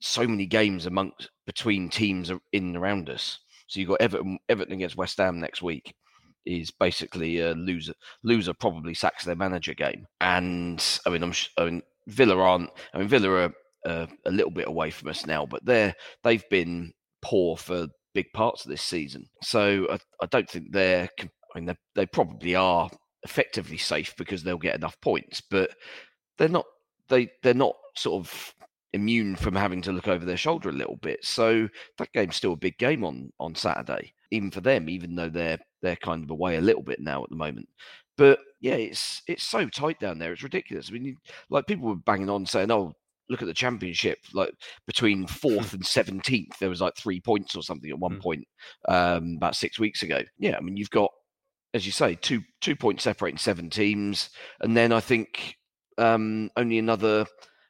so 0.00 0.26
many 0.26 0.46
games 0.46 0.86
amongst 0.86 1.30
between 1.46 1.88
teams 1.88 2.30
are 2.30 2.40
in 2.52 2.64
and 2.64 2.76
around 2.76 3.08
us. 3.08 3.40
So 3.66 3.80
you've 3.80 3.88
got 3.88 4.02
Everton, 4.02 4.38
Everton 4.48 4.74
against 4.74 4.96
West 4.96 5.16
Ham 5.18 5.40
next 5.40 5.62
week 5.62 5.94
is 6.44 6.70
basically 6.70 7.40
a 7.40 7.52
loser. 7.54 7.94
Loser 8.22 8.52
probably 8.52 8.94
sacks 8.94 9.24
their 9.24 9.34
manager 9.34 9.74
game, 9.74 10.06
and 10.20 11.00
I 11.06 11.10
mean, 11.10 11.22
I'm 11.22 11.32
I 11.58 11.64
mean, 11.64 11.82
Villa 12.06 12.36
aren't. 12.36 12.70
I 12.92 12.98
mean, 12.98 13.08
Villa 13.08 13.30
are 13.30 13.54
uh, 13.84 14.06
a 14.26 14.30
little 14.30 14.50
bit 14.50 14.68
away 14.68 14.90
from 14.90 15.08
us 15.08 15.26
now, 15.26 15.46
but 15.46 15.64
they're 15.64 15.94
they've 16.22 16.48
been 16.50 16.92
poor 17.22 17.56
for 17.56 17.86
big 18.14 18.32
parts 18.32 18.64
of 18.64 18.70
this 18.70 18.82
season. 18.82 19.28
So 19.42 19.86
I, 19.90 19.98
I 20.22 20.26
don't 20.26 20.48
think 20.48 20.72
they're. 20.72 21.08
I 21.20 21.58
mean, 21.58 21.66
they 21.66 21.76
they 21.94 22.06
probably 22.06 22.54
are 22.54 22.90
effectively 23.24 23.78
safe 23.78 24.14
because 24.16 24.42
they'll 24.42 24.58
get 24.58 24.74
enough 24.74 25.00
points, 25.00 25.40
but 25.40 25.70
they're 26.38 26.48
not 26.48 26.66
they 27.08 27.28
they're 27.42 27.54
not 27.54 27.74
sort 27.96 28.24
of 28.24 28.54
immune 28.92 29.34
from 29.34 29.56
having 29.56 29.82
to 29.82 29.92
look 29.92 30.06
over 30.06 30.24
their 30.24 30.36
shoulder 30.36 30.68
a 30.68 30.72
little 30.72 30.96
bit. 30.96 31.24
So 31.24 31.68
that 31.98 32.12
game's 32.12 32.36
still 32.36 32.52
a 32.52 32.56
big 32.56 32.78
game 32.78 33.04
on 33.04 33.30
on 33.40 33.54
Saturday, 33.54 34.12
even 34.30 34.50
for 34.50 34.60
them, 34.60 34.88
even 34.88 35.14
though 35.14 35.28
they're 35.28 35.58
they're 35.82 35.96
kind 35.96 36.24
of 36.24 36.30
away 36.30 36.56
a 36.56 36.62
little 36.62 36.82
bit 36.82 37.00
now 37.00 37.22
at 37.24 37.30
the 37.30 37.36
moment. 37.36 37.68
But 38.16 38.38
yeah, 38.60 38.74
it's 38.74 39.22
it's 39.26 39.44
so 39.44 39.68
tight 39.68 39.98
down 40.00 40.18
there. 40.18 40.32
It's 40.32 40.42
ridiculous. 40.42 40.88
I 40.90 40.92
mean, 40.92 41.16
like 41.50 41.66
people 41.66 41.88
were 41.88 41.96
banging 41.96 42.30
on 42.30 42.46
saying, 42.46 42.70
"Oh, 42.70 42.94
look 43.28 43.42
at 43.42 43.46
the 43.46 43.54
championship. 43.54 44.18
Like 44.32 44.52
between 44.86 45.26
fourth 45.26 45.72
and 45.74 45.84
seventeenth, 45.84 46.58
there 46.58 46.68
was 46.68 46.80
like 46.80 46.96
three 46.96 47.20
points 47.20 47.56
or 47.56 47.62
something 47.62 47.90
at 47.90 47.98
one 47.98 48.16
mm. 48.16 48.22
point 48.22 48.44
um, 48.88 49.34
about 49.36 49.56
six 49.56 49.78
weeks 49.78 50.02
ago." 50.02 50.20
Yeah, 50.38 50.56
I 50.56 50.60
mean, 50.60 50.76
you've 50.76 50.90
got, 50.90 51.10
as 51.72 51.86
you 51.86 51.92
say, 51.92 52.14
two 52.16 52.42
two 52.60 52.76
points 52.76 53.04
separating 53.04 53.38
seven 53.38 53.70
teams, 53.70 54.30
and 54.60 54.76
then 54.76 54.92
I 54.92 55.00
think 55.00 55.56
um, 55.98 56.50
only 56.56 56.78
another 56.78 57.26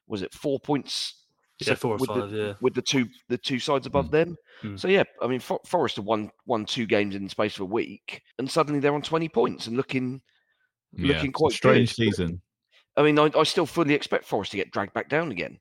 was 0.06 0.22
it 0.22 0.34
four 0.34 0.60
points? 0.60 1.20
Yeah, 1.60 1.74
four 1.74 1.94
or 1.94 1.98
with 1.98 2.08
five. 2.08 2.30
The, 2.30 2.36
yeah, 2.36 2.52
with 2.60 2.74
the 2.74 2.82
two 2.82 3.06
the 3.28 3.38
two 3.38 3.60
sides 3.60 3.86
above 3.86 4.08
mm. 4.08 4.12
them. 4.12 4.36
Mm. 4.62 4.78
So 4.78 4.88
yeah, 4.88 5.04
I 5.22 5.28
mean 5.28 5.40
For- 5.40 5.60
Forest 5.66 5.96
have 5.96 6.04
won 6.04 6.30
won 6.46 6.64
two 6.64 6.86
games 6.86 7.14
in 7.14 7.24
the 7.24 7.30
space 7.30 7.54
of 7.54 7.60
a 7.62 7.66
week, 7.66 8.22
and 8.38 8.50
suddenly 8.50 8.80
they're 8.80 8.94
on 8.94 9.02
twenty 9.02 9.28
points 9.28 9.68
and 9.68 9.76
looking 9.76 10.20
yeah, 10.96 11.14
looking 11.14 11.32
quite 11.32 11.52
strange 11.52 11.96
good. 11.96 12.06
season. 12.06 12.42
I 12.96 13.02
mean, 13.02 13.18
I, 13.18 13.30
I 13.37 13.42
still 13.42 13.66
fully 13.66 13.94
expect 13.94 14.24
Forest 14.24 14.52
to 14.52 14.57
get 14.57 14.70
dragged 14.70 14.94
back 14.94 15.09
down 15.09 15.30
again 15.30 15.59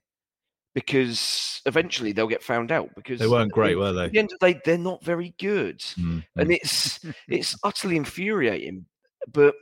because 0.74 1.60
eventually 1.66 2.12
they'll 2.12 2.26
get 2.26 2.42
found 2.42 2.72
out 2.72 2.90
because 2.96 3.20
they 3.20 3.28
weren't 3.28 3.52
great, 3.52 3.76
were 3.76 3.92
they? 3.92 4.04
At 4.04 4.12
the 4.12 4.18
end 4.18 4.32
of 4.32 4.38
the 4.38 4.52
day, 4.52 4.60
they're 4.64 4.78
not 4.78 5.04
very 5.04 5.34
good, 5.38 5.80
mm. 5.80 6.24
and 6.36 6.52
it's 6.52 7.00
it's 7.28 7.56
utterly 7.62 7.96
infuriating. 7.96 8.86
But 9.32 9.54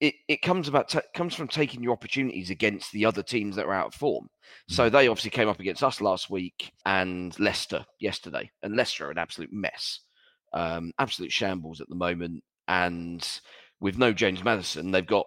it, 0.00 0.14
it 0.28 0.42
comes 0.42 0.68
about 0.68 0.88
t- 0.88 1.00
comes 1.14 1.34
from 1.34 1.48
taking 1.48 1.82
your 1.82 1.92
opportunities 1.92 2.50
against 2.50 2.92
the 2.92 3.04
other 3.04 3.22
teams 3.22 3.56
that 3.56 3.66
are 3.66 3.74
out 3.74 3.88
of 3.88 3.94
form. 3.94 4.28
Mm. 4.70 4.74
So 4.74 4.90
they 4.90 5.08
obviously 5.08 5.30
came 5.30 5.48
up 5.48 5.60
against 5.60 5.82
us 5.82 6.00
last 6.00 6.30
week 6.30 6.72
and 6.84 7.38
Leicester 7.40 7.84
yesterday, 8.00 8.50
and 8.62 8.76
Leicester 8.76 9.06
are 9.06 9.10
an 9.10 9.18
absolute 9.18 9.52
mess, 9.52 10.00
um, 10.52 10.92
absolute 10.98 11.32
shambles 11.32 11.80
at 11.80 11.88
the 11.88 11.96
moment. 11.96 12.42
and 12.66 13.40
with 13.80 13.96
no 13.96 14.12
James 14.12 14.42
Maddison, 14.42 14.90
they've 14.90 15.06
got 15.06 15.26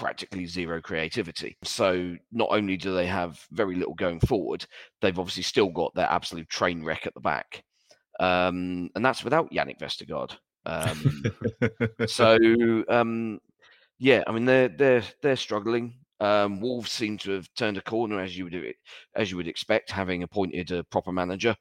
practically 0.00 0.46
zero 0.46 0.80
creativity. 0.80 1.58
So 1.62 2.16
not 2.32 2.48
only 2.50 2.78
do 2.78 2.94
they 2.94 3.06
have 3.06 3.38
very 3.52 3.76
little 3.76 3.92
going 3.92 4.18
forward, 4.20 4.64
they've 5.02 5.18
obviously 5.18 5.42
still 5.42 5.68
got 5.68 5.94
their 5.94 6.10
absolute 6.10 6.48
train 6.48 6.82
wreck 6.82 7.06
at 7.06 7.12
the 7.12 7.20
back, 7.20 7.62
um, 8.18 8.88
and 8.94 9.04
that's 9.04 9.22
without 9.22 9.52
Jannik 9.52 9.78
Vestergaard. 9.78 10.36
Um, 10.64 11.22
so 12.06 12.38
um, 12.88 13.40
yeah, 13.98 14.24
I 14.26 14.32
mean 14.32 14.46
they're 14.46 14.68
they're 14.68 15.04
they're 15.22 15.36
struggling. 15.36 15.98
Um, 16.18 16.60
Wolves 16.60 16.90
seem 16.90 17.18
to 17.18 17.32
have 17.32 17.48
turned 17.54 17.76
a 17.76 17.82
corner 17.82 18.20
as 18.20 18.36
you 18.36 18.44
would 18.44 18.74
as 19.14 19.30
you 19.30 19.36
would 19.36 19.48
expect, 19.48 19.90
having 19.90 20.22
appointed 20.22 20.70
a 20.72 20.82
proper 20.84 21.12
manager 21.12 21.54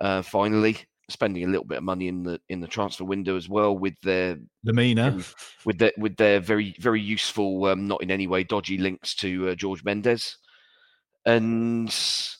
uh, 0.00 0.22
finally 0.22 0.78
spending 1.08 1.44
a 1.44 1.48
little 1.48 1.64
bit 1.64 1.78
of 1.78 1.84
money 1.84 2.08
in 2.08 2.22
the 2.22 2.40
in 2.48 2.60
the 2.60 2.66
transfer 2.66 3.04
window 3.04 3.36
as 3.36 3.48
well 3.48 3.76
with 3.76 3.98
their 4.02 4.38
Lemina, 4.66 5.34
with 5.64 5.78
their 5.78 5.92
with 5.96 6.16
their 6.16 6.40
very 6.40 6.74
very 6.78 7.00
useful, 7.00 7.64
um, 7.66 7.86
not 7.86 8.02
in 8.02 8.10
any 8.10 8.26
way 8.26 8.44
dodgy 8.44 8.78
links 8.78 9.14
to 9.16 9.48
uh, 9.48 9.54
George 9.54 9.84
Mendes. 9.84 10.36
And 11.26 11.94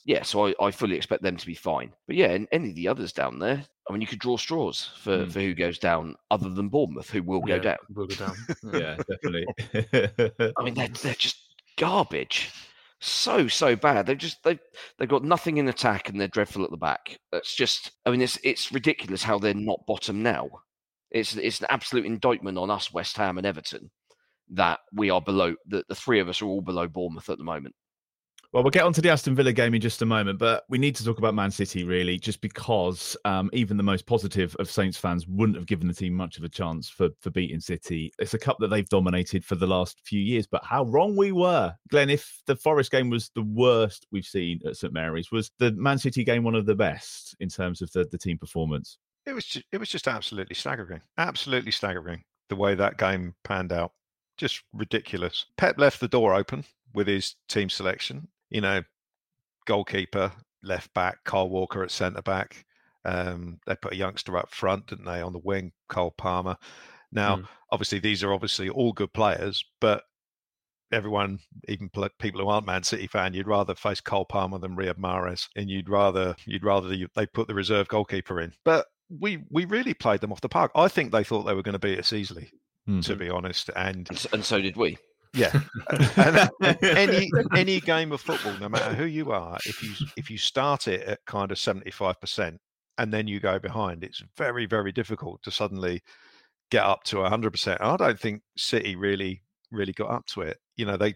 yeah, 0.05 0.23
so 0.23 0.47
I, 0.47 0.55
I 0.59 0.71
fully 0.71 0.95
expect 0.95 1.21
them 1.21 1.37
to 1.37 1.45
be 1.45 1.53
fine. 1.53 1.93
But 2.07 2.15
yeah, 2.15 2.31
and 2.31 2.47
any 2.51 2.69
of 2.69 2.75
the 2.75 2.87
others 2.87 3.11
down 3.11 3.37
there, 3.37 3.63
I 3.87 3.91
mean, 3.91 4.01
you 4.01 4.07
could 4.07 4.19
draw 4.19 4.37
straws 4.37 4.89
for, 4.97 5.25
mm. 5.25 5.31
for 5.31 5.39
who 5.41 5.53
goes 5.53 5.77
down, 5.77 6.15
other 6.31 6.49
than 6.49 6.69
Bournemouth, 6.69 7.09
who 7.09 7.21
will 7.21 7.43
yeah, 7.45 7.57
go 7.57 7.63
down. 7.63 7.77
Will 7.93 8.07
go 8.07 8.15
down. 8.15 8.35
yeah, 8.73 8.97
definitely. 9.07 10.53
I 10.57 10.63
mean, 10.63 10.73
they're 10.73 10.87
they're 10.87 11.13
just 11.13 11.37
garbage 11.77 12.51
so 12.99 13.47
so 13.47 13.75
bad. 13.75 14.05
They've 14.05 14.17
just 14.17 14.43
they 14.43 14.59
they've 14.97 15.07
got 15.09 15.23
nothing 15.23 15.57
in 15.57 15.67
attack 15.67 16.09
and 16.09 16.19
they're 16.19 16.27
dreadful 16.27 16.63
at 16.63 16.71
the 16.71 16.77
back. 16.77 17.19
That's 17.31 17.55
just 17.55 17.91
I 18.05 18.11
mean 18.11 18.21
it's 18.21 18.37
it's 18.43 18.71
ridiculous 18.71 19.23
how 19.23 19.39
they're 19.39 19.53
not 19.53 19.85
bottom 19.87 20.21
now. 20.21 20.49
It's 21.11 21.35
it's 21.35 21.61
an 21.61 21.67
absolute 21.69 22.05
indictment 22.05 22.57
on 22.57 22.69
us, 22.69 22.93
West 22.93 23.17
Ham 23.17 23.37
and 23.37 23.47
Everton, 23.47 23.89
that 24.51 24.79
we 24.93 25.09
are 25.09 25.21
below 25.21 25.55
that 25.67 25.87
the 25.87 25.95
three 25.95 26.19
of 26.19 26.29
us 26.29 26.41
are 26.41 26.45
all 26.45 26.61
below 26.61 26.87
Bournemouth 26.87 27.29
at 27.29 27.37
the 27.37 27.43
moment. 27.43 27.75
Well, 28.51 28.63
we'll 28.63 28.71
get 28.71 28.83
on 28.83 28.93
to 28.93 29.01
the 29.01 29.11
Aston 29.11 29.35
Villa 29.35 29.53
game 29.53 29.75
in 29.75 29.81
just 29.81 30.01
a 30.01 30.07
moment, 30.07 30.39
but 30.39 30.63
we 30.69 30.79
need 30.79 30.95
to 30.95 31.05
talk 31.05 31.19
about 31.19 31.35
Man 31.35 31.51
City, 31.51 31.83
really, 31.83 32.17
just 32.17 32.41
because 32.41 33.15
um, 33.23 33.47
even 33.53 33.77
the 33.77 33.83
most 33.83 34.07
positive 34.07 34.55
of 34.57 34.71
Saints 34.71 34.97
fans 34.97 35.27
wouldn't 35.27 35.55
have 35.55 35.67
given 35.67 35.87
the 35.87 35.93
team 35.93 36.15
much 36.15 36.39
of 36.39 36.43
a 36.43 36.49
chance 36.49 36.89
for, 36.89 37.09
for 37.21 37.29
beating 37.29 37.59
City. 37.59 38.11
It's 38.17 38.33
a 38.33 38.39
cup 38.39 38.57
that 38.59 38.69
they've 38.69 38.89
dominated 38.89 39.45
for 39.45 39.53
the 39.53 39.67
last 39.67 40.01
few 40.03 40.19
years, 40.19 40.47
but 40.47 40.65
how 40.65 40.85
wrong 40.85 41.15
we 41.15 41.31
were. 41.31 41.75
Glenn, 41.91 42.09
if 42.09 42.41
the 42.47 42.55
Forest 42.55 42.89
game 42.89 43.11
was 43.11 43.29
the 43.35 43.43
worst 43.43 44.07
we've 44.11 44.25
seen 44.25 44.59
at 44.65 44.77
St 44.77 44.91
Mary's, 44.91 45.31
was 45.31 45.51
the 45.59 45.71
Man 45.73 45.99
City 45.99 46.23
game 46.23 46.43
one 46.43 46.55
of 46.55 46.65
the 46.65 46.73
best 46.73 47.35
in 47.39 47.49
terms 47.49 47.83
of 47.83 47.91
the, 47.91 48.05
the 48.05 48.17
team 48.17 48.39
performance? 48.39 48.97
It 49.27 49.33
was, 49.33 49.45
just, 49.45 49.65
it 49.71 49.77
was 49.77 49.89
just 49.89 50.07
absolutely 50.07 50.55
staggering. 50.55 51.01
Absolutely 51.19 51.71
staggering 51.71 52.23
the 52.49 52.55
way 52.55 52.73
that 52.73 52.97
game 52.97 53.35
panned 53.43 53.71
out. 53.71 53.91
Just 54.37 54.63
ridiculous. 54.73 55.45
Pep 55.57 55.77
left 55.77 55.99
the 55.99 56.07
door 56.07 56.33
open 56.33 56.63
with 56.95 57.05
his 57.05 57.35
team 57.47 57.69
selection 57.69 58.27
you 58.49 58.61
know, 58.61 58.81
goalkeeper, 59.65 60.31
left 60.63 60.93
back, 60.93 61.23
Kyle 61.23 61.49
Walker 61.49 61.83
at 61.83 61.91
centre 61.91 62.21
back. 62.21 62.65
Um, 63.05 63.59
they 63.65 63.75
put 63.75 63.93
a 63.93 63.97
youngster 63.97 64.37
up 64.37 64.53
front, 64.53 64.87
didn't 64.87 65.05
they, 65.05 65.21
on 65.21 65.33
the 65.33 65.39
wing, 65.39 65.71
Cole 65.87 66.13
Palmer. 66.17 66.57
Now, 67.11 67.37
mm. 67.37 67.47
obviously, 67.71 67.99
these 67.99 68.23
are 68.23 68.33
obviously 68.33 68.69
all 68.69 68.93
good 68.93 69.13
players, 69.13 69.63
but 69.79 70.03
everyone, 70.91 71.39
even 71.67 71.89
people 72.19 72.41
who 72.41 72.47
aren't 72.47 72.65
Man 72.65 72.83
City 72.83 73.07
fan, 73.07 73.33
you'd 73.33 73.47
rather 73.47 73.75
face 73.75 74.01
Cole 74.01 74.25
Palmer 74.25 74.59
than 74.59 74.75
Riyad 74.75 74.97
Mahrez, 74.97 75.47
and 75.55 75.69
you'd 75.69 75.89
rather 75.89 76.35
you'd 76.45 76.63
rather 76.63 76.95
they 77.15 77.25
put 77.27 77.47
the 77.47 77.55
reserve 77.55 77.87
goalkeeper 77.87 78.41
in. 78.41 78.53
But 78.65 78.87
we 79.09 79.43
we 79.49 79.65
really 79.65 79.93
played 79.93 80.21
them 80.21 80.31
off 80.31 80.41
the 80.41 80.49
park. 80.49 80.71
I 80.75 80.87
think 80.87 81.11
they 81.11 81.23
thought 81.23 81.43
they 81.43 81.53
were 81.53 81.63
going 81.63 81.73
to 81.73 81.79
beat 81.79 81.99
us 81.99 82.13
easily, 82.13 82.51
mm-hmm. 82.87 83.01
to 83.01 83.15
be 83.15 83.29
honest, 83.29 83.69
and 83.75 84.07
and 84.33 84.43
so 84.43 84.61
did 84.61 84.77
we. 84.77 84.97
Yeah, 85.33 85.59
any 86.81 87.29
any 87.55 87.79
game 87.79 88.11
of 88.11 88.21
football, 88.21 88.57
no 88.59 88.69
matter 88.69 88.93
who 88.93 89.05
you 89.05 89.31
are, 89.31 89.57
if 89.65 89.83
you 89.83 89.93
if 90.17 90.31
you 90.31 90.37
start 90.37 90.87
it 90.87 91.01
at 91.01 91.19
kind 91.25 91.51
of 91.51 91.59
seventy 91.59 91.91
five 91.91 92.19
percent 92.19 92.59
and 92.97 93.13
then 93.13 93.27
you 93.27 93.39
go 93.39 93.59
behind, 93.59 94.03
it's 94.03 94.23
very 94.37 94.65
very 94.65 94.91
difficult 94.91 95.41
to 95.43 95.51
suddenly 95.51 96.01
get 96.71 96.83
up 96.83 97.03
to 97.05 97.23
hundred 97.23 97.51
percent. 97.51 97.79
I 97.81 97.95
don't 97.95 98.19
think 98.19 98.41
City 98.57 98.95
really 98.95 99.43
really 99.71 99.93
got 99.93 100.09
up 100.09 100.25
to 100.27 100.41
it. 100.41 100.57
You 100.77 100.85
know, 100.85 100.97
they 100.97 101.15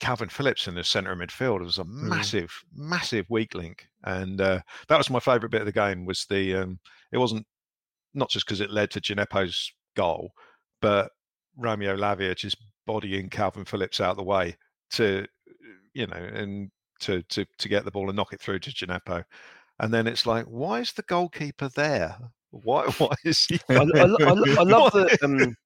Kalvin 0.00 0.30
Phillips 0.30 0.66
in 0.66 0.74
the 0.74 0.82
centre 0.82 1.12
of 1.12 1.18
midfield 1.18 1.60
was 1.60 1.78
a 1.78 1.84
mm. 1.84 1.88
massive 1.88 2.50
mm. 2.76 2.88
massive 2.88 3.26
weak 3.28 3.54
link, 3.54 3.86
and 4.04 4.40
uh, 4.40 4.60
that 4.88 4.98
was 4.98 5.10
my 5.10 5.20
favourite 5.20 5.50
bit 5.50 5.62
of 5.62 5.66
the 5.66 5.72
game. 5.72 6.06
Was 6.06 6.26
the 6.28 6.54
um, 6.56 6.78
it 7.12 7.18
wasn't 7.18 7.46
not 8.14 8.30
just 8.30 8.46
because 8.46 8.60
it 8.60 8.70
led 8.70 8.90
to 8.92 9.00
Djenepo's 9.00 9.72
goal, 9.96 10.30
but 10.80 11.10
Romeo 11.56 11.96
Lavia 11.96 12.34
just 12.34 12.56
bodying 12.86 13.28
Kalvin 13.28 13.66
Phillips 13.66 14.00
out 14.00 14.12
of 14.12 14.16
the 14.16 14.22
way 14.22 14.56
to, 14.92 15.26
you 15.94 16.06
know, 16.06 16.16
and 16.16 16.70
to 17.00 17.22
to 17.22 17.46
to 17.58 17.68
get 17.68 17.84
the 17.84 17.90
ball 17.90 18.08
and 18.08 18.16
knock 18.16 18.32
it 18.32 18.40
through 18.40 18.60
to 18.60 18.70
Djenepo. 18.70 19.24
And 19.78 19.92
then 19.92 20.06
it's 20.06 20.26
like, 20.26 20.44
why 20.44 20.80
is 20.80 20.92
the 20.92 21.02
goalkeeper 21.02 21.68
there? 21.70 22.16
Why? 22.50 22.84
Why 22.98 23.14
is 23.24 23.46
he? 23.46 23.60
I, 23.68 23.74
I, 23.74 23.78
I, 23.78 24.56
I 24.58 24.62
love 24.62 24.92
that. 24.92 25.18
Um, 25.22 25.56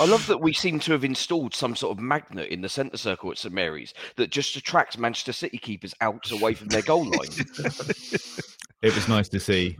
I 0.00 0.06
love 0.06 0.26
that 0.26 0.40
we 0.40 0.54
seem 0.54 0.80
to 0.80 0.92
have 0.92 1.04
installed 1.04 1.54
some 1.54 1.76
sort 1.76 1.96
of 1.96 2.02
magnet 2.02 2.48
in 2.48 2.62
the 2.62 2.68
centre 2.68 2.96
circle 2.96 3.30
at 3.30 3.36
St 3.36 3.54
Mary's 3.54 3.92
that 4.16 4.30
just 4.30 4.56
attracts 4.56 4.96
Manchester 4.96 5.34
City 5.34 5.58
keepers 5.58 5.94
out 6.00 6.30
away 6.30 6.54
from 6.54 6.68
their 6.68 6.80
goal 6.80 7.04
line. 7.04 7.28
it 8.82 8.94
was 8.94 9.06
nice 9.06 9.28
to 9.28 9.38
see. 9.38 9.76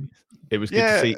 It 0.50 0.58
was 0.58 0.68
good 0.68 0.80
yeah, 0.80 0.96
to 0.96 1.00
see 1.00 1.16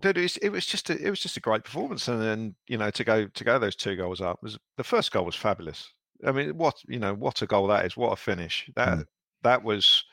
dude, 0.00 0.18
it 0.18 0.22
was, 0.22 0.36
it 0.38 0.48
was 0.50 0.66
just 0.66 0.90
a, 0.90 0.98
it 0.98 1.10
was 1.10 1.20
just 1.20 1.36
a 1.36 1.40
great 1.40 1.64
performance, 1.64 2.08
and 2.08 2.20
then 2.20 2.54
you 2.68 2.78
know 2.78 2.90
to 2.90 3.04
go 3.04 3.26
to 3.26 3.44
go 3.44 3.58
those 3.58 3.76
two 3.76 3.96
goals 3.96 4.20
up 4.20 4.42
was 4.42 4.58
the 4.76 4.84
first 4.84 5.12
goal 5.12 5.24
was 5.24 5.36
fabulous. 5.36 5.92
I 6.24 6.32
mean, 6.32 6.56
what 6.56 6.76
you 6.88 6.98
know, 6.98 7.14
what 7.14 7.42
a 7.42 7.46
goal 7.46 7.66
that 7.68 7.84
is! 7.84 7.96
What 7.96 8.12
a 8.12 8.16
finish! 8.16 8.68
That 8.76 8.98
mm. 8.98 9.04
that 9.42 9.62
was 9.62 10.04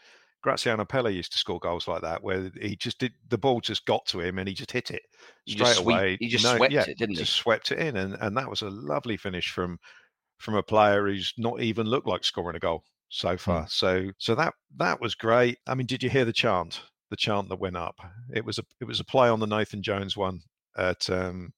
Graziano 0.41 0.85
Pelle 0.85 1.09
used 1.09 1.31
to 1.31 1.37
score 1.37 1.59
goals 1.59 1.87
like 1.87 2.01
that, 2.01 2.21
where 2.23 2.51
he 2.61 2.75
just 2.75 2.99
did 2.99 3.13
the 3.29 3.37
ball 3.37 3.61
just 3.61 3.85
got 3.85 4.05
to 4.07 4.19
him 4.19 4.37
and 4.37 4.47
he 4.47 4.53
just 4.53 4.71
hit 4.71 4.91
it 4.91 5.03
straight 5.47 5.79
away. 5.79 6.17
he 6.19 6.27
just 6.27 6.43
no, 6.43 6.57
swept 6.57 6.73
yeah, 6.73 6.85
it, 6.87 6.97
didn't 6.97 7.15
he? 7.15 7.21
Just 7.21 7.33
swept 7.33 7.71
it 7.71 7.79
in, 7.79 7.95
and 7.97 8.15
and 8.19 8.37
that 8.37 8.49
was 8.49 8.61
a 8.61 8.69
lovely 8.69 9.17
finish 9.17 9.51
from 9.51 9.79
from 10.37 10.55
a 10.55 10.63
player 10.63 11.07
who's 11.07 11.33
not 11.37 11.61
even 11.61 11.87
looked 11.87 12.07
like 12.07 12.23
scoring 12.23 12.57
a 12.57 12.59
goal 12.59 12.83
so 13.09 13.37
far. 13.37 13.63
Mm. 13.63 13.69
So 13.69 14.11
so 14.17 14.35
that 14.35 14.53
that 14.77 14.99
was 14.99 15.15
great. 15.15 15.59
I 15.67 15.75
mean, 15.75 15.87
did 15.87 16.03
you 16.03 16.09
hear 16.09 16.25
the 16.25 16.33
chant? 16.33 16.81
The 17.13 17.17
chant 17.17 17.47
that 17.47 17.59
went 17.59 17.77
up. 17.77 17.99
It 18.33 18.43
was 18.43 18.57
a 18.57 18.63
it 18.81 18.85
was 18.85 18.99
a 18.99 19.05
play 19.05 19.29
on 19.29 19.39
the 19.39 19.45
Nathan 19.45 19.83
Jones 19.83 20.17
one 20.17 20.41
at 20.75 21.07
um, 21.11 21.53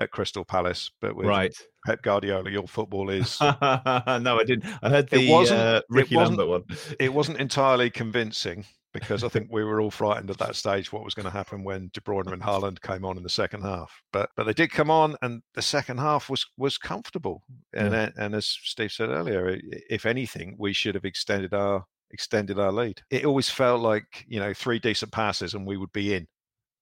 at 0.00 0.10
Crystal 0.10 0.44
Palace, 0.44 0.90
but 1.00 1.14
with 1.14 1.28
right. 1.28 1.54
Pep 1.86 2.02
Guardiola, 2.02 2.50
your 2.50 2.66
football 2.66 3.08
is. 3.08 3.40
no, 3.40 3.54
I 3.62 4.42
didn't. 4.44 4.64
I 4.82 4.90
heard 4.90 5.08
the 5.08 5.20
it 5.20 5.30
wasn't, 5.30 5.60
uh, 5.60 5.82
Ricky 5.88 6.16
Lambert 6.16 6.48
one. 6.48 6.64
It 6.98 7.14
wasn't 7.14 7.38
entirely 7.38 7.88
convincing 7.88 8.64
because 8.92 9.22
I 9.22 9.28
think 9.28 9.46
we 9.52 9.62
were 9.62 9.80
all 9.80 9.92
frightened 9.92 10.28
at 10.28 10.38
that 10.38 10.56
stage 10.56 10.92
what 10.92 11.04
was 11.04 11.14
going 11.14 11.26
to 11.26 11.30
happen 11.30 11.62
when 11.62 11.90
De 11.92 12.00
Bruyne 12.00 12.32
and 12.32 12.42
Haaland 12.42 12.80
came 12.80 13.04
on 13.04 13.16
in 13.16 13.22
the 13.22 13.28
second 13.28 13.62
half. 13.62 14.02
But 14.12 14.30
but 14.36 14.44
they 14.44 14.54
did 14.54 14.72
come 14.72 14.90
on, 14.90 15.14
and 15.22 15.40
the 15.54 15.62
second 15.62 15.98
half 15.98 16.28
was 16.28 16.44
was 16.56 16.78
comfortable. 16.78 17.44
And 17.72 17.92
yeah. 17.92 18.10
and 18.16 18.34
as 18.34 18.48
Steve 18.48 18.90
said 18.90 19.10
earlier, 19.10 19.56
if 19.88 20.04
anything, 20.04 20.56
we 20.58 20.72
should 20.72 20.96
have 20.96 21.04
extended 21.04 21.54
our 21.54 21.84
extended 22.10 22.58
our 22.58 22.72
lead. 22.72 23.02
It 23.10 23.24
always 23.24 23.48
felt 23.48 23.80
like, 23.80 24.24
you 24.28 24.38
know, 24.38 24.54
three 24.54 24.78
decent 24.78 25.12
passes 25.12 25.54
and 25.54 25.66
we 25.66 25.76
would 25.76 25.92
be 25.92 26.14
in. 26.14 26.26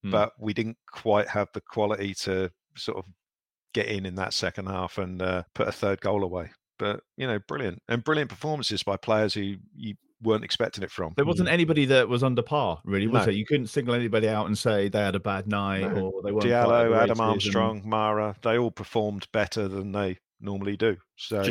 Mm. 0.04 0.10
But 0.10 0.32
we 0.38 0.52
didn't 0.52 0.76
quite 0.90 1.28
have 1.28 1.48
the 1.54 1.60
quality 1.60 2.14
to 2.14 2.50
sort 2.76 2.98
of 2.98 3.04
get 3.72 3.86
in 3.86 4.06
in 4.06 4.14
that 4.16 4.32
second 4.32 4.66
half 4.66 4.98
and 4.98 5.20
uh, 5.20 5.42
put 5.54 5.68
a 5.68 5.72
third 5.72 6.00
goal 6.00 6.22
away. 6.22 6.50
But, 6.78 7.00
you 7.16 7.26
know, 7.26 7.38
brilliant. 7.48 7.82
And 7.88 8.04
brilliant 8.04 8.30
performances 8.30 8.82
by 8.82 8.96
players 8.96 9.34
who 9.34 9.56
you 9.76 9.94
weren't 10.22 10.44
expecting 10.44 10.82
it 10.82 10.90
from. 10.90 11.12
There 11.16 11.24
wasn't 11.24 11.48
anybody 11.48 11.84
that 11.86 12.08
was 12.08 12.22
under 12.22 12.42
par, 12.42 12.80
really, 12.84 13.06
was 13.06 13.26
no. 13.26 13.32
it? 13.32 13.36
You 13.36 13.46
couldn't 13.46 13.68
single 13.68 13.94
anybody 13.94 14.28
out 14.28 14.46
and 14.46 14.56
say 14.56 14.88
they 14.88 15.00
had 15.00 15.14
a 15.14 15.20
bad 15.20 15.46
night 15.46 15.92
no. 15.92 16.10
or 16.10 16.22
they 16.22 16.32
weren't. 16.32 16.46
Diallo, 16.46 16.96
Adam 16.96 17.20
Armstrong, 17.20 17.78
and... 17.78 17.84
Mara, 17.86 18.34
they 18.42 18.58
all 18.58 18.70
performed 18.70 19.28
better 19.32 19.68
than 19.68 19.92
they 19.92 20.18
normally 20.40 20.76
do. 20.76 20.96
So. 21.16 21.42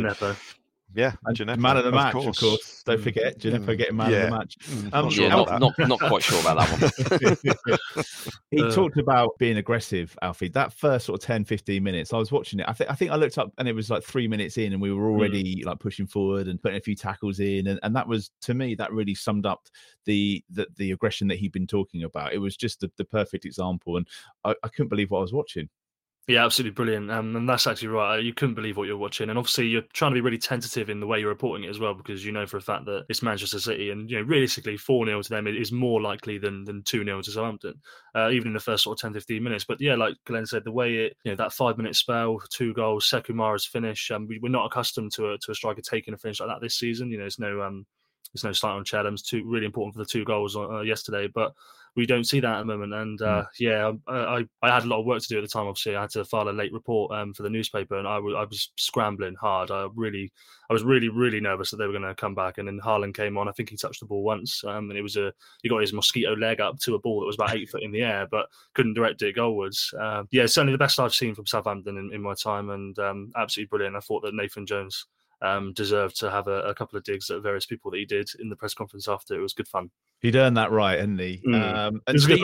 Yeah, 0.95 1.13
and 1.25 1.39
man 1.59 1.77
of 1.77 1.85
the 1.85 1.91
match, 1.91 2.13
of 2.13 2.21
course. 2.21 2.37
Of 2.37 2.49
course. 2.49 2.83
Don't 2.85 2.99
mm. 2.99 3.03
forget, 3.03 3.39
Djenepo 3.39 3.65
mm. 3.65 3.77
getting 3.77 3.95
man 3.95 4.11
yeah. 4.11 4.17
of 4.17 4.29
the 4.29 4.37
match. 4.37 4.57
Mm. 4.59 4.93
Um, 4.93 5.09
yeah, 5.11 5.27
not, 5.29 5.59
not, 5.59 5.73
not, 5.79 5.99
quite 5.99 6.21
sure 6.23 6.39
about 6.39 6.59
that 6.59 7.67
one. 7.91 8.19
he 8.51 8.61
uh, 8.61 8.71
talked 8.71 8.97
about 8.97 9.37
being 9.39 9.57
aggressive, 9.57 10.15
Alfie. 10.21 10.49
That 10.49 10.71
first 10.73 11.07
sort 11.07 11.19
of 11.19 11.25
10, 11.25 11.45
15 11.45 11.83
minutes, 11.83 12.13
I 12.13 12.17
was 12.17 12.31
watching 12.31 12.59
it. 12.59 12.65
I 12.69 12.73
think 12.73 12.91
I 12.91 12.93
think 12.93 13.11
I 13.11 13.15
looked 13.15 13.37
up 13.39 13.51
and 13.57 13.67
it 13.67 13.73
was 13.73 13.89
like 13.89 14.03
three 14.03 14.27
minutes 14.27 14.57
in, 14.57 14.73
and 14.73 14.81
we 14.81 14.93
were 14.93 15.09
already 15.09 15.57
mm. 15.57 15.65
like 15.65 15.79
pushing 15.79 16.05
forward 16.05 16.47
and 16.47 16.61
putting 16.61 16.77
a 16.77 16.81
few 16.81 16.95
tackles 16.95 17.39
in, 17.39 17.67
and, 17.67 17.79
and 17.81 17.95
that 17.95 18.07
was 18.07 18.29
to 18.41 18.53
me 18.53 18.75
that 18.75 18.91
really 18.91 19.15
summed 19.15 19.47
up 19.47 19.67
the 20.05 20.43
the, 20.51 20.67
the 20.77 20.91
aggression 20.91 21.27
that 21.29 21.39
he'd 21.39 21.51
been 21.51 21.67
talking 21.67 22.03
about. 22.03 22.33
It 22.33 22.39
was 22.39 22.55
just 22.55 22.81
the, 22.81 22.91
the 22.97 23.05
perfect 23.05 23.45
example, 23.45 23.97
and 23.97 24.07
I, 24.43 24.53
I 24.63 24.67
couldn't 24.67 24.89
believe 24.89 25.09
what 25.09 25.19
I 25.19 25.21
was 25.21 25.33
watching. 25.33 25.69
Yeah, 26.27 26.45
absolutely 26.45 26.73
brilliant. 26.73 27.11
Um, 27.11 27.35
and 27.35 27.49
that's 27.49 27.67
actually 27.67 27.89
right. 27.89 28.23
You 28.23 28.33
couldn't 28.33 28.55
believe 28.55 28.77
what 28.77 28.87
you're 28.87 28.97
watching. 28.97 29.29
And 29.29 29.37
obviously, 29.37 29.67
you're 29.67 29.81
trying 29.91 30.11
to 30.11 30.15
be 30.15 30.21
really 30.21 30.37
tentative 30.37 30.89
in 30.89 31.01
the 31.01 31.05
way 31.05 31.19
you're 31.19 31.27
reporting 31.27 31.65
it 31.65 31.69
as 31.69 31.79
well, 31.79 31.93
because 31.93 32.23
you 32.23 32.31
know 32.31 32.45
for 32.47 32.55
a 32.55 32.61
fact 32.61 32.85
that 32.85 33.03
it's 33.09 33.21
Manchester 33.21 33.59
City. 33.59 33.89
And, 33.89 34.09
you 34.09 34.15
know, 34.17 34.23
realistically, 34.23 34.77
4 34.77 35.05
0 35.05 35.21
to 35.21 35.29
them 35.29 35.47
is 35.47 35.73
more 35.73 36.01
likely 36.01 36.37
than 36.37 36.63
than 36.63 36.81
2 36.83 37.03
0 37.03 37.21
to 37.23 37.31
Southampton, 37.31 37.73
uh, 38.15 38.29
even 38.29 38.47
in 38.47 38.53
the 38.53 38.61
first 38.61 38.85
sort 38.85 38.97
of 38.97 39.01
10, 39.01 39.13
15 39.13 39.43
minutes. 39.43 39.65
But 39.65 39.81
yeah, 39.81 39.95
like 39.95 40.15
Glenn 40.25 40.45
said, 40.45 40.63
the 40.63 40.71
way 40.71 40.95
it, 40.95 41.17
you 41.25 41.31
know, 41.31 41.35
that 41.35 41.51
five 41.51 41.75
minute 41.75 41.95
spell, 41.97 42.39
two 42.49 42.73
goals, 42.73 43.09
Sekou 43.09 43.35
Mara's 43.35 43.65
finish, 43.65 44.09
um, 44.09 44.25
we, 44.25 44.39
are 44.41 44.49
not 44.49 44.65
accustomed 44.67 45.11
to 45.13 45.33
a, 45.33 45.37
to 45.39 45.51
a 45.51 45.55
striker 45.55 45.81
taking 45.81 46.13
a 46.13 46.17
finish 46.17 46.39
like 46.39 46.47
that 46.47 46.61
this 46.61 46.75
season. 46.75 47.11
You 47.11 47.17
know, 47.17 47.23
there's 47.23 47.39
no. 47.39 47.61
Um, 47.61 47.85
there's 48.33 48.45
no 48.45 48.51
slight 48.53 48.71
on 48.71 48.83
Che 48.83 48.97
Adams' 48.97 49.21
two 49.21 49.43
really 49.45 49.65
important 49.65 49.93
for 49.93 49.99
the 49.99 50.09
two 50.09 50.25
goals 50.25 50.55
uh, 50.55 50.81
yesterday, 50.81 51.27
but 51.27 51.53
we 51.95 52.05
don't 52.05 52.23
see 52.23 52.39
that 52.39 52.55
at 52.55 52.59
the 52.59 52.65
moment. 52.65 52.93
And 52.93 53.21
uh, 53.21 53.43
mm. 53.43 53.47
yeah, 53.59 53.91
I, 54.07 54.13
I, 54.13 54.45
I, 54.61 54.73
had 54.73 54.83
a 54.83 54.87
lot 54.87 54.99
of 54.99 55.05
work 55.05 55.21
to 55.21 55.27
do 55.27 55.37
at 55.37 55.41
the 55.41 55.47
time. 55.47 55.67
Obviously, 55.67 55.95
I 55.95 56.01
had 56.01 56.09
to 56.11 56.25
file 56.25 56.49
a 56.49 56.51
late 56.51 56.73
report 56.73 57.11
um, 57.11 57.33
for 57.33 57.43
the 57.43 57.49
newspaper, 57.49 57.97
and 57.97 58.07
I, 58.07 58.15
w- 58.15 58.35
I 58.35 58.45
was 58.45 58.71
scrambling 58.77 59.35
hard. 59.39 59.69
I 59.69 59.87
really, 59.95 60.31
I 60.69 60.73
was 60.73 60.83
really, 60.83 61.09
really 61.09 61.39
nervous 61.39 61.69
that 61.71 61.77
they 61.77 61.85
were 61.85 61.93
going 61.93 62.03
to 62.03 62.15
come 62.15 62.33
back. 62.33 62.57
And 62.57 62.67
then 62.67 62.79
Haaland 62.83 63.15
came 63.15 63.37
on. 63.37 63.47
I 63.47 63.51
think 63.51 63.69
he 63.69 63.77
touched 63.77 63.99
the 63.99 64.07
ball 64.07 64.23
once, 64.23 64.63
um, 64.63 64.89
and 64.89 64.97
it 64.97 65.03
was 65.03 65.17
a 65.17 65.31
he 65.61 65.69
got 65.69 65.81
his 65.81 65.93
mosquito 65.93 66.35
leg 66.35 66.59
up 66.59 66.79
to 66.79 66.95
a 66.95 66.99
ball 66.99 67.19
that 67.19 67.27
was 67.27 67.35
about 67.35 67.55
eight 67.55 67.69
foot 67.69 67.83
in 67.83 67.91
the 67.91 68.01
air, 68.01 68.27
but 68.29 68.47
couldn't 68.73 68.95
direct 68.95 69.21
it 69.21 69.35
goalwards. 69.35 69.93
Uh, 69.99 70.23
yeah, 70.31 70.45
certainly 70.45 70.73
the 70.73 70.77
best 70.77 70.99
I've 70.99 71.13
seen 71.13 71.35
from 71.35 71.45
Southampton 71.45 71.97
in, 71.97 72.11
in 72.13 72.21
my 72.21 72.33
time, 72.33 72.71
and 72.71 72.97
um, 72.99 73.31
absolutely 73.35 73.69
brilliant. 73.69 73.95
I 73.95 73.99
thought 73.99 74.23
that 74.23 74.33
Nathan 74.33 74.65
Jones 74.65 75.05
um, 75.43 75.73
deserved 75.73 76.19
to 76.21 76.31
have 76.31 76.47
a, 76.47 76.61
a, 76.61 76.73
couple 76.73 76.97
of 76.97 77.03
digs 77.03 77.29
at 77.29 77.41
various 77.41 77.65
people 77.65 77.91
that 77.91 77.97
he 77.97 78.05
did 78.05 78.29
in 78.39 78.49
the 78.49 78.55
press 78.55 78.73
conference 78.73 79.09
after. 79.09 79.35
It 79.35 79.41
was 79.41 79.53
good 79.53 79.67
fun. 79.67 79.91
He'd 80.23 80.35
earned 80.35 80.57
that 80.57 80.71
right, 80.71 80.99
hadn't 80.99 81.19
he? 81.19 81.41
Mm. 81.47 81.75
Um, 81.75 82.01
and 82.07 82.19
Steve, 82.19 82.43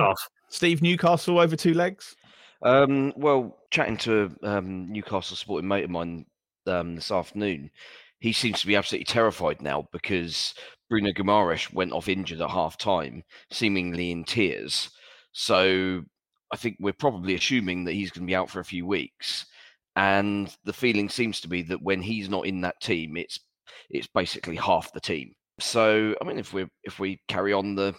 Steve, 0.49 0.82
Newcastle 0.82 1.39
over 1.39 1.55
two 1.55 1.73
legs. 1.73 2.15
Um, 2.61 3.13
well, 3.15 3.57
chatting 3.71 3.97
to 3.97 4.36
um, 4.43 4.91
Newcastle 4.91 5.36
sporting 5.36 5.67
mate 5.67 5.86
of 5.86 5.89
mine 5.89 6.25
um, 6.67 6.95
this 6.95 7.09
afternoon, 7.09 7.71
he 8.19 8.34
seems 8.34 8.61
to 8.61 8.67
be 8.67 8.75
absolutely 8.75 9.05
terrified 9.05 9.61
now 9.61 9.88
because 9.91 10.53
Bruno 10.89 11.11
Guimaraes 11.11 11.73
went 11.73 11.93
off 11.93 12.09
injured 12.09 12.41
at 12.41 12.49
half 12.51 12.77
time, 12.77 13.23
seemingly 13.49 14.11
in 14.11 14.25
tears. 14.25 14.91
So 15.32 16.03
I 16.51 16.57
think 16.57 16.77
we're 16.80 16.93
probably 16.93 17.34
assuming 17.34 17.86
that 17.86 17.93
he's 17.93 18.11
going 18.11 18.27
to 18.27 18.30
be 18.30 18.36
out 18.36 18.49
for 18.49 18.59
a 18.59 18.65
few 18.65 18.86
weeks 18.86 19.45
and 19.99 20.55
the 20.63 20.73
feeling 20.73 21.09
seems 21.09 21.41
to 21.41 21.49
be 21.49 21.61
that 21.63 21.82
when 21.82 22.01
he's 22.01 22.30
not 22.30 22.45
in 22.45 22.61
that 22.61 22.80
team, 22.82 23.17
it's 23.17 23.39
it's 23.89 24.07
basically 24.07 24.55
half 24.55 24.93
the 24.93 25.01
team. 25.01 25.34
So 25.60 26.16
I 26.22 26.26
mean, 26.26 26.39
if 26.39 26.53
we 26.53 26.68
if 26.84 26.99
we 26.99 27.20
carry 27.28 27.53
on 27.53 27.76
the 27.76 27.95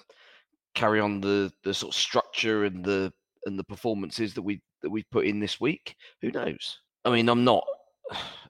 carry 0.74 1.00
on 1.00 1.20
the 1.20 1.52
the 1.64 1.74
sort 1.74 1.94
of 1.94 2.00
structure 2.00 2.64
and 2.64 2.84
the 2.84 3.12
and 3.46 3.58
the 3.58 3.64
performances 3.64 4.34
that 4.34 4.42
we 4.42 4.60
that 4.82 4.90
we 4.90 5.04
put 5.10 5.26
in 5.26 5.40
this 5.40 5.60
week, 5.60 5.94
who 6.22 6.30
knows? 6.30 6.78
I 7.04 7.10
mean, 7.10 7.28
I'm 7.28 7.44
not 7.44 7.64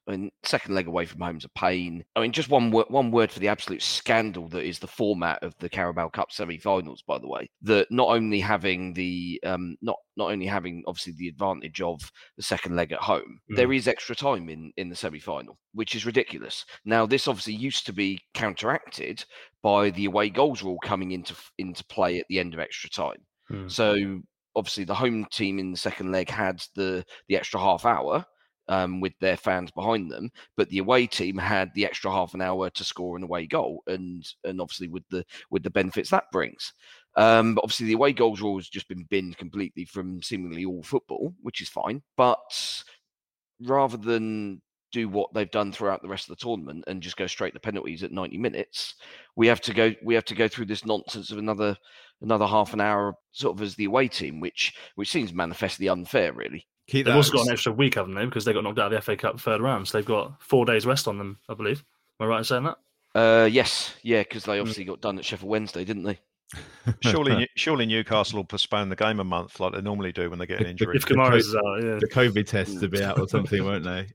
I 0.07 0.13
mean, 0.13 0.31
second 0.43 0.75
leg 0.75 0.87
away 0.87 1.07
from 1.07 1.21
home 1.21 1.37
is 1.37 1.45
a 1.45 1.51
pain. 1.51 2.05
I 2.17 2.21
mean, 2.21 2.33
just 2.33 2.49
one 2.49 2.71
word, 2.71 2.87
one 2.89 3.11
word 3.11 3.31
for 3.31 3.39
the 3.39 3.49
absolute 3.49 3.83
scandal 3.83 4.49
that 4.49 4.65
is 4.65 4.79
the 4.79 4.87
format 4.87 5.43
of 5.43 5.55
the 5.59 5.69
Carabao 5.69 6.09
Cup 6.09 6.33
semi-finals. 6.33 7.03
By 7.07 7.19
the 7.19 7.29
way, 7.29 7.49
that 7.63 7.87
not 7.91 8.09
only 8.09 8.41
having 8.41 8.95
the 8.95 9.41
um, 9.45 9.77
not 9.83 9.97
not 10.17 10.33
only 10.33 10.47
having 10.47 10.83
obviously 10.87 11.15
the 11.17 11.29
advantage 11.29 11.81
of 11.81 12.01
the 12.37 12.43
second 12.43 12.77
leg 12.77 12.93
at 12.93 13.01
home, 13.01 13.39
mm. 13.51 13.57
there 13.57 13.73
is 13.73 13.87
extra 13.87 14.17
time 14.17 14.49
in 14.49 14.73
in 14.77 14.89
the 14.89 14.97
semi-final, 14.97 15.59
which 15.75 15.95
is 15.95 16.07
ridiculous. 16.07 16.65
Now, 16.85 17.07
this 17.07 17.29
obviously 17.29 17.55
used 17.55 17.87
to 17.87 17.93
be 17.93 18.19
counteracted 18.35 19.25
by 19.63 19.91
the 19.91 20.07
away 20.07 20.31
goals 20.31 20.63
rule 20.63 20.79
coming 20.83 21.13
into 21.13 21.35
into 21.59 21.85
play 21.85 22.19
at 22.19 22.27
the 22.29 22.41
end 22.41 22.55
of 22.55 22.61
extra 22.61 22.91
time. 22.91 23.27
Mm. 23.51 23.71
So 23.71 24.21
obviously, 24.57 24.85
the 24.85 24.95
home 24.95 25.27
team 25.31 25.59
in 25.59 25.71
the 25.71 25.79
second 25.79 26.11
leg 26.11 26.31
had 26.31 26.63
the 26.75 27.05
the 27.29 27.37
extra 27.37 27.61
half 27.61 27.85
hour 27.85 28.25
um, 28.71 29.01
with 29.01 29.13
their 29.21 29.37
fans 29.37 29.71
behind 29.73 30.11
them. 30.11 30.31
But 30.57 30.71
the 30.71 30.79
away 30.79 31.07
team 31.07 31.37
had 31.37 31.75
the 31.75 31.85
extra 31.85 32.11
half 32.11 32.33
an 32.33 32.41
hour 32.41 32.71
to 32.71 32.85
score 32.85 33.17
an 33.17 33.25
away 33.25 33.47
goal, 33.47 33.83
and 33.87 34.27
and 34.45 34.61
obviously 34.61 34.89
with 34.89 35.05
the 35.11 35.25
with 35.51 35.63
the 35.63 35.71
benefits 35.71 36.11
that 36.11 36.31
brings. 36.33 36.73
Um, 37.17 37.55
but 37.55 37.65
obviously 37.65 37.87
the 37.87 37.95
away 37.95 38.13
goals 38.13 38.41
rule 38.41 38.57
has 38.57 38.69
just 38.69 38.89
been 38.89 39.07
binned 39.11 39.37
completely 39.37 39.85
from 39.85 40.23
seemingly 40.23 40.65
all 40.65 40.83
football, 40.83 41.35
which 41.43 41.61
is 41.61 41.69
fine. 41.69 42.03
But 42.17 42.85
rather 43.61 43.97
than 43.97 44.63
do 44.93 45.09
what 45.09 45.33
they've 45.35 45.51
done 45.51 45.73
throughout 45.73 46.03
the 46.03 46.09
rest 46.09 46.29
of 46.29 46.37
the 46.37 46.43
tournament 46.43 46.85
and 46.87 47.03
just 47.03 47.17
go 47.17 47.27
straight 47.27 47.55
to 47.55 47.61
penalties 47.61 48.03
at 48.03 48.11
90 48.11 48.39
minutes 48.39 48.97
we 49.37 49.47
have 49.47 49.61
to 49.61 49.73
go 49.73 49.95
we 50.03 50.15
have 50.15 50.25
to 50.25 50.35
go 50.35 50.49
through 50.49 50.65
this 50.65 50.85
nonsense 50.85 51.31
of 51.31 51.39
another 51.39 51.77
another 52.23 52.47
half 52.47 52.73
an 52.73 52.81
hour 52.81 53.15
sort 53.33 53.57
of 53.57 53.63
as 53.63 53.75
the 53.77 53.85
away 53.85 54.09
team 54.09 54.41
which 54.41 54.75
which 54.97 55.11
seems 55.11 55.33
manifestly 55.33 55.89
unfair 55.89 56.33
really 56.33 56.67
Keep 56.91 57.07
they've 57.07 57.15
also 57.15 57.33
got 57.33 57.47
an 57.47 57.53
extra 57.53 57.71
week, 57.71 57.95
haven't 57.95 58.17
they? 58.17 58.25
Because 58.25 58.45
they 58.45 58.53
got 58.53 58.65
knocked 58.65 58.81
out 58.81 58.93
of 58.93 58.99
the 58.99 59.01
FA 59.01 59.17
Cup 59.17 59.39
third 59.39 59.61
round. 59.61 59.87
So 59.87 59.97
they've 59.97 60.05
got 60.05 60.43
four 60.43 60.65
days 60.67 60.85
rest 60.85 61.07
on 61.07 61.19
them, 61.19 61.39
I 61.49 61.55
believe. 61.55 61.85
Am 62.19 62.27
I 62.27 62.29
right 62.29 62.39
in 62.39 62.45
saying 62.45 62.65
that? 62.65 62.79
Uh, 63.15 63.45
yes, 63.47 63.95
yeah, 64.03 64.25
because 64.25 64.43
they 64.43 64.59
obviously 64.59 64.85
got 64.85 65.01
done 65.01 65.17
at 65.17 65.25
Sheffield 65.25 65.49
Wednesday, 65.49 65.85
didn't 65.85 66.03
they? 66.03 66.19
surely, 67.01 67.49
surely 67.55 67.87
Newcastle 67.87 68.39
will 68.39 68.45
postpone 68.45 68.89
the 68.89 68.97
game 68.97 69.21
a 69.21 69.25
month 69.25 69.61
like 69.61 69.73
they 69.73 69.81
normally 69.81 70.11
do 70.11 70.29
when 70.29 70.41
they 70.41 70.47
get 70.47 70.61
an 70.61 70.67
injury. 70.67 70.97
If 70.97 71.07
Guimaraes 71.07 71.39
is 71.39 71.55
out, 71.55 71.63
yeah. 71.81 71.99
The 72.01 72.11
COVID 72.11 72.45
test 72.49 72.81
to 72.81 72.89
be 72.89 73.05
out 73.05 73.21
or 73.21 73.29
something, 73.29 73.65
won't 73.65 73.85
they? 73.85 74.09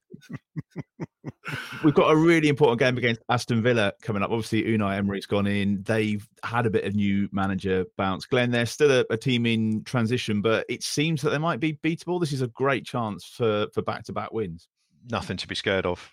We've 1.85 1.93
got 1.93 2.09
a 2.09 2.15
really 2.15 2.49
important 2.49 2.79
game 2.79 2.97
against 2.97 3.21
Aston 3.29 3.61
Villa 3.61 3.93
coming 4.01 4.23
up. 4.23 4.31
Obviously, 4.31 4.63
Unai 4.63 4.97
Emery's 4.97 5.27
gone 5.27 5.45
in. 5.45 5.83
They've 5.83 6.27
had 6.43 6.65
a 6.65 6.71
bit 6.71 6.83
of 6.83 6.95
new 6.95 7.29
manager 7.31 7.85
bounce. 7.95 8.25
Glenn, 8.25 8.49
they're 8.49 8.65
still 8.65 8.91
a, 8.91 9.05
a 9.11 9.17
team 9.17 9.45
in 9.45 9.83
transition, 9.83 10.41
but 10.41 10.65
it 10.67 10.81
seems 10.81 11.21
that 11.21 11.29
they 11.29 11.37
might 11.37 11.59
be 11.59 11.73
beatable. 11.73 12.19
This 12.19 12.33
is 12.33 12.41
a 12.41 12.47
great 12.47 12.87
chance 12.87 13.23
for 13.25 13.67
for 13.71 13.83
back 13.83 14.03
to 14.05 14.13
back 14.13 14.33
wins. 14.33 14.67
Nothing 15.11 15.37
to 15.37 15.47
be 15.47 15.53
scared 15.53 15.85
of 15.85 16.11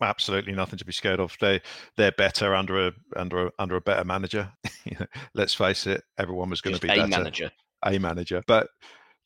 absolutely 0.00 0.54
nothing 0.54 0.78
to 0.78 0.84
be 0.86 0.92
scared 0.92 1.20
of. 1.20 1.36
They 1.42 1.60
they're 1.98 2.12
better 2.12 2.54
under 2.54 2.86
a 2.86 2.92
under 3.16 3.48
a, 3.48 3.50
under 3.58 3.76
a 3.76 3.82
better 3.82 4.04
manager. 4.04 4.50
Let's 5.34 5.52
face 5.52 5.86
it, 5.86 6.04
everyone 6.16 6.48
was 6.48 6.62
going 6.62 6.74
to 6.74 6.80
be 6.80 6.88
a 6.88 6.96
better. 6.96 7.08
manager, 7.08 7.50
a 7.84 7.98
manager, 7.98 8.42
but 8.46 8.68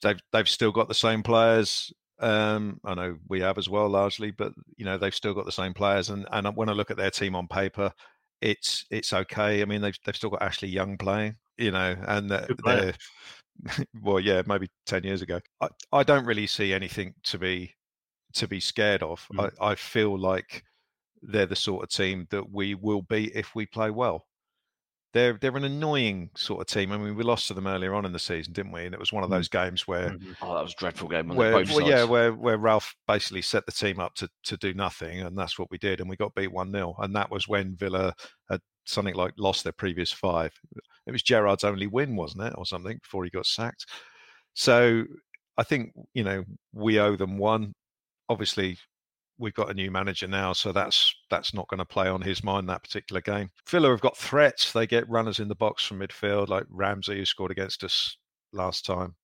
they've 0.02 0.20
they've 0.32 0.48
still 0.48 0.72
got 0.72 0.88
the 0.88 0.94
same 0.94 1.22
players. 1.22 1.92
Um, 2.20 2.80
I 2.84 2.94
know 2.94 3.16
we 3.28 3.40
have 3.40 3.58
as 3.58 3.68
well, 3.68 3.88
largely, 3.88 4.30
but 4.30 4.52
you 4.76 4.84
know 4.84 4.98
they've 4.98 5.14
still 5.14 5.34
got 5.34 5.46
the 5.46 5.52
same 5.52 5.74
players. 5.74 6.10
And 6.10 6.26
and 6.30 6.46
when 6.56 6.68
I 6.68 6.72
look 6.72 6.90
at 6.90 6.96
their 6.96 7.10
team 7.10 7.34
on 7.34 7.48
paper, 7.48 7.92
it's 8.40 8.84
it's 8.90 9.12
okay. 9.12 9.62
I 9.62 9.64
mean 9.64 9.80
they've 9.80 9.98
they've 10.04 10.16
still 10.16 10.30
got 10.30 10.42
Ashley 10.42 10.68
Young 10.68 10.98
playing, 10.98 11.36
you 11.56 11.70
know, 11.70 11.96
and 12.06 12.30
they're, 12.30 12.48
they're 12.64 12.94
well, 14.02 14.20
yeah, 14.20 14.42
maybe 14.46 14.68
ten 14.86 15.04
years 15.04 15.22
ago. 15.22 15.40
I, 15.60 15.68
I 15.92 16.02
don't 16.02 16.26
really 16.26 16.46
see 16.46 16.72
anything 16.72 17.14
to 17.24 17.38
be 17.38 17.74
to 18.34 18.46
be 18.46 18.60
scared 18.60 19.02
of. 19.02 19.26
Mm. 19.32 19.50
I, 19.60 19.70
I 19.70 19.74
feel 19.74 20.18
like 20.18 20.64
they're 21.22 21.46
the 21.46 21.56
sort 21.56 21.84
of 21.84 21.90
team 21.90 22.26
that 22.30 22.50
we 22.50 22.74
will 22.74 23.02
beat 23.02 23.32
if 23.34 23.54
we 23.54 23.66
play 23.66 23.90
well. 23.90 24.26
They're 25.12 25.38
they're 25.40 25.56
an 25.56 25.64
annoying 25.64 26.30
sort 26.36 26.60
of 26.60 26.66
team. 26.66 26.92
I 26.92 26.98
mean, 26.98 27.16
we 27.16 27.24
lost 27.24 27.48
to 27.48 27.54
them 27.54 27.66
earlier 27.66 27.94
on 27.94 28.04
in 28.04 28.12
the 28.12 28.18
season, 28.18 28.52
didn't 28.52 28.72
we? 28.72 28.84
And 28.84 28.94
it 28.94 29.00
was 29.00 29.12
one 29.12 29.24
of 29.24 29.30
mm. 29.30 29.34
those 29.34 29.48
games 29.48 29.86
where 29.86 30.10
mm-hmm. 30.10 30.32
oh, 30.42 30.54
that 30.54 30.62
was 30.62 30.72
a 30.72 30.76
dreadful 30.76 31.08
game. 31.08 31.28
Where, 31.28 31.52
well, 31.52 31.82
yeah, 31.82 32.04
where 32.04 32.32
where 32.32 32.58
Ralph 32.58 32.94
basically 33.08 33.42
set 33.42 33.66
the 33.66 33.72
team 33.72 33.98
up 33.98 34.14
to 34.16 34.28
to 34.44 34.56
do 34.56 34.72
nothing, 34.74 35.20
and 35.20 35.36
that's 35.36 35.58
what 35.58 35.70
we 35.70 35.78
did, 35.78 36.00
and 36.00 36.08
we 36.08 36.16
got 36.16 36.34
beat 36.34 36.52
one 36.52 36.72
0 36.72 36.94
And 36.98 37.14
that 37.16 37.30
was 37.30 37.48
when 37.48 37.76
Villa 37.76 38.14
had 38.48 38.60
something 38.86 39.14
like 39.14 39.32
lost 39.36 39.64
their 39.64 39.72
previous 39.72 40.12
five. 40.12 40.52
It 41.06 41.12
was 41.12 41.22
Gerrard's 41.22 41.64
only 41.64 41.86
win, 41.86 42.14
wasn't 42.16 42.44
it, 42.44 42.54
or 42.56 42.64
something 42.64 42.98
before 43.02 43.24
he 43.24 43.30
got 43.30 43.46
sacked. 43.46 43.86
So 44.54 45.04
I 45.56 45.64
think 45.64 45.92
you 46.14 46.24
know 46.24 46.44
we 46.72 47.00
owe 47.00 47.16
them 47.16 47.38
one 47.38 47.74
obviously 48.30 48.78
we've 49.40 49.54
got 49.54 49.70
a 49.70 49.74
new 49.74 49.90
manager 49.90 50.28
now, 50.28 50.52
so 50.52 50.70
that's 50.70 51.14
that's 51.30 51.54
not 51.54 51.66
going 51.68 51.78
to 51.78 51.84
play 51.84 52.08
on 52.08 52.20
his 52.20 52.44
mind 52.44 52.68
that 52.68 52.82
particular 52.82 53.20
game. 53.20 53.50
Villa 53.66 53.90
have 53.90 54.00
got 54.00 54.16
threats; 54.16 54.72
they 54.72 54.86
get 54.86 55.08
runners 55.08 55.40
in 55.40 55.48
the 55.48 55.54
box 55.54 55.84
from 55.84 56.00
midfield, 56.00 56.48
like 56.48 56.64
Ramsey, 56.68 57.16
who 57.16 57.24
scored 57.24 57.50
against 57.50 57.82
us 57.82 58.16
last 58.52 58.84
time, 58.84 59.16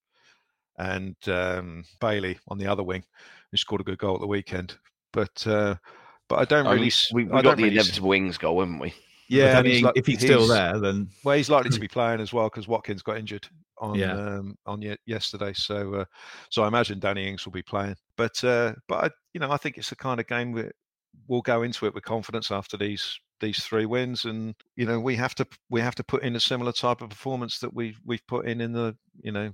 and 0.78 1.16
um, 1.28 1.84
Bailey 2.00 2.38
on 2.48 2.58
the 2.58 2.66
other 2.66 2.82
wing, 2.82 3.04
who 3.50 3.56
scored 3.56 3.82
a 3.82 3.84
good 3.84 3.98
goal 3.98 4.14
at 4.14 4.20
the 4.20 4.26
weekend. 4.26 4.76
But 5.12 5.46
uh, 5.46 5.76
but 6.28 6.38
I 6.40 6.44
don't 6.44 6.66
really. 6.66 6.92
we, 7.12 7.24
we 7.24 7.42
got 7.42 7.56
the 7.56 7.64
really... 7.64 7.74
inevitable 7.76 8.12
Ings 8.12 8.38
goal, 8.38 8.60
haven't 8.60 8.78
we? 8.78 8.94
Yeah, 9.28 9.58
I 9.58 9.62
mean, 9.62 9.82
like, 9.82 9.96
if 9.96 10.06
he's, 10.06 10.20
he's, 10.20 10.30
still 10.30 10.46
there, 10.46 10.78
then 10.78 11.08
well, 11.24 11.36
he's 11.36 11.50
likely 11.50 11.70
to 11.70 11.80
be 11.80 11.88
playing 11.88 12.20
as 12.20 12.32
well 12.32 12.48
because 12.48 12.68
Watkins 12.68 13.02
got 13.02 13.18
injured 13.18 13.48
on 13.78 13.94
yeah. 13.96 14.12
um, 14.12 14.56
on 14.66 14.82
yesterday. 15.06 15.52
So 15.52 15.94
uh, 15.94 16.04
so 16.50 16.62
I 16.62 16.68
imagine 16.68 16.98
Danny 16.98 17.28
Ings 17.28 17.44
will 17.44 17.52
be 17.52 17.62
playing. 17.62 17.96
But 18.16 18.42
uh, 18.44 18.74
but 18.88 19.04
I, 19.04 19.10
you 19.34 19.40
know 19.40 19.50
I 19.50 19.56
think 19.56 19.78
it's 19.78 19.90
the 19.90 19.96
kind 19.96 20.20
of 20.20 20.26
game 20.26 20.52
where 20.52 20.72
we'll 21.28 21.42
go 21.42 21.62
into 21.62 21.86
it 21.86 21.94
with 21.94 22.04
confidence 22.04 22.50
after 22.50 22.76
these 22.76 23.18
these 23.40 23.62
three 23.62 23.86
wins, 23.86 24.24
and 24.24 24.54
you 24.76 24.86
know 24.86 25.00
we 25.00 25.16
have 25.16 25.34
to 25.36 25.46
we 25.70 25.80
have 25.80 25.94
to 25.96 26.04
put 26.04 26.22
in 26.22 26.36
a 26.36 26.40
similar 26.40 26.72
type 26.72 27.02
of 27.02 27.10
performance 27.10 27.58
that 27.58 27.74
we 27.74 27.96
we've 28.04 28.26
put 28.26 28.46
in 28.46 28.60
in 28.60 28.72
the 28.72 28.96
you 29.20 29.32
know 29.32 29.52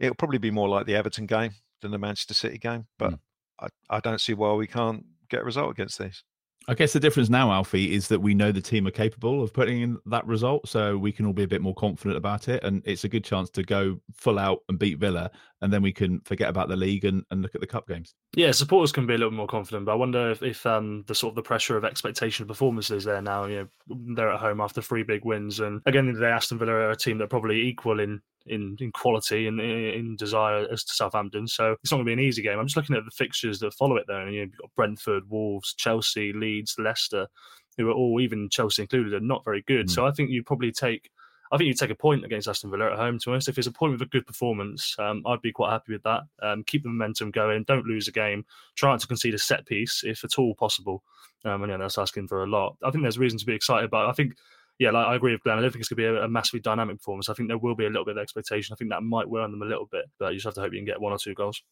it'll 0.00 0.14
probably 0.14 0.38
be 0.38 0.50
more 0.50 0.68
like 0.68 0.86
the 0.86 0.96
Everton 0.96 1.26
game 1.26 1.52
than 1.80 1.90
the 1.90 1.98
Manchester 1.98 2.34
City 2.34 2.58
game, 2.58 2.86
but 2.98 3.12
mm. 3.12 3.18
I, 3.60 3.68
I 3.90 4.00
don't 4.00 4.20
see 4.20 4.34
why 4.34 4.52
we 4.54 4.66
can't 4.66 5.04
get 5.28 5.42
a 5.42 5.44
result 5.44 5.70
against 5.70 5.98
these. 5.98 6.24
I 6.68 6.74
guess 6.74 6.92
the 6.92 7.00
difference 7.00 7.28
now, 7.28 7.50
Alfie, 7.50 7.92
is 7.92 8.06
that 8.08 8.20
we 8.20 8.34
know 8.34 8.52
the 8.52 8.60
team 8.60 8.86
are 8.86 8.92
capable 8.92 9.42
of 9.42 9.52
putting 9.52 9.82
in 9.82 9.98
that 10.06 10.24
result, 10.26 10.68
so 10.68 10.96
we 10.96 11.10
can 11.10 11.26
all 11.26 11.32
be 11.32 11.42
a 11.42 11.48
bit 11.48 11.60
more 11.60 11.74
confident 11.74 12.16
about 12.16 12.48
it. 12.48 12.62
And 12.62 12.82
it's 12.84 13.02
a 13.04 13.08
good 13.08 13.24
chance 13.24 13.50
to 13.50 13.64
go 13.64 14.00
full 14.14 14.38
out 14.38 14.60
and 14.68 14.78
beat 14.78 14.98
Villa, 14.98 15.30
and 15.62 15.72
then 15.72 15.80
we 15.80 15.92
can 15.92 16.20
forget 16.20 16.50
about 16.50 16.68
the 16.68 16.76
league 16.76 17.04
and, 17.04 17.24
and 17.30 17.40
look 17.40 17.54
at 17.54 17.60
the 17.60 17.66
cup 17.66 17.88
games. 17.88 18.14
Yeah, 18.36 18.50
supporters 18.50 18.92
can 18.92 19.06
be 19.06 19.14
a 19.14 19.18
little 19.18 19.32
more 19.32 19.46
confident, 19.46 19.86
but 19.86 19.92
I 19.92 19.94
wonder 19.94 20.30
if, 20.30 20.42
if 20.42 20.66
um, 20.66 21.04
the 21.06 21.14
sort 21.14 21.30
of 21.32 21.36
the 21.36 21.42
pressure 21.42 21.76
of 21.76 21.84
expectation 21.84 22.42
of 22.42 22.48
performances 22.48 23.04
there 23.04 23.22
now. 23.22 23.46
You 23.46 23.70
know, 23.88 23.96
they're 24.14 24.32
at 24.32 24.40
home 24.40 24.60
after 24.60 24.82
three 24.82 25.04
big 25.04 25.24
wins, 25.24 25.60
and 25.60 25.80
again, 25.86 26.12
the 26.12 26.28
Aston 26.28 26.58
Villa 26.58 26.72
are 26.72 26.90
a 26.90 26.96
team 26.96 27.18
that 27.18 27.24
are 27.24 27.28
probably 27.28 27.62
equal 27.62 28.00
in 28.00 28.20
in, 28.46 28.76
in 28.80 28.90
quality 28.90 29.46
and 29.46 29.60
in 29.60 30.16
desire 30.16 30.66
as 30.70 30.82
to 30.84 30.92
Southampton. 30.94 31.46
So 31.46 31.76
it's 31.82 31.92
not 31.92 31.98
going 31.98 32.06
to 32.06 32.10
be 32.10 32.20
an 32.20 32.28
easy 32.28 32.42
game. 32.42 32.58
I'm 32.58 32.66
just 32.66 32.76
looking 32.76 32.96
at 32.96 33.04
the 33.04 33.12
fixtures 33.12 33.60
that 33.60 33.72
follow 33.74 33.96
it, 33.96 34.06
though. 34.08 34.20
And, 34.20 34.34
you 34.34 34.40
know, 34.40 34.46
you've 34.46 34.58
got 34.58 34.74
Brentford, 34.74 35.30
Wolves, 35.30 35.74
Chelsea, 35.74 36.32
Leeds, 36.32 36.74
Leicester, 36.76 37.28
who 37.76 37.88
are 37.88 37.92
all, 37.92 38.20
even 38.20 38.48
Chelsea 38.50 38.82
included, 38.82 39.14
are 39.14 39.20
not 39.20 39.44
very 39.44 39.62
good. 39.68 39.86
Mm. 39.86 39.90
So 39.90 40.06
I 40.06 40.10
think 40.10 40.30
you 40.30 40.42
probably 40.42 40.72
take. 40.72 41.08
I 41.52 41.58
think 41.58 41.68
you 41.68 41.74
take 41.74 41.90
a 41.90 41.94
point 41.94 42.24
against 42.24 42.48
Aston 42.48 42.70
Villa 42.70 42.90
at 42.90 42.98
home. 42.98 43.18
To 43.18 43.30
honest, 43.30 43.48
if 43.48 43.58
it's 43.58 43.66
a 43.66 43.72
point 43.72 43.92
with 43.92 44.02
a 44.02 44.06
good 44.06 44.26
performance, 44.26 44.96
um, 44.98 45.22
I'd 45.26 45.42
be 45.42 45.52
quite 45.52 45.70
happy 45.70 45.92
with 45.92 46.02
that. 46.04 46.22
Um, 46.42 46.64
keep 46.64 46.82
the 46.82 46.88
momentum 46.88 47.30
going. 47.30 47.64
Don't 47.64 47.84
lose 47.84 48.08
a 48.08 48.12
game. 48.12 48.46
Try 48.74 48.90
not 48.90 49.00
to 49.00 49.06
concede 49.06 49.34
a 49.34 49.38
set 49.38 49.66
piece 49.66 50.02
if 50.02 50.24
at 50.24 50.38
all 50.38 50.54
possible. 50.54 51.04
Um, 51.44 51.62
and 51.62 51.70
yeah, 51.70 51.76
that's 51.76 51.98
asking 51.98 52.28
for 52.28 52.42
a 52.42 52.46
lot. 52.46 52.76
I 52.82 52.90
think 52.90 53.02
there's 53.02 53.18
reason 53.18 53.38
to 53.38 53.46
be 53.46 53.54
excited, 53.54 53.90
but 53.90 54.06
I 54.06 54.12
think 54.12 54.34
yeah, 54.78 54.90
like, 54.90 55.06
I 55.06 55.14
agree 55.14 55.32
with 55.32 55.42
Glenn. 55.42 55.58
I 55.58 55.60
don't 55.60 55.70
think 55.70 55.80
it's 55.80 55.88
going 55.88 56.04
to 56.04 56.12
be 56.12 56.18
a, 56.18 56.24
a, 56.24 56.28
massively 56.28 56.60
dynamic 56.60 56.96
performance. 56.96 57.28
I 57.28 57.34
think 57.34 57.48
there 57.48 57.58
will 57.58 57.74
be 57.74 57.84
a 57.84 57.88
little 57.88 58.04
bit 58.04 58.16
of 58.16 58.22
expectation. 58.22 58.72
I 58.72 58.76
think 58.76 58.90
that 58.90 59.02
might 59.02 59.28
wear 59.28 59.42
on 59.42 59.50
them 59.50 59.62
a 59.62 59.66
little 59.66 59.86
bit, 59.86 60.06
but 60.18 60.32
you 60.32 60.38
just 60.38 60.46
have 60.46 60.54
to 60.54 60.60
hope 60.60 60.72
you 60.72 60.78
can 60.78 60.86
get 60.86 61.00
one 61.00 61.12
or 61.12 61.18
two 61.18 61.34
goals. 61.34 61.62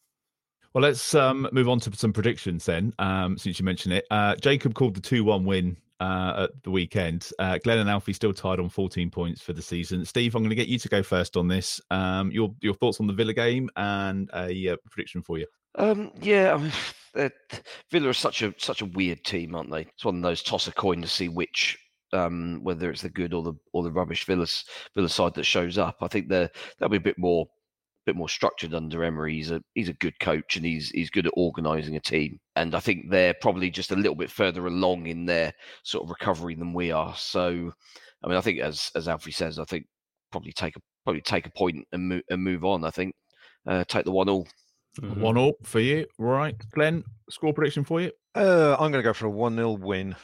Well, 0.73 0.83
let's 0.83 1.13
um, 1.15 1.49
move 1.51 1.67
on 1.67 1.79
to 1.81 1.91
some 1.97 2.13
predictions 2.13 2.65
then, 2.65 2.93
um, 2.99 3.37
since 3.37 3.59
you 3.59 3.65
mentioned 3.65 3.95
it. 3.95 4.05
Uh, 4.09 4.35
Jacob 4.35 4.75
called 4.75 4.93
the 4.93 5.01
2 5.01 5.23
1 5.23 5.43
win 5.43 5.75
uh, 6.01 6.43
at 6.43 6.63
the 6.63 6.71
weekend. 6.71 7.29
Uh, 7.37 7.59
Glenn 7.63 7.77
and 7.77 7.89
Alfie 7.89 8.11
still 8.11 8.33
tied 8.33 8.59
on 8.59 8.69
14 8.69 9.11
points 9.11 9.41
for 9.41 9.53
the 9.53 9.61
season. 9.61 10.03
Steve, 10.03 10.33
I'm 10.35 10.41
going 10.41 10.49
to 10.49 10.55
get 10.55 10.67
you 10.67 10.79
to 10.79 10.89
go 10.89 11.03
first 11.03 11.37
on 11.37 11.47
this. 11.47 11.79
Um, 11.91 12.31
your 12.31 12.53
your 12.59 12.73
thoughts 12.73 12.99
on 12.99 13.07
the 13.07 13.13
Villa 13.13 13.33
game 13.33 13.69
and 13.75 14.29
a 14.33 14.69
uh, 14.69 14.75
prediction 14.89 15.21
for 15.21 15.37
you. 15.37 15.45
Um, 15.75 16.11
yeah, 16.19 16.55
I 16.55 16.57
mean, 16.57 17.31
Villa 17.91 18.09
are 18.09 18.13
such 18.13 18.41
a 18.41 18.53
such 18.57 18.81
a 18.81 18.87
weird 18.87 19.23
team, 19.23 19.55
aren't 19.55 19.71
they? 19.71 19.81
It's 19.81 20.03
one 20.03 20.17
of 20.17 20.23
those 20.23 20.41
toss 20.41 20.67
a 20.67 20.71
coin 20.71 21.03
to 21.03 21.07
see 21.07 21.29
which 21.29 21.77
um, 22.13 22.59
whether 22.63 22.89
it's 22.89 23.03
the 23.03 23.09
good 23.09 23.33
or 23.33 23.43
the 23.43 23.53
or 23.71 23.83
the 23.83 23.91
rubbish 23.91 24.25
Villa 24.25 24.47
Villa 24.95 25.09
side 25.09 25.35
that 25.35 25.43
shows 25.43 25.77
up. 25.77 25.97
I 26.01 26.07
think 26.07 26.29
they'll 26.29 26.49
be 26.89 26.97
a 26.97 26.99
bit 26.99 27.19
more 27.19 27.47
bit 28.11 28.17
more 28.17 28.29
structured 28.29 28.73
under 28.73 29.03
Emery. 29.03 29.35
He's 29.35 29.51
a 29.51 29.61
he's 29.73 29.89
a 29.89 29.93
good 29.93 30.19
coach 30.19 30.57
and 30.57 30.65
he's 30.65 30.89
he's 30.89 31.09
good 31.09 31.27
at 31.27 31.33
organising 31.35 31.95
a 31.95 31.99
team. 31.99 32.39
And 32.55 32.75
I 32.75 32.79
think 32.79 33.09
they're 33.09 33.35
probably 33.41 33.69
just 33.69 33.91
a 33.91 33.95
little 33.95 34.15
bit 34.15 34.29
further 34.29 34.67
along 34.67 35.07
in 35.07 35.25
their 35.25 35.53
sort 35.83 36.03
of 36.03 36.09
recovery 36.09 36.55
than 36.55 36.73
we 36.73 36.91
are. 36.91 37.15
So, 37.15 37.71
I 38.23 38.27
mean, 38.27 38.37
I 38.37 38.41
think 38.41 38.59
as 38.59 38.91
as 38.95 39.07
Alfie 39.07 39.31
says, 39.31 39.59
I 39.59 39.65
think 39.65 39.85
probably 40.31 40.51
take 40.51 40.75
a 40.75 40.81
probably 41.03 41.21
take 41.21 41.47
a 41.47 41.51
point 41.51 41.87
and 41.91 42.09
move 42.09 42.23
and 42.29 42.43
move 42.43 42.65
on. 42.65 42.83
I 42.83 42.91
think 42.91 43.15
uh, 43.65 43.83
take 43.87 44.05
the 44.05 44.11
one 44.11 44.29
all. 44.29 44.47
Mm-hmm. 44.99 45.21
One 45.21 45.37
all 45.37 45.53
for 45.63 45.79
you, 45.79 46.05
right? 46.19 46.55
Glenn, 46.73 47.05
score 47.29 47.53
prediction 47.53 47.85
for 47.85 48.01
you. 48.01 48.11
Uh, 48.35 48.73
I'm 48.73 48.91
going 48.91 49.01
to 49.01 49.03
go 49.03 49.13
for 49.13 49.27
a 49.27 49.29
one 49.29 49.55
0 49.55 49.71
win. 49.71 50.17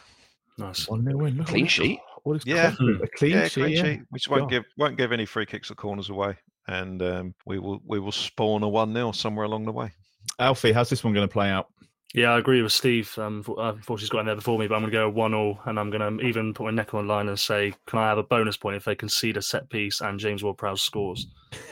Nice. 0.58 0.88
One 0.90 1.06
nil 1.06 1.18
win. 1.18 1.44
Clean 1.46 1.68
sheet. 1.68 2.00
yeah, 2.44 2.74
a 3.02 3.08
clean 3.16 3.32
yeah, 3.32 3.48
sheet. 3.48 3.54
Clean 3.54 3.70
yeah. 3.70 3.84
sheet. 3.84 4.02
We 4.12 4.20
just 4.20 4.30
won't 4.30 4.50
give 4.50 4.64
won't 4.78 4.98
give 4.98 5.12
any 5.12 5.26
free 5.26 5.46
kicks 5.46 5.70
or 5.72 5.76
corners 5.76 6.10
away, 6.10 6.36
and 6.68 7.02
um, 7.02 7.36
we 7.46 7.60
will 7.60 7.82
we 7.86 8.00
will 8.00 8.12
spawn 8.12 8.64
a 8.64 8.70
one 8.70 8.94
0 8.94 9.12
somewhere 9.12 9.46
along 9.46 9.66
the 9.66 9.72
way. 9.72 9.92
Alfie, 10.40 10.72
how's 10.72 10.90
this 10.90 11.04
one 11.04 11.14
going 11.14 11.28
to 11.28 11.32
play 11.32 11.50
out? 11.50 11.68
Yeah, 12.14 12.32
I 12.32 12.38
agree 12.38 12.62
with 12.62 12.72
Steve. 12.72 13.14
Um, 13.18 13.44
unfortunately, 13.46 13.98
he's 14.00 14.10
got 14.10 14.22
in 14.22 14.26
there 14.28 14.36
before 14.36 14.58
me, 14.58 14.68
but 14.68 14.76
I'm 14.76 14.82
going 14.82 14.92
to 14.92 14.98
go 14.98 15.10
one 15.10 15.34
all, 15.34 15.60
and 15.66 15.78
I'm 15.78 15.90
going 15.90 16.20
to 16.20 16.26
even 16.26 16.54
put 16.54 16.64
my 16.64 16.72
neck 16.72 16.94
on 16.94 17.06
the 17.06 17.14
line 17.14 17.28
and 17.28 17.38
say, 17.38 17.74
can 17.86 18.00
I 18.00 18.08
have 18.08 18.18
a 18.18 18.24
bonus 18.24 18.56
point 18.56 18.78
if 18.78 18.86
they 18.86 18.96
concede 18.96 19.36
a 19.36 19.42
set 19.42 19.70
piece 19.70 20.00
and 20.00 20.20
James 20.20 20.42
Ward-Prowse 20.42 20.82
scores? 20.82 21.28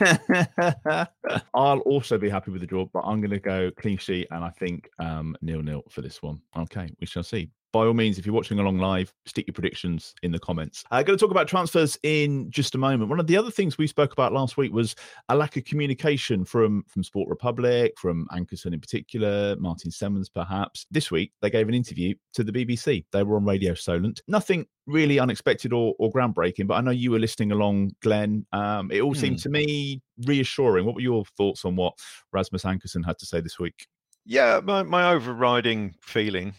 I'll 1.54 1.80
also 1.80 2.18
be 2.18 2.28
happy 2.28 2.50
with 2.50 2.60
the 2.60 2.66
draw, 2.66 2.84
but 2.84 3.00
I'm 3.00 3.20
going 3.20 3.30
to 3.30 3.40
go 3.40 3.70
clean 3.78 3.96
sheet, 3.96 4.28
and 4.30 4.44
I 4.44 4.50
think 4.50 4.90
um, 4.98 5.36
nil 5.40 5.62
nil 5.62 5.82
for 5.90 6.02
this 6.02 6.22
one. 6.22 6.40
Okay, 6.56 6.90
we 7.00 7.06
shall 7.06 7.24
see 7.24 7.50
by 7.76 7.84
all 7.84 7.92
means, 7.92 8.16
if 8.16 8.24
you're 8.24 8.34
watching 8.34 8.58
along 8.58 8.78
live, 8.78 9.12
stick 9.26 9.46
your 9.46 9.52
predictions 9.52 10.14
in 10.22 10.32
the 10.32 10.38
comments. 10.38 10.82
I'm 10.90 11.04
going 11.04 11.18
to 11.18 11.22
talk 11.22 11.30
about 11.30 11.46
transfers 11.46 11.98
in 12.02 12.50
just 12.50 12.74
a 12.74 12.78
moment. 12.78 13.10
One 13.10 13.20
of 13.20 13.26
the 13.26 13.36
other 13.36 13.50
things 13.50 13.76
we 13.76 13.86
spoke 13.86 14.14
about 14.14 14.32
last 14.32 14.56
week 14.56 14.72
was 14.72 14.96
a 15.28 15.36
lack 15.36 15.58
of 15.58 15.64
communication 15.66 16.46
from 16.46 16.84
from 16.88 17.04
Sport 17.04 17.28
Republic, 17.28 17.92
from 17.98 18.26
Ankersen 18.32 18.72
in 18.72 18.80
particular, 18.80 19.56
Martin 19.58 19.90
Semmens 19.90 20.28
perhaps. 20.34 20.86
This 20.90 21.10
week, 21.10 21.32
they 21.42 21.50
gave 21.50 21.68
an 21.68 21.74
interview 21.74 22.14
to 22.32 22.42
the 22.42 22.50
BBC. 22.50 23.04
They 23.12 23.22
were 23.22 23.36
on 23.36 23.44
Radio 23.44 23.74
Solent. 23.74 24.22
Nothing 24.26 24.64
really 24.86 25.18
unexpected 25.18 25.74
or, 25.74 25.94
or 25.98 26.10
groundbreaking, 26.10 26.66
but 26.66 26.76
I 26.76 26.80
know 26.80 26.92
you 26.92 27.10
were 27.10 27.18
listening 27.18 27.52
along, 27.52 27.90
Glenn. 28.00 28.46
Um, 28.54 28.90
it 28.90 29.02
all 29.02 29.12
hmm. 29.12 29.20
seemed 29.20 29.38
to 29.40 29.50
me 29.50 30.00
reassuring. 30.24 30.86
What 30.86 30.94
were 30.94 31.02
your 31.02 31.26
thoughts 31.36 31.66
on 31.66 31.76
what 31.76 31.92
Rasmus 32.32 32.62
Ankersen 32.62 33.04
had 33.04 33.18
to 33.18 33.26
say 33.26 33.42
this 33.42 33.58
week? 33.58 33.86
Yeah, 34.24 34.60
my, 34.64 34.82
my 34.82 35.12
overriding 35.12 35.94
feeling 36.00 36.54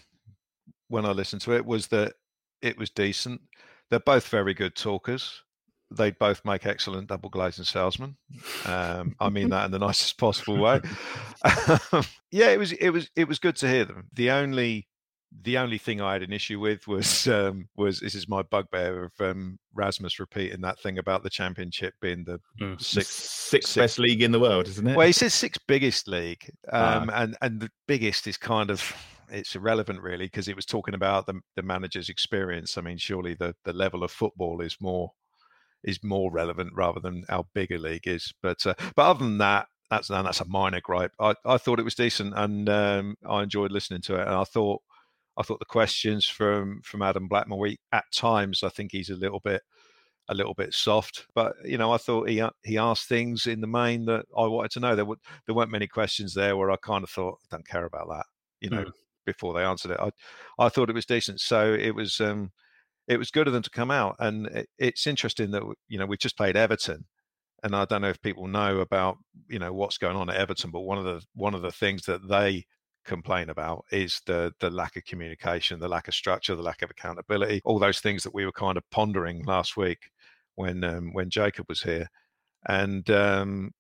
when 0.89 1.05
I 1.05 1.11
listened 1.11 1.41
to 1.43 1.53
it 1.53 1.65
was 1.65 1.87
that 1.87 2.13
it 2.61 2.77
was 2.77 2.89
decent. 2.89 3.41
They're 3.89 3.99
both 3.99 4.27
very 4.27 4.53
good 4.53 4.75
talkers. 4.75 5.43
They 5.89 6.11
both 6.11 6.43
make 6.43 6.65
excellent 6.65 7.07
double 7.07 7.29
glazing 7.29 7.63
salesmen. 7.63 8.17
Um, 8.65 9.15
I 9.19 9.29
mean 9.29 9.49
that 9.49 9.65
in 9.65 9.71
the 9.71 9.79
nicest 9.87 10.17
possible 10.17 10.57
way. 10.57 10.81
yeah, 12.31 12.49
it 12.49 12.59
was 12.59 12.73
it 12.73 12.89
was 12.89 13.09
it 13.15 13.27
was 13.27 13.39
good 13.39 13.55
to 13.57 13.69
hear 13.69 13.85
them. 13.85 14.07
The 14.13 14.31
only 14.31 14.87
the 15.43 15.57
only 15.57 15.77
thing 15.77 16.01
I 16.01 16.13
had 16.13 16.23
an 16.23 16.33
issue 16.33 16.59
with 16.59 16.87
was 16.87 17.27
um, 17.27 17.67
was 17.75 17.99
this 17.99 18.15
is 18.15 18.27
my 18.27 18.41
bugbear 18.43 19.05
of 19.05 19.11
um, 19.19 19.59
Rasmus 19.73 20.19
repeating 20.19 20.61
that 20.61 20.79
thing 20.79 20.97
about 20.97 21.23
the 21.23 21.29
championship 21.29 21.93
being 22.01 22.23
the 22.23 22.39
mm. 22.59 22.79
sixth, 22.81 23.13
sixth, 23.13 23.69
sixth 23.69 23.75
best 23.75 23.99
league 23.99 24.21
in 24.21 24.31
the 24.31 24.39
world, 24.39 24.67
isn't 24.67 24.87
it? 24.87 24.95
Well, 24.95 25.07
he 25.07 25.13
says 25.13 25.33
sixth 25.33 25.61
biggest 25.67 26.07
league, 26.07 26.49
ah. 26.71 27.01
um, 27.01 27.11
and 27.13 27.37
and 27.41 27.59
the 27.59 27.71
biggest 27.87 28.27
is 28.27 28.37
kind 28.37 28.71
of 28.71 28.93
it's 29.29 29.55
irrelevant 29.55 30.01
really 30.01 30.25
because 30.25 30.47
it 30.47 30.55
was 30.55 30.65
talking 30.65 30.93
about 30.93 31.25
the, 31.25 31.39
the 31.55 31.63
manager's 31.63 32.09
experience. 32.09 32.77
I 32.77 32.81
mean, 32.81 32.97
surely 32.97 33.33
the, 33.33 33.55
the 33.63 33.73
level 33.73 34.03
of 34.03 34.11
football 34.11 34.61
is 34.61 34.77
more 34.79 35.11
is 35.83 36.03
more 36.03 36.31
relevant 36.31 36.71
rather 36.75 36.99
than 36.99 37.23
how 37.29 37.45
big 37.53 37.71
a 37.71 37.77
league 37.77 38.07
is. 38.07 38.33
But 38.41 38.65
uh, 38.65 38.73
but 38.95 39.09
other 39.09 39.23
than 39.23 39.37
that, 39.39 39.67
that's 39.89 40.07
that's 40.07 40.41
a 40.41 40.45
minor 40.45 40.81
gripe. 40.81 41.11
I, 41.19 41.35
I 41.45 41.57
thought 41.57 41.79
it 41.79 41.85
was 41.85 41.95
decent 41.95 42.33
and 42.35 42.67
um, 42.69 43.15
I 43.27 43.43
enjoyed 43.43 43.71
listening 43.71 44.01
to 44.03 44.15
it. 44.15 44.27
And 44.27 44.35
I 44.35 44.43
thought 44.43 44.81
I 45.37 45.43
thought 45.43 45.59
the 45.59 45.65
questions 45.65 46.25
from 46.25 46.81
from 46.83 47.01
Adam 47.01 47.27
Blackmore 47.27 47.69
at 47.91 48.05
times 48.13 48.63
I 48.63 48.69
think 48.69 48.91
he's 48.91 49.09
a 49.09 49.15
little 49.15 49.39
bit 49.39 49.61
a 50.29 50.33
little 50.33 50.53
bit 50.53 50.73
soft, 50.73 51.25
but 51.33 51.53
you 51.63 51.77
know 51.77 51.91
I 51.93 51.97
thought 51.97 52.29
he 52.29 52.43
he 52.63 52.77
asked 52.77 53.07
things 53.07 53.47
in 53.47 53.61
the 53.61 53.67
main 53.67 54.05
that 54.05 54.25
I 54.37 54.45
wanted 54.45 54.71
to 54.71 54.79
know. 54.81 54.95
There 54.95 55.05
were 55.05 55.17
there 55.45 55.55
weren't 55.55 55.71
many 55.71 55.87
questions 55.87 56.33
there 56.33 56.57
where 56.57 56.71
I 56.71 56.75
kind 56.77 57.03
of 57.03 57.09
thought 57.09 57.39
don't 57.49 57.67
care 57.67 57.85
about 57.85 58.09
that. 58.09 58.25
You 58.59 58.69
know, 58.71 58.83
mm 58.83 58.91
before 59.27 59.53
they 59.53 59.63
answered 59.63 59.91
it. 59.91 59.99
I 59.99 60.09
I 60.57 60.69
thought 60.69 60.89
it 60.89 60.95
was 60.95 61.05
decent, 61.05 61.39
so 61.41 61.73
it 61.73 61.91
was 61.93 62.19
um, 62.19 62.51
it 63.07 63.17
was 63.17 63.29
good 63.31 63.47
of 63.47 63.53
them 63.53 63.63
to 63.63 63.69
come 63.69 63.91
out. 63.91 64.15
And 64.19 64.47
it, 64.47 64.69
it's 64.79 65.07
interesting 65.07 65.51
that 65.51 65.63
you 65.87 65.99
know 65.99 66.07
we 66.07 66.17
just 66.17 66.37
played 66.37 66.55
Everton, 66.55 67.05
and 67.63 67.75
I 67.75 67.85
don't 67.85 68.01
know 68.01 68.09
if 68.09 68.21
people 68.21 68.47
know 68.47 68.79
about 68.79 69.17
you 69.47 69.59
know 69.59 69.73
what's 69.73 69.99
going 69.99 70.17
on 70.17 70.29
at 70.29 70.37
Everton, 70.37 70.71
but 70.71 70.81
one 70.81 70.97
of 70.97 71.05
the 71.05 71.21
one 71.35 71.53
of 71.53 71.61
the 71.61 71.71
things 71.71 72.03
that 72.05 72.27
they 72.27 72.65
complain 73.05 73.49
about 73.49 73.85
is 73.91 74.21
the 74.25 74.53
the 74.59 74.69
lack 74.69 74.95
of 74.97 75.05
communication, 75.05 75.79
the 75.79 75.87
lack 75.87 76.07
of 76.07 76.13
structure, 76.15 76.55
the 76.55 76.61
lack 76.61 76.81
of 76.81 76.89
accountability, 76.91 77.61
all 77.65 77.79
those 77.79 77.99
things 77.99 78.23
that 78.23 78.33
we 78.33 78.45
were 78.45 78.51
kind 78.51 78.77
of 78.77 78.83
pondering 78.91 79.43
last 79.45 79.77
week 79.77 80.09
when 80.55 80.83
um, 80.83 81.13
when 81.13 81.29
Jacob 81.29 81.65
was 81.69 81.81
here. 81.81 82.07
And 82.67 83.09
um, 83.11 83.71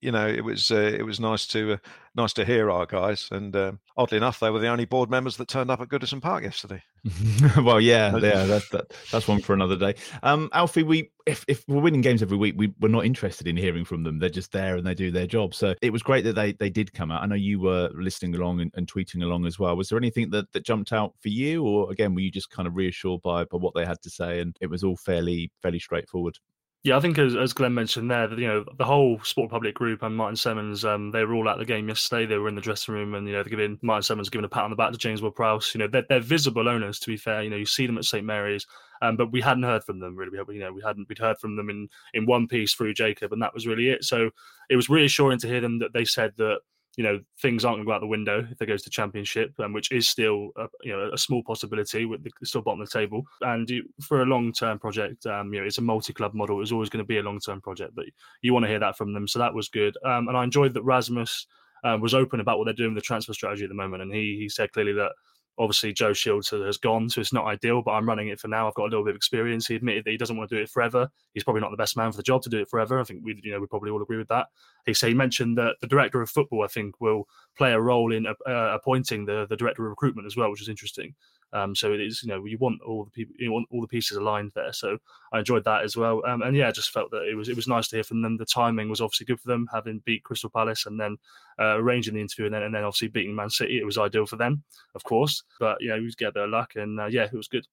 you 0.00 0.10
know, 0.10 0.26
it 0.26 0.42
was 0.42 0.70
uh, 0.70 0.76
it 0.76 1.04
was 1.04 1.20
nice 1.20 1.46
to 1.48 1.74
uh, 1.74 1.76
nice 2.14 2.32
to 2.34 2.44
hear 2.44 2.70
our 2.70 2.86
guys, 2.86 3.28
and 3.30 3.54
um, 3.54 3.80
oddly 3.96 4.16
enough, 4.16 4.40
they 4.40 4.50
were 4.50 4.58
the 4.58 4.68
only 4.68 4.86
board 4.86 5.10
members 5.10 5.36
that 5.36 5.48
turned 5.48 5.70
up 5.70 5.80
at 5.80 5.88
Goodison 5.88 6.22
Park 6.22 6.42
yesterday. 6.42 6.82
well, 7.62 7.80
yeah, 7.80 8.16
yeah, 8.16 8.44
that's 8.44 8.68
that, 8.70 8.92
that's 9.12 9.28
one 9.28 9.40
for 9.40 9.52
another 9.52 9.76
day. 9.76 9.94
Um, 10.22 10.48
Alfie, 10.52 10.82
we 10.82 11.10
if 11.26 11.44
if 11.48 11.64
we're 11.68 11.82
winning 11.82 12.00
games 12.00 12.22
every 12.22 12.36
week, 12.36 12.54
we 12.56 12.72
we're 12.80 12.88
not 12.88 13.04
interested 13.04 13.46
in 13.46 13.56
hearing 13.56 13.84
from 13.84 14.02
them. 14.02 14.18
They're 14.18 14.30
just 14.30 14.52
there 14.52 14.76
and 14.76 14.86
they 14.86 14.94
do 14.94 15.10
their 15.10 15.26
job. 15.26 15.54
So 15.54 15.74
it 15.82 15.92
was 15.92 16.02
great 16.02 16.24
that 16.24 16.34
they 16.34 16.52
they 16.52 16.70
did 16.70 16.92
come 16.94 17.10
out. 17.10 17.22
I 17.22 17.26
know 17.26 17.34
you 17.34 17.60
were 17.60 17.90
listening 17.94 18.34
along 18.34 18.60
and, 18.60 18.72
and 18.74 18.90
tweeting 18.90 19.22
along 19.22 19.46
as 19.46 19.58
well. 19.58 19.76
Was 19.76 19.90
there 19.90 19.98
anything 19.98 20.30
that 20.30 20.50
that 20.52 20.64
jumped 20.64 20.92
out 20.92 21.14
for 21.20 21.28
you, 21.28 21.64
or 21.64 21.92
again, 21.92 22.14
were 22.14 22.20
you 22.20 22.30
just 22.30 22.50
kind 22.50 22.66
of 22.66 22.76
reassured 22.76 23.22
by 23.22 23.44
by 23.44 23.58
what 23.58 23.74
they 23.74 23.84
had 23.84 24.00
to 24.02 24.10
say, 24.10 24.40
and 24.40 24.56
it 24.60 24.68
was 24.68 24.82
all 24.82 24.96
fairly 24.96 25.50
fairly 25.62 25.78
straightforward? 25.78 26.38
Yeah, 26.82 26.96
I 26.96 27.00
think 27.00 27.18
as, 27.18 27.36
as 27.36 27.52
Glenn 27.52 27.74
mentioned 27.74 28.10
there, 28.10 28.32
you 28.32 28.46
know, 28.46 28.64
the 28.78 28.86
whole 28.86 29.20
Sport 29.22 29.50
Republic 29.50 29.74
group 29.74 30.02
and 30.02 30.16
Martin 30.16 30.36
Semmens, 30.36 30.82
um, 30.88 31.10
they 31.10 31.22
were 31.26 31.34
all 31.34 31.48
at 31.50 31.58
the 31.58 31.66
game 31.66 31.88
yesterday. 31.88 32.24
They 32.24 32.38
were 32.38 32.48
in 32.48 32.54
the 32.54 32.62
dressing 32.62 32.94
room 32.94 33.14
and, 33.14 33.26
you 33.26 33.34
know, 33.34 33.42
they're 33.42 33.50
giving 33.50 33.78
Martin 33.82 34.16
Semmens 34.16 34.30
giving 34.30 34.46
a 34.46 34.48
pat 34.48 34.64
on 34.64 34.70
the 34.70 34.76
back 34.76 34.90
to 34.90 34.96
James 34.96 35.20
Ward-Prowse. 35.20 35.74
You 35.74 35.80
know, 35.80 35.88
they're, 35.88 36.06
they're 36.08 36.20
visible 36.20 36.70
owners, 36.70 36.98
to 37.00 37.08
be 37.08 37.18
fair. 37.18 37.42
You 37.42 37.50
know, 37.50 37.56
you 37.56 37.66
see 37.66 37.86
them 37.86 37.98
at 37.98 38.06
St. 38.06 38.24
Mary's, 38.24 38.66
um, 39.02 39.18
but 39.18 39.30
we 39.30 39.42
hadn't 39.42 39.64
heard 39.64 39.84
from 39.84 40.00
them 40.00 40.16
really. 40.16 40.42
We, 40.42 40.54
you 40.54 40.60
know, 40.60 40.72
we 40.72 40.80
hadn't, 40.80 41.06
we'd 41.10 41.18
heard 41.18 41.38
from 41.38 41.56
them 41.56 41.68
in, 41.68 41.90
in 42.14 42.24
one 42.24 42.48
piece 42.48 42.72
through 42.72 42.94
Jacob 42.94 43.34
and 43.34 43.42
that 43.42 43.52
was 43.52 43.66
really 43.66 43.90
it. 43.90 44.04
So 44.04 44.30
it 44.70 44.76
was 44.76 44.88
reassuring 44.88 45.40
to 45.40 45.48
hear 45.48 45.60
them 45.60 45.80
that 45.80 45.92
they 45.92 46.06
said 46.06 46.32
that, 46.38 46.60
you 47.00 47.06
know 47.06 47.18
things 47.40 47.64
aren't 47.64 47.76
going 47.76 47.86
to 47.86 47.88
go 47.88 47.94
out 47.94 48.00
the 48.02 48.06
window 48.06 48.46
if 48.50 48.58
they 48.58 48.66
goes 48.66 48.82
to 48.82 48.90
championship, 48.90 49.54
um, 49.58 49.72
which 49.72 49.90
is 49.90 50.06
still 50.06 50.50
a, 50.58 50.66
you 50.82 50.92
know 50.92 51.10
a 51.14 51.16
small 51.16 51.42
possibility 51.42 52.04
with 52.04 52.22
the 52.22 52.30
still 52.44 52.60
bottom 52.60 52.82
of 52.82 52.90
the 52.90 52.98
table. 52.98 53.22
And 53.40 53.70
you, 53.70 53.84
for 54.02 54.20
a 54.20 54.26
long 54.26 54.52
term 54.52 54.78
project, 54.78 55.24
um, 55.24 55.50
you 55.54 55.60
know 55.60 55.66
it's 55.66 55.78
a 55.78 55.82
multi 55.82 56.12
club 56.12 56.34
model. 56.34 56.60
It's 56.60 56.72
always 56.72 56.90
going 56.90 57.02
to 57.02 57.08
be 57.08 57.16
a 57.16 57.22
long 57.22 57.40
term 57.40 57.62
project, 57.62 57.94
but 57.94 58.04
you 58.42 58.52
want 58.52 58.64
to 58.64 58.68
hear 58.68 58.80
that 58.80 58.98
from 58.98 59.14
them. 59.14 59.26
So 59.26 59.38
that 59.38 59.54
was 59.54 59.70
good. 59.70 59.96
Um, 60.04 60.28
and 60.28 60.36
I 60.36 60.44
enjoyed 60.44 60.74
that 60.74 60.82
Rasmus. 60.82 61.46
Uh, 61.82 61.96
was 61.96 62.12
open 62.12 62.40
about 62.40 62.58
what 62.58 62.66
they're 62.66 62.74
doing 62.74 62.94
with 62.94 63.02
the 63.02 63.06
transfer 63.06 63.32
strategy 63.32 63.64
at 63.64 63.70
the 63.70 63.74
moment, 63.74 64.02
and 64.02 64.12
he 64.12 64.36
he 64.38 64.50
said 64.50 64.70
clearly 64.70 64.92
that 64.92 65.12
Obviously, 65.60 65.92
Joe 65.92 66.14
Shields 66.14 66.48
has 66.48 66.78
gone, 66.78 67.10
so 67.10 67.20
it's 67.20 67.34
not 67.34 67.44
ideal, 67.44 67.82
but 67.82 67.90
I'm 67.90 68.08
running 68.08 68.28
it 68.28 68.40
for 68.40 68.48
now. 68.48 68.66
I've 68.66 68.74
got 68.74 68.84
a 68.84 68.90
little 68.90 69.04
bit 69.04 69.10
of 69.10 69.16
experience. 69.16 69.66
He 69.66 69.74
admitted 69.74 70.04
that 70.04 70.10
he 70.10 70.16
doesn't 70.16 70.36
want 70.36 70.48
to 70.48 70.56
do 70.56 70.62
it 70.62 70.70
forever. 70.70 71.10
He's 71.34 71.44
probably 71.44 71.60
not 71.60 71.70
the 71.70 71.76
best 71.76 71.98
man 71.98 72.10
for 72.10 72.16
the 72.16 72.22
job 72.22 72.40
to 72.44 72.48
do 72.48 72.60
it 72.60 72.70
forever. 72.70 72.98
I 72.98 73.04
think 73.04 73.20
we, 73.22 73.38
you 73.44 73.52
know, 73.52 73.60
we 73.60 73.66
probably 73.66 73.90
all 73.90 74.00
agree 74.00 74.16
with 74.16 74.28
that. 74.28 74.46
He 74.86 74.94
said 74.94 75.08
he 75.08 75.14
mentioned 75.14 75.58
that 75.58 75.76
the 75.82 75.86
director 75.86 76.22
of 76.22 76.30
football, 76.30 76.64
I 76.64 76.68
think, 76.68 76.98
will 76.98 77.28
play 77.58 77.72
a 77.72 77.80
role 77.80 78.10
in 78.10 78.26
uh, 78.26 78.34
appointing 78.46 79.26
the 79.26 79.46
the 79.50 79.56
director 79.56 79.84
of 79.84 79.90
recruitment 79.90 80.26
as 80.26 80.34
well, 80.34 80.50
which 80.50 80.62
is 80.62 80.70
interesting. 80.70 81.14
Um, 81.52 81.74
so 81.74 81.92
it 81.92 82.00
is, 82.00 82.22
you 82.22 82.28
know, 82.28 82.44
you 82.44 82.58
want 82.58 82.80
all 82.86 83.04
the 83.04 83.10
people, 83.10 83.34
you 83.38 83.52
want 83.52 83.66
all 83.70 83.80
the 83.80 83.88
pieces 83.88 84.16
aligned 84.16 84.52
there. 84.54 84.72
So 84.72 84.98
I 85.32 85.40
enjoyed 85.40 85.64
that 85.64 85.82
as 85.82 85.96
well. 85.96 86.22
Um, 86.26 86.42
and 86.42 86.56
yeah, 86.56 86.68
I 86.68 86.72
just 86.72 86.90
felt 86.90 87.10
that 87.10 87.28
it 87.30 87.34
was 87.34 87.48
it 87.48 87.56
was 87.56 87.68
nice 87.68 87.88
to 87.88 87.96
hear 87.96 88.04
from 88.04 88.22
them. 88.22 88.36
The 88.36 88.46
timing 88.46 88.88
was 88.88 89.00
obviously 89.00 89.26
good 89.26 89.40
for 89.40 89.48
them, 89.48 89.68
having 89.72 90.02
beat 90.04 90.24
Crystal 90.24 90.50
Palace 90.50 90.86
and 90.86 90.98
then 90.98 91.16
uh, 91.58 91.76
arranging 91.78 92.14
the 92.14 92.20
interview 92.20 92.46
and 92.46 92.54
then 92.54 92.62
and 92.62 92.74
then 92.74 92.84
obviously 92.84 93.08
beating 93.08 93.34
Man 93.34 93.50
City. 93.50 93.78
It 93.78 93.86
was 93.86 93.98
ideal 93.98 94.26
for 94.26 94.36
them, 94.36 94.62
of 94.94 95.04
course. 95.04 95.42
But 95.58 95.78
you 95.80 95.88
know, 95.88 95.98
we 95.98 96.12
get 96.16 96.34
their 96.34 96.48
luck 96.48 96.72
and 96.76 97.00
uh, 97.00 97.06
yeah, 97.06 97.24
it 97.24 97.32
was 97.32 97.48
good. 97.48 97.66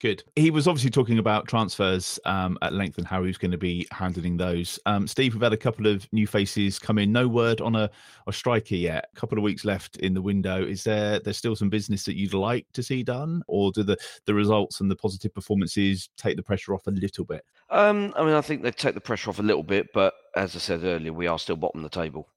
Good. 0.00 0.24
He 0.36 0.50
was 0.50 0.66
obviously 0.66 0.90
talking 0.90 1.18
about 1.18 1.48
transfers 1.48 2.18
um, 2.26 2.58
at 2.62 2.72
length 2.72 2.98
and 2.98 3.06
how 3.06 3.22
he 3.22 3.28
was 3.28 3.38
going 3.38 3.52
to 3.52 3.58
be 3.58 3.86
handling 3.90 4.36
those. 4.36 4.78
Um, 4.86 5.06
Steve, 5.06 5.34
we've 5.34 5.42
had 5.42 5.52
a 5.52 5.56
couple 5.56 5.86
of 5.86 6.06
new 6.12 6.26
faces 6.26 6.78
come 6.78 6.98
in. 6.98 7.12
No 7.12 7.28
word 7.28 7.60
on 7.60 7.76
a, 7.76 7.88
a 8.26 8.32
striker 8.32 8.74
yet. 8.74 9.06
A 9.12 9.16
couple 9.18 9.38
of 9.38 9.44
weeks 9.44 9.64
left 9.64 9.96
in 9.98 10.12
the 10.12 10.20
window. 10.20 10.62
Is 10.62 10.84
there 10.84 11.20
there's 11.20 11.38
still 11.38 11.56
some 11.56 11.70
business 11.70 12.04
that 12.04 12.16
you'd 12.16 12.34
like 12.34 12.66
to 12.72 12.82
see 12.82 13.02
done, 13.02 13.42
or 13.46 13.70
do 13.72 13.82
the 13.82 13.96
the 14.26 14.34
results 14.34 14.80
and 14.80 14.90
the 14.90 14.96
positive 14.96 15.32
performances 15.32 16.10
take 16.16 16.36
the 16.36 16.42
pressure 16.42 16.74
off 16.74 16.86
a 16.86 16.90
little 16.90 17.24
bit? 17.24 17.44
Um, 17.70 18.12
I 18.16 18.24
mean, 18.24 18.34
I 18.34 18.40
think 18.40 18.62
they 18.62 18.72
take 18.72 18.94
the 18.94 19.00
pressure 19.00 19.30
off 19.30 19.38
a 19.38 19.42
little 19.42 19.62
bit, 19.62 19.86
but 19.94 20.12
as 20.36 20.54
I 20.56 20.58
said 20.58 20.84
earlier, 20.84 21.12
we 21.12 21.28
are 21.28 21.38
still 21.38 21.56
bottom 21.56 21.84
of 21.84 21.90
the 21.90 22.00
table. 22.00 22.28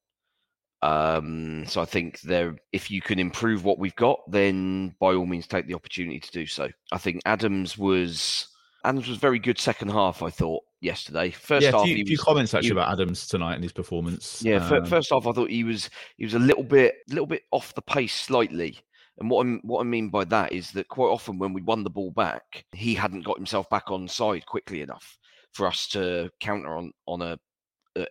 Um, 0.88 1.66
so 1.68 1.82
I 1.82 1.86
think 1.86 2.22
there, 2.22 2.56
if 2.72 2.90
you 2.90 3.02
can 3.02 3.20
improve 3.20 3.66
what 3.66 3.78
we've 3.78 3.96
got, 3.98 4.20
then 4.32 4.96
by 5.02 5.14
all 5.16 5.26
means 5.26 5.46
take 5.46 5.68
the 5.68 5.74
opportunity 5.74 6.20
to 6.20 6.32
do 6.32 6.46
so. 6.46 6.70
I 6.94 6.98
think 6.98 7.22
Adams 7.26 7.78
was 7.78 8.48
Adams 8.86 9.10
was 9.10 9.18
very 9.18 9.38
good 9.38 9.60
second 9.60 9.90
half. 9.90 10.24
I 10.24 10.30
thought 10.30 10.64
yesterday. 10.80 11.32
First 11.32 11.66
yeah, 11.66 11.72
half, 11.72 11.84
few, 11.84 12.06
few 12.06 12.14
was, 12.14 12.24
comments 12.24 12.54
actually 12.54 12.72
about 12.72 12.94
Adams 12.94 13.28
tonight 13.28 13.56
and 13.56 13.64
his 13.64 13.74
performance. 13.74 14.42
Yeah, 14.42 14.66
um, 14.66 14.86
first 14.86 15.10
half 15.12 15.28
I 15.28 15.34
thought 15.34 15.50
he 15.50 15.66
was 15.66 15.90
he 16.16 16.24
was 16.24 16.36
a 16.36 16.40
little 16.40 16.64
bit 16.64 16.96
a 17.10 17.14
little 17.14 17.28
bit 17.28 17.44
off 17.52 17.74
the 17.74 17.82
pace 17.82 18.14
slightly. 18.14 18.80
And 19.20 19.30
what 19.30 19.42
I'm 19.42 19.60
what 19.64 19.82
I 19.82 19.84
mean 19.84 20.10
by 20.10 20.24
that 20.26 20.54
is 20.54 20.72
that 20.72 20.88
quite 20.88 21.10
often 21.10 21.38
when 21.38 21.52
we 21.52 21.64
won 21.64 21.84
the 21.84 21.90
ball 21.90 22.12
back, 22.12 22.64
he 22.72 22.96
hadn't 22.96 23.26
got 23.26 23.38
himself 23.38 23.70
back 23.70 23.92
on 23.92 24.08
side 24.08 24.46
quickly 24.46 24.82
enough 24.82 25.18
for 25.52 25.68
us 25.68 25.88
to 25.90 26.30
counter 26.40 26.78
on 26.78 26.94
on 27.08 27.22
a 27.22 27.38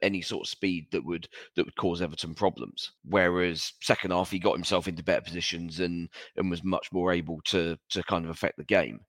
any 0.02 0.22
sort 0.22 0.46
of 0.46 0.50
speed 0.50 0.86
that 0.90 1.04
would 1.04 1.28
that 1.54 1.64
would 1.64 1.76
cause 1.76 2.02
Everton 2.02 2.34
problems. 2.34 2.92
Whereas 3.04 3.72
second 3.82 4.10
half 4.10 4.30
he 4.30 4.38
got 4.38 4.54
himself 4.54 4.88
into 4.88 5.02
better 5.02 5.22
positions 5.22 5.80
and 5.80 6.08
and 6.36 6.50
was 6.50 6.64
much 6.64 6.92
more 6.92 7.12
able 7.12 7.40
to 7.46 7.76
to 7.90 8.02
kind 8.04 8.24
of 8.24 8.30
affect 8.30 8.56
the 8.56 8.64
game. 8.64 9.00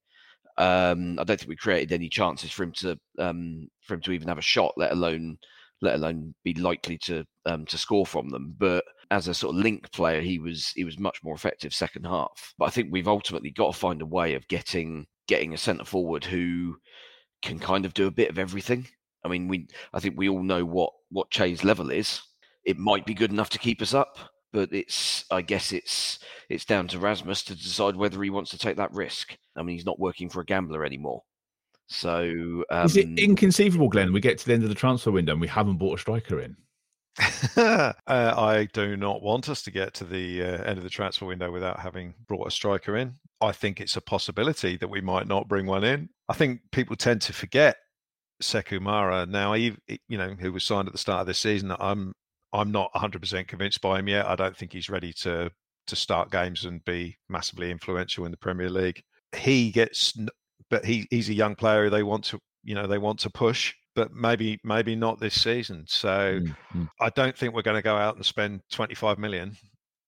Um, 0.58 1.18
I 1.20 1.24
don't 1.24 1.38
think 1.38 1.48
we 1.48 1.56
created 1.56 1.92
any 1.92 2.08
chances 2.08 2.50
for 2.50 2.64
him 2.64 2.72
to 2.78 2.98
um, 3.18 3.68
for 3.82 3.94
him 3.94 4.00
to 4.02 4.12
even 4.12 4.28
have 4.28 4.38
a 4.38 4.42
shot, 4.42 4.74
let 4.76 4.92
alone 4.92 5.38
let 5.80 5.94
alone 5.94 6.34
be 6.44 6.54
likely 6.54 6.98
to 6.98 7.24
um, 7.46 7.64
to 7.66 7.78
score 7.78 8.06
from 8.06 8.28
them. 8.28 8.54
But 8.58 8.84
as 9.10 9.28
a 9.28 9.34
sort 9.34 9.54
of 9.54 9.62
link 9.62 9.90
player, 9.92 10.20
he 10.20 10.38
was 10.38 10.72
he 10.74 10.84
was 10.84 10.98
much 10.98 11.22
more 11.22 11.34
effective 11.34 11.72
second 11.72 12.04
half. 12.04 12.54
But 12.58 12.66
I 12.66 12.70
think 12.70 12.88
we've 12.90 13.08
ultimately 13.08 13.50
got 13.50 13.72
to 13.72 13.78
find 13.78 14.02
a 14.02 14.06
way 14.06 14.34
of 14.34 14.48
getting 14.48 15.06
getting 15.28 15.54
a 15.54 15.58
centre 15.58 15.84
forward 15.84 16.24
who 16.24 16.76
can 17.42 17.58
kind 17.58 17.84
of 17.84 17.94
do 17.94 18.06
a 18.06 18.12
bit 18.12 18.30
of 18.30 18.38
everything. 18.38 18.88
I 19.24 19.28
mean, 19.28 19.48
we 19.48 19.68
I 19.92 20.00
think 20.00 20.16
we 20.16 20.28
all 20.28 20.42
know 20.42 20.64
what 20.64 20.92
what 21.10 21.30
Che's 21.30 21.64
level 21.64 21.90
is. 21.90 22.20
It 22.64 22.78
might 22.78 23.06
be 23.06 23.14
good 23.14 23.30
enough 23.30 23.50
to 23.50 23.58
keep 23.58 23.80
us 23.80 23.94
up, 23.94 24.18
but 24.52 24.72
it's 24.72 25.24
I 25.30 25.42
guess 25.42 25.72
it's 25.72 26.18
it's 26.48 26.64
down 26.64 26.88
to 26.88 26.98
Rasmus 26.98 27.42
to 27.44 27.54
decide 27.54 27.96
whether 27.96 28.22
he 28.22 28.30
wants 28.30 28.50
to 28.50 28.58
take 28.58 28.76
that 28.76 28.92
risk. 28.92 29.36
I 29.56 29.62
mean, 29.62 29.76
he's 29.76 29.86
not 29.86 30.00
working 30.00 30.28
for 30.28 30.40
a 30.40 30.44
gambler 30.44 30.84
anymore. 30.84 31.22
So 31.88 32.64
um, 32.70 32.86
is 32.86 32.96
it 32.96 33.06
um 33.06 33.16
inconceivable, 33.18 33.88
Glenn? 33.88 34.12
We 34.12 34.20
get 34.20 34.38
to 34.38 34.46
the 34.46 34.54
end 34.54 34.62
of 34.62 34.68
the 34.68 34.74
transfer 34.74 35.10
window 35.10 35.32
and 35.32 35.40
we 35.40 35.48
haven't 35.48 35.78
bought 35.78 35.98
a 35.98 36.00
striker 36.00 36.40
in. 36.40 36.56
uh, 37.56 37.92
I 38.06 38.68
do 38.72 38.96
not 38.96 39.22
want 39.22 39.48
us 39.48 39.62
to 39.62 39.70
get 39.70 39.94
to 39.94 40.04
the 40.04 40.42
uh, 40.42 40.62
end 40.64 40.78
of 40.78 40.84
the 40.84 40.90
transfer 40.90 41.26
window 41.26 41.50
without 41.50 41.80
having 41.80 42.14
brought 42.28 42.46
a 42.46 42.50
striker 42.50 42.96
in. 42.96 43.14
I 43.40 43.52
think 43.52 43.80
it's 43.80 43.96
a 43.96 44.00
possibility 44.00 44.76
that 44.76 44.88
we 44.88 45.00
might 45.00 45.26
not 45.26 45.48
bring 45.48 45.66
one 45.66 45.82
in. 45.82 46.10
I 46.28 46.34
think 46.34 46.60
people 46.70 46.94
tend 46.94 47.22
to 47.22 47.32
forget 47.32 47.76
Sekou 48.42 48.80
Mara 48.80 49.26
now, 49.26 49.54
you 49.54 49.76
know, 50.08 50.34
who 50.38 50.52
was 50.52 50.64
signed 50.64 50.88
at 50.88 50.92
the 50.92 50.98
start 50.98 51.22
of 51.22 51.26
this 51.26 51.38
season. 51.38 51.74
I'm 51.78 52.12
I'm 52.52 52.72
not 52.72 52.92
100% 52.94 53.46
convinced 53.46 53.80
by 53.80 53.98
him 53.98 54.08
yet. 54.08 54.26
I 54.26 54.34
don't 54.34 54.56
think 54.56 54.72
he's 54.72 54.88
ready 54.88 55.12
to 55.14 55.50
to 55.86 55.96
start 55.96 56.30
games 56.30 56.64
and 56.64 56.84
be 56.84 57.16
massively 57.28 57.70
influential 57.70 58.24
in 58.24 58.30
the 58.30 58.36
Premier 58.36 58.70
League. 58.70 59.02
He 59.34 59.70
gets, 59.70 60.16
but 60.70 60.84
he 60.84 61.06
he's 61.10 61.28
a 61.28 61.34
young 61.34 61.54
player. 61.54 61.90
They 61.90 62.02
want 62.02 62.24
to, 62.26 62.38
you 62.62 62.74
know, 62.74 62.86
they 62.86 62.98
want 62.98 63.18
to 63.20 63.30
push, 63.30 63.74
but 63.94 64.12
maybe 64.12 64.58
maybe 64.64 64.94
not 64.94 65.18
this 65.18 65.40
season. 65.40 65.84
So 65.88 66.40
mm-hmm. 66.40 66.84
I 67.00 67.10
don't 67.10 67.36
think 67.36 67.54
we're 67.54 67.62
going 67.62 67.76
to 67.76 67.82
go 67.82 67.96
out 67.96 68.16
and 68.16 68.24
spend 68.24 68.60
25 68.70 69.18
million 69.18 69.56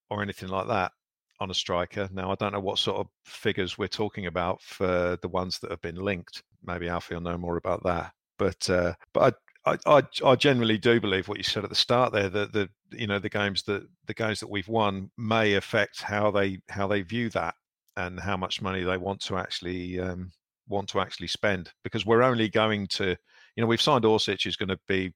or 0.09 0.21
anything 0.21 0.49
like 0.49 0.67
that 0.67 0.91
on 1.39 1.51
a 1.51 1.55
striker. 1.55 2.07
Now 2.11 2.31
I 2.31 2.35
don't 2.35 2.53
know 2.53 2.59
what 2.59 2.77
sort 2.77 2.97
of 2.97 3.07
figures 3.25 3.77
we're 3.77 3.87
talking 3.87 4.27
about 4.27 4.61
for 4.61 5.17
the 5.21 5.27
ones 5.27 5.59
that 5.59 5.71
have 5.71 5.81
been 5.81 5.95
linked. 5.95 6.43
Maybe 6.63 6.87
Alfie 6.87 7.15
will 7.15 7.21
know 7.21 7.37
more 7.37 7.57
about 7.57 7.83
that. 7.83 8.11
But 8.41 8.69
uh, 8.71 8.93
but 9.13 9.35
I, 9.67 9.77
I 9.85 10.01
I 10.25 10.35
generally 10.35 10.79
do 10.79 10.99
believe 10.99 11.27
what 11.27 11.37
you 11.37 11.43
said 11.43 11.63
at 11.63 11.69
the 11.69 11.75
start 11.75 12.11
there 12.11 12.27
that 12.27 12.53
the 12.53 12.69
you 12.91 13.05
know 13.05 13.19
the 13.19 13.29
games 13.29 13.61
that 13.63 13.87
the 14.07 14.15
games 14.15 14.39
that 14.39 14.49
we've 14.49 14.67
won 14.67 15.11
may 15.15 15.53
affect 15.53 16.01
how 16.01 16.31
they 16.31 16.57
how 16.67 16.87
they 16.87 17.03
view 17.03 17.29
that 17.29 17.53
and 17.97 18.19
how 18.19 18.35
much 18.35 18.59
money 18.59 18.81
they 18.81 18.97
want 18.97 19.21
to 19.21 19.37
actually 19.37 19.99
um, 19.99 20.31
want 20.67 20.89
to 20.89 20.99
actually 20.99 21.27
spend 21.27 21.71
because 21.83 22.03
we're 22.03 22.23
only 22.23 22.49
going 22.49 22.87
to 22.87 23.09
you 23.55 23.61
know 23.61 23.67
we've 23.67 23.79
signed 23.79 24.05
Orsic 24.05 24.47
is 24.47 24.55
going 24.55 24.69
to 24.69 24.79
be 24.87 25.13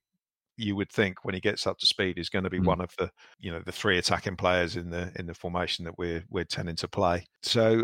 you 0.55 0.75
would 0.75 0.91
think 0.91 1.25
when 1.25 1.33
he 1.33 1.41
gets 1.41 1.65
up 1.65 1.79
to 1.79 1.87
speed 1.87 2.19
is 2.19 2.29
going 2.29 2.43
to 2.43 2.49
be 2.51 2.59
mm. 2.59 2.65
one 2.65 2.81
of 2.81 2.93
the 2.99 3.09
you 3.39 3.51
know 3.51 3.61
the 3.65 3.71
three 3.71 3.97
attacking 3.97 4.35
players 4.35 4.75
in 4.75 4.91
the 4.91 5.11
in 5.15 5.25
the 5.25 5.33
formation 5.33 5.83
that 5.83 5.97
we're 5.97 6.23
we're 6.29 6.43
tending 6.43 6.75
to 6.75 6.87
play 6.87 7.25
so 7.41 7.83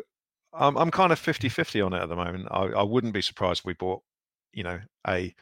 I'm, 0.54 0.78
I'm 0.78 0.92
kind 0.92 1.12
of 1.12 1.20
50-50 1.20 1.84
on 1.84 1.94
it 1.94 2.04
at 2.04 2.10
the 2.10 2.16
moment 2.16 2.48
I, 2.52 2.66
I 2.66 2.84
wouldn't 2.84 3.14
be 3.14 3.24
surprised 3.24 3.62
if 3.62 3.66
we 3.66 3.74
bought 3.74 4.04
you 4.54 4.64
know, 4.64 4.80
a 5.08 5.34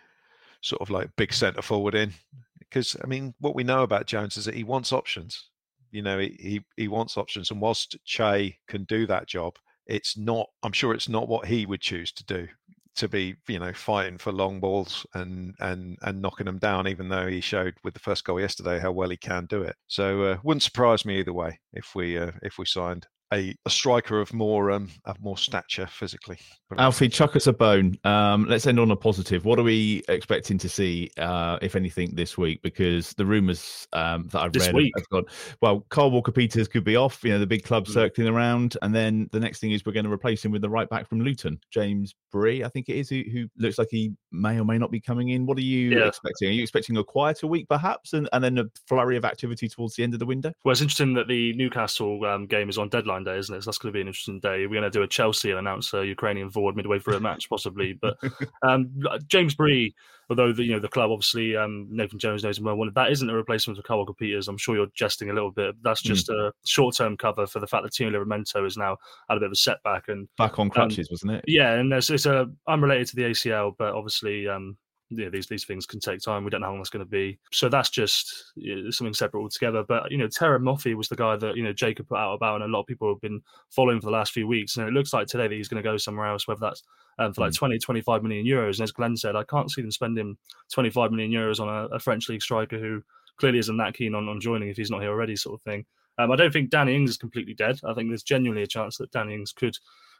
sort 0.62 0.82
of 0.82 0.90
like 0.90 1.10
big 1.16 1.34
centre 1.34 1.62
forward 1.62 1.96
in. 1.96 2.14
Because 2.60 2.96
I 3.04 3.08
mean, 3.08 3.34
what 3.40 3.56
we 3.56 3.64
know 3.64 3.84
about 3.84 4.06
Jones 4.06 4.38
is 4.38 4.46
that 4.46 4.56
he 4.56 4.64
wants 4.64 4.94
options. 4.94 5.50
You 5.92 6.02
know, 6.04 6.20
he 6.20 6.36
he, 6.40 6.66
he 6.78 6.88
wants 6.88 7.18
options, 7.18 7.52
and 7.52 7.62
whilst 7.62 7.98
Che 8.06 8.58
can 8.68 8.84
do 8.84 9.08
that 9.08 9.28
job, 9.28 9.56
it's 9.88 10.18
not. 10.18 10.48
I'm 10.64 10.74
sure 10.74 10.94
it's 10.94 11.10
not 11.10 11.28
what 11.28 11.46
he 11.48 11.66
would 11.66 11.82
choose 11.82 12.12
to 12.14 12.26
do. 12.26 12.48
To 12.96 13.08
be, 13.08 13.36
you 13.48 13.60
know, 13.60 13.72
fighting 13.74 14.18
for 14.18 14.32
long 14.32 14.60
balls 14.60 15.06
and 15.14 15.56
and 15.62 15.98
and 16.02 16.22
knocking 16.22 16.46
them 16.46 16.60
down, 16.60 16.88
even 16.88 17.10
though 17.10 17.28
he 17.28 17.42
showed 17.42 17.74
with 17.84 17.94
the 17.94 18.00
first 18.00 18.26
goal 18.26 18.40
yesterday 18.40 18.80
how 18.80 18.92
well 18.92 19.10
he 19.10 19.18
can 19.18 19.46
do 19.46 19.64
it. 19.64 19.76
So 19.88 20.24
uh, 20.24 20.38
wouldn't 20.44 20.64
surprise 20.64 21.06
me 21.06 21.20
either 21.20 21.34
way 21.34 21.60
if 21.74 21.96
we 21.96 22.18
uh, 22.18 22.32
if 22.44 22.58
we 22.58 22.66
signed 22.66 23.08
a, 23.34 23.56
a 23.66 23.70
striker 23.70 24.20
of 24.20 24.34
more 24.34 24.72
um, 24.72 24.90
of 25.06 25.20
more 25.22 25.38
stature 25.38 25.88
physically. 25.88 26.38
Alfie, 26.78 27.10
chuck 27.10 27.36
us 27.36 27.48
a 27.48 27.54
bone. 27.54 27.98
Um, 28.04 28.46
let's 28.48 28.68
end 28.68 28.80
on 28.80 28.92
a 28.92 28.96
positive. 28.96 29.46
What 29.46 29.60
are 29.60 29.64
we 29.64 30.04
expecting 30.08 30.58
to 30.60 30.70
see, 30.70 31.10
uh, 31.18 31.58
if 31.62 31.76
anything, 31.76 32.14
this 32.14 32.38
week? 32.38 32.62
Because 32.62 33.14
the 33.14 33.26
rumours 33.26 33.88
um, 33.94 34.28
that 34.32 34.42
I've 34.42 34.54
this 34.54 34.68
read 34.68 34.76
week. 34.76 34.94
have 34.98 35.10
gone. 35.10 35.26
Well, 35.62 35.86
Carl 35.90 36.12
Walker 36.12 36.32
Peters 36.32 36.68
could 36.68 36.84
be 36.84 36.96
off. 36.96 37.24
You 37.24 37.32
know, 37.32 37.40
the 37.40 37.48
big 37.48 37.64
club 37.64 37.86
mm. 37.86 37.94
circling 37.94 38.28
around, 38.28 38.78
and 38.82 38.94
then 38.94 39.30
the 39.32 39.40
next 39.40 39.60
thing 39.60 39.72
is 39.72 39.86
we're 39.86 39.94
going 39.94 40.06
to 40.06 40.12
replace 40.12 40.44
him 40.44 40.52
with 40.52 40.62
the 40.62 40.70
right 40.70 40.90
back 40.90 41.08
from 41.08 41.22
Luton, 41.22 41.60
James 41.72 42.16
Bree, 42.32 42.64
I 42.64 42.70
think 42.70 42.90
it 42.90 42.96
is, 42.96 43.10
who, 43.10 43.24
who 43.32 43.48
looks 43.58 43.78
like 43.78 43.88
he 43.90 44.14
may 44.32 44.60
or 44.60 44.66
may 44.66 44.78
not 44.78 44.92
be 44.92 45.00
coming 45.00 45.30
in. 45.30 45.46
What 45.46 45.58
are 45.58 45.62
you 45.62 45.90
yeah. 45.90 46.08
expecting? 46.08 46.50
Are 46.50 46.52
you 46.52 46.62
expecting 46.62 46.98
a 46.98 47.04
quieter 47.04 47.48
week, 47.48 47.68
perhaps, 47.68 48.14
and, 48.14 48.30
and 48.34 48.44
then 48.44 48.58
a 48.58 48.66
flurry 48.88 49.18
of 49.18 49.26
activity 49.26 49.68
towards 49.68 49.96
the 49.96 50.04
end 50.04 50.14
of 50.14 50.20
the 50.20 50.26
window? 50.26 50.52
Well, 50.64 50.72
it's 50.72 50.82
interesting 50.82 51.14
that 51.16 51.28
the 51.28 51.54
Newcastle 51.54 52.24
um, 52.26 52.46
game 52.46 52.70
is 52.70 52.78
on 52.78 52.90
deadline 52.90 53.24
day, 53.24 53.38
isn't 53.38 53.54
it? 53.54 53.64
So 53.64 53.70
that's 53.70 53.78
going 53.78 53.92
to 53.92 53.98
be 53.98 54.02
an 54.02 54.08
interesting 54.08 54.40
day. 54.40 54.68
We're 54.68 54.80
going 54.80 54.84
to 54.84 54.90
do 54.90 55.04
a 55.04 55.08
Chelsea 55.08 55.50
and 55.50 55.60
announce 55.60 55.94
a 55.94 56.06
Ukrainian 56.06 56.50
forward 56.50 56.76
midway 56.76 57.00
through 57.00 57.18
a 57.18 57.20
match, 57.20 57.50
possibly. 57.50 57.94
But 57.94 58.18
um, 58.64 58.92
James 59.28 59.56
Bree, 59.56 59.96
although 60.30 60.54
the, 60.54 60.64
you 60.64 60.74
know 60.74 60.80
the 60.80 60.88
club 60.88 61.12
obviously 61.12 61.56
um, 61.56 61.88
Nathan 61.90 62.20
Jones 62.20 62.44
knows 62.44 62.58
him 62.58 62.66
well, 62.66 62.90
that 62.94 63.12
isn't 63.12 63.30
a 63.30 63.34
replacement 63.34 63.84
for 63.84 63.98
Walker 63.98 64.14
Peters. 64.14 64.48
I'm 64.48 64.58
sure 64.58 64.76
you're 64.76 64.88
jesting 64.94 65.30
a 65.30 65.34
little 65.34 65.52
bit. 65.52 65.76
That's 65.82 66.02
hmm. 66.02 66.10
just 66.10 66.30
mm. 66.30 66.48
a 66.48 66.52
short-term 66.66 67.18
cover 67.18 67.48
for 67.48 67.60
the 67.60 67.68
fact 67.68 67.84
that 67.84 67.94
Tino 67.94 68.12
Livramento 68.12 68.66
is 68.66 68.78
now 68.78 68.98
had 69.28 69.38
a 69.38 69.40
bit 69.40 69.48
of 69.48 69.54
a 69.54 69.56
setback 69.56 70.08
and 70.08 70.28
back 70.38 70.60
on 70.60 70.70
crutches, 70.70 71.08
um, 71.10 71.14
wasn't 71.14 71.32
it? 71.32 71.46
Yeah, 71.48 71.74
and 71.74 71.92
there's 71.92 72.10
it's 72.10 72.26
a 72.26 72.48
unrelated 72.68 73.08
to 73.08 73.16
the 73.16 73.24
ACL, 73.24 73.74
but 73.78 73.94
obviously 73.94 74.19
um, 74.24 74.78
yeah, 75.10 75.30
these 75.30 75.48
these 75.48 75.66
things 75.66 75.86
can 75.86 76.00
take 76.00 76.22
time. 76.22 76.44
We 76.44 76.52
don't 76.52 76.62
know 76.62 76.68
how 76.68 76.72
long 76.72 76.82
that's 76.82 76.92
going 76.92 77.06
to 77.06 77.10
be. 77.10 77.40
So 77.52 77.68
that's 77.68 77.90
just 77.90 78.52
you 78.56 78.84
know, 78.84 78.92
something 78.92 79.14
separate 79.14 79.42
altogether. 79.42 79.84
But 79.84 80.12
you 80.12 80.18
know, 80.18 80.28
Terem 80.28 80.62
Moffi 80.62 80.96
was 80.96 81.10
the 81.10 81.16
guy 81.16 81.36
that 81.36 81.58
you 81.58 81.64
know 81.64 81.74
Jacob 81.74 82.08
put 82.08 82.20
out 82.20 82.34
about, 82.34 82.62
and 82.62 82.64
a 82.64 82.68
lot 82.68 82.82
of 82.82 82.88
people 82.88 83.10
have 83.10 83.22
been 83.22 83.42
following 83.72 84.00
for 84.00 84.06
the 84.06 84.12
last 84.12 84.32
few 84.32 84.48
weeks. 84.48 84.78
And 84.78 84.88
it 84.88 84.94
looks 84.94 85.14
like 85.14 85.28
today 85.28 85.48
that 85.48 85.56
he's 85.56 85.68
going 85.68 85.82
to 85.82 85.90
go 85.90 85.98
somewhere 85.98 86.28
else, 86.28 86.48
whether 86.48 86.60
that's 86.62 86.84
um, 87.18 87.34
for 87.34 87.42
like 87.42 87.52
mm. 87.52 87.58
20, 87.58 87.80
25 87.80 88.24
million 88.24 88.46
euros. 88.46 88.78
And 88.78 88.82
as 88.82 88.92
Glenn 88.92 89.18
said, 89.18 89.36
I 89.36 89.44
can't 89.44 89.72
see 89.72 89.82
them 89.82 89.92
spending 89.92 90.38
25 90.72 91.12
million 91.12 91.32
euros 91.32 91.60
on 91.60 91.68
a, 91.68 91.96
a 91.96 92.00
French 92.00 92.30
league 92.30 92.44
striker 92.44 92.78
who 92.78 93.02
clearly 93.38 93.60
isn't 93.60 93.78
that 93.78 93.96
keen 93.96 94.14
on, 94.14 94.28
on 94.30 94.40
joining 94.40 94.70
if 94.70 94.78
he's 94.78 94.92
not 94.92 95.02
here 95.02 95.12
already, 95.12 95.36
sort 95.36 95.60
of 95.60 95.64
thing. 95.64 95.86
Um, 96.20 96.32
I 96.32 96.36
don't 96.36 96.52
think 96.52 96.70
Danny 96.70 96.96
Ings 96.96 97.12
is 97.12 97.18
completely 97.18 97.54
dead. 97.54 97.80
I 97.84 97.94
think 97.94 98.10
there's 98.10 98.24
genuinely 98.24 98.64
a 98.64 98.68
chance 98.68 98.98
that 98.98 99.12
Danny 99.12 99.34
Ings 99.34 99.54
could 99.54 99.76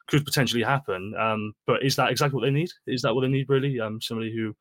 could 0.10 0.26
potentially 0.26 0.64
happen. 0.64 1.14
Um, 1.18 1.54
but 1.66 1.84
is 1.84 1.96
that 1.96 2.12
exactly 2.12 2.36
what 2.36 2.46
they 2.46 2.52
need? 2.52 2.70
Is 2.88 3.02
that 3.04 3.14
what 3.14 3.22
they 3.22 3.28
need 3.28 3.50
really? 3.50 3.80
Um, 3.80 4.02
somebody 4.02 4.36
who 4.36 4.56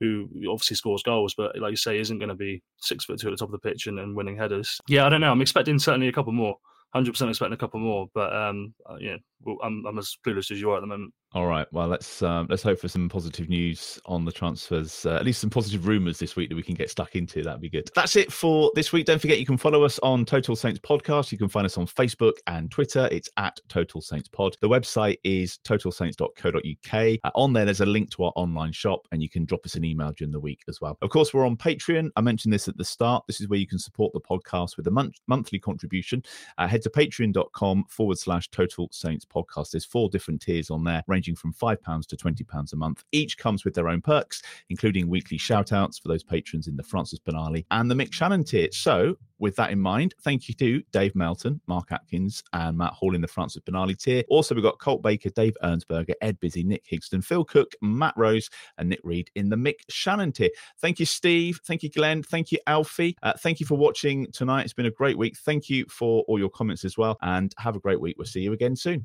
who 0.00 0.28
obviously 0.48 0.76
scores 0.76 1.02
goals, 1.02 1.34
but 1.34 1.58
like 1.58 1.72
you 1.72 1.76
say, 1.76 1.98
isn't 1.98 2.18
going 2.18 2.28
to 2.28 2.34
be 2.34 2.62
six 2.76 3.04
foot 3.04 3.18
two 3.18 3.28
at 3.28 3.30
the 3.32 3.36
top 3.36 3.52
of 3.52 3.60
the 3.60 3.68
pitch 3.68 3.88
and, 3.88 3.98
and 3.98 4.14
winning 4.14 4.36
headers. 4.36 4.80
Yeah, 4.88 5.06
I 5.06 5.08
don't 5.08 5.20
know. 5.20 5.32
I'm 5.32 5.42
expecting 5.42 5.78
certainly 5.78 6.08
a 6.08 6.12
couple 6.12 6.32
more. 6.32 6.56
Hundred 6.94 7.12
percent 7.12 7.30
expecting 7.30 7.52
a 7.54 7.58
couple 7.58 7.80
more, 7.80 8.08
but 8.14 8.34
um, 8.34 8.74
uh, 8.88 8.96
yeah, 8.98 9.16
well, 9.44 9.56
I'm 9.62 9.84
I'm 9.86 9.98
as 9.98 10.16
clueless 10.26 10.50
as 10.50 10.60
you 10.60 10.70
are 10.70 10.76
at 10.76 10.80
the 10.80 10.86
moment. 10.86 11.12
All 11.34 11.46
right. 11.46 11.66
Well, 11.72 11.88
let's 11.88 12.22
um, 12.22 12.46
let's 12.48 12.62
hope 12.62 12.78
for 12.80 12.88
some 12.88 13.06
positive 13.06 13.50
news 13.50 14.00
on 14.06 14.24
the 14.24 14.32
transfers. 14.32 15.04
Uh, 15.04 15.16
at 15.16 15.26
least 15.26 15.42
some 15.42 15.50
positive 15.50 15.86
rumours 15.86 16.18
this 16.18 16.36
week 16.36 16.48
that 16.48 16.56
we 16.56 16.62
can 16.62 16.74
get 16.74 16.90
stuck 16.90 17.16
into. 17.16 17.42
That'd 17.42 17.60
be 17.60 17.68
good. 17.68 17.90
That's 17.94 18.16
it 18.16 18.32
for 18.32 18.72
this 18.74 18.94
week. 18.94 19.04
Don't 19.04 19.20
forget 19.20 19.38
you 19.38 19.44
can 19.44 19.58
follow 19.58 19.84
us 19.84 19.98
on 19.98 20.24
Total 20.24 20.56
Saints 20.56 20.80
Podcast. 20.80 21.30
You 21.30 21.36
can 21.36 21.50
find 21.50 21.66
us 21.66 21.76
on 21.76 21.86
Facebook 21.86 22.32
and 22.46 22.70
Twitter. 22.70 23.10
It's 23.12 23.28
at 23.36 23.60
Total 23.68 24.00
Saints 24.00 24.26
Pod. 24.26 24.56
The 24.62 24.70
website 24.70 25.18
is 25.22 25.58
totalsaints.co.uk. 25.64 27.18
Uh, 27.22 27.30
on 27.34 27.52
there, 27.52 27.66
there's 27.66 27.82
a 27.82 27.86
link 27.86 28.10
to 28.12 28.24
our 28.24 28.32
online 28.34 28.72
shop, 28.72 29.06
and 29.12 29.22
you 29.22 29.28
can 29.28 29.44
drop 29.44 29.66
us 29.66 29.74
an 29.74 29.84
email 29.84 30.12
during 30.16 30.32
the 30.32 30.40
week 30.40 30.62
as 30.66 30.80
well. 30.80 30.96
Of 31.02 31.10
course, 31.10 31.34
we're 31.34 31.46
on 31.46 31.58
Patreon. 31.58 32.08
I 32.16 32.22
mentioned 32.22 32.54
this 32.54 32.68
at 32.68 32.78
the 32.78 32.86
start. 32.86 33.24
This 33.26 33.42
is 33.42 33.50
where 33.50 33.58
you 33.58 33.66
can 33.66 33.78
support 33.78 34.14
the 34.14 34.20
podcast 34.20 34.78
with 34.78 34.86
a 34.86 34.90
month- 34.90 35.20
monthly 35.26 35.58
contribution. 35.58 36.22
Uh, 36.56 36.66
head 36.66 36.80
to 36.82 36.90
patreon.com 36.90 37.84
forward 37.90 38.18
slash 38.18 38.48
Total 38.48 38.88
Saints 38.92 39.26
Podcast. 39.28 39.70
There's 39.70 39.84
four 39.84 40.08
different 40.08 40.42
tiers 40.42 40.70
on 40.70 40.84
there, 40.84 41.02
ranging 41.06 41.36
from 41.36 41.52
five 41.52 41.82
pounds 41.82 42.06
to 42.08 42.16
£20 42.16 42.72
a 42.72 42.76
month. 42.76 43.04
Each 43.12 43.36
comes 43.38 43.64
with 43.64 43.74
their 43.74 43.88
own 43.88 44.00
perks, 44.00 44.42
including 44.70 45.08
weekly 45.08 45.38
shout 45.38 45.72
outs 45.72 45.98
for 45.98 46.08
those 46.08 46.22
patrons 46.22 46.66
in 46.66 46.76
the 46.76 46.82
Francis 46.82 47.18
Benali 47.18 47.64
and 47.70 47.90
the 47.90 47.94
Mick 47.94 48.10
Channon 48.10 48.46
tier. 48.46 48.68
So, 48.72 49.16
with 49.38 49.54
that 49.56 49.70
in 49.70 49.80
mind, 49.80 50.14
thank 50.22 50.48
you 50.48 50.54
to 50.54 50.82
Dave 50.92 51.14
Melton, 51.14 51.60
Mark 51.66 51.92
Atkins, 51.92 52.42
and 52.52 52.76
Matt 52.76 52.92
Hall 52.92 53.14
in 53.14 53.20
the 53.20 53.28
Francis 53.28 53.62
Benali 53.62 53.96
tier. 53.96 54.24
Also, 54.28 54.54
we've 54.54 54.64
got 54.64 54.78
Colt 54.78 55.02
Baker, 55.02 55.30
Dave 55.30 55.56
Ernsberger, 55.62 56.14
Ed 56.20 56.40
Busy, 56.40 56.64
Nick 56.64 56.84
Higston, 56.86 57.24
Phil 57.24 57.44
Cook, 57.44 57.72
Matt 57.80 58.14
Rose, 58.16 58.50
and 58.78 58.88
Nick 58.88 59.00
Reed 59.04 59.30
in 59.36 59.48
the 59.48 59.56
Mick 59.56 59.86
Channon 59.90 60.34
tier. 60.34 60.50
Thank 60.80 60.98
you, 60.98 61.06
Steve. 61.06 61.60
Thank 61.64 61.82
you, 61.82 61.90
Glenn. 61.90 62.22
Thank 62.22 62.52
you, 62.52 62.58
Alfie. 62.66 63.16
Uh, 63.22 63.34
thank 63.38 63.60
you 63.60 63.66
for 63.66 63.76
watching 63.76 64.26
tonight. 64.32 64.64
It's 64.64 64.72
been 64.72 64.86
a 64.86 64.90
great 64.90 65.16
week. 65.16 65.36
Thank 65.38 65.70
you 65.70 65.84
for 65.88 66.24
all 66.28 66.38
your 66.38 66.50
comments 66.50 66.84
as 66.84 66.98
well. 66.98 67.16
And 67.22 67.54
have 67.58 67.76
a 67.76 67.80
great 67.80 68.00
week. 68.00 68.16
We'll 68.18 68.26
see 68.26 68.40
you 68.40 68.52
again 68.52 68.76
soon. 68.76 69.04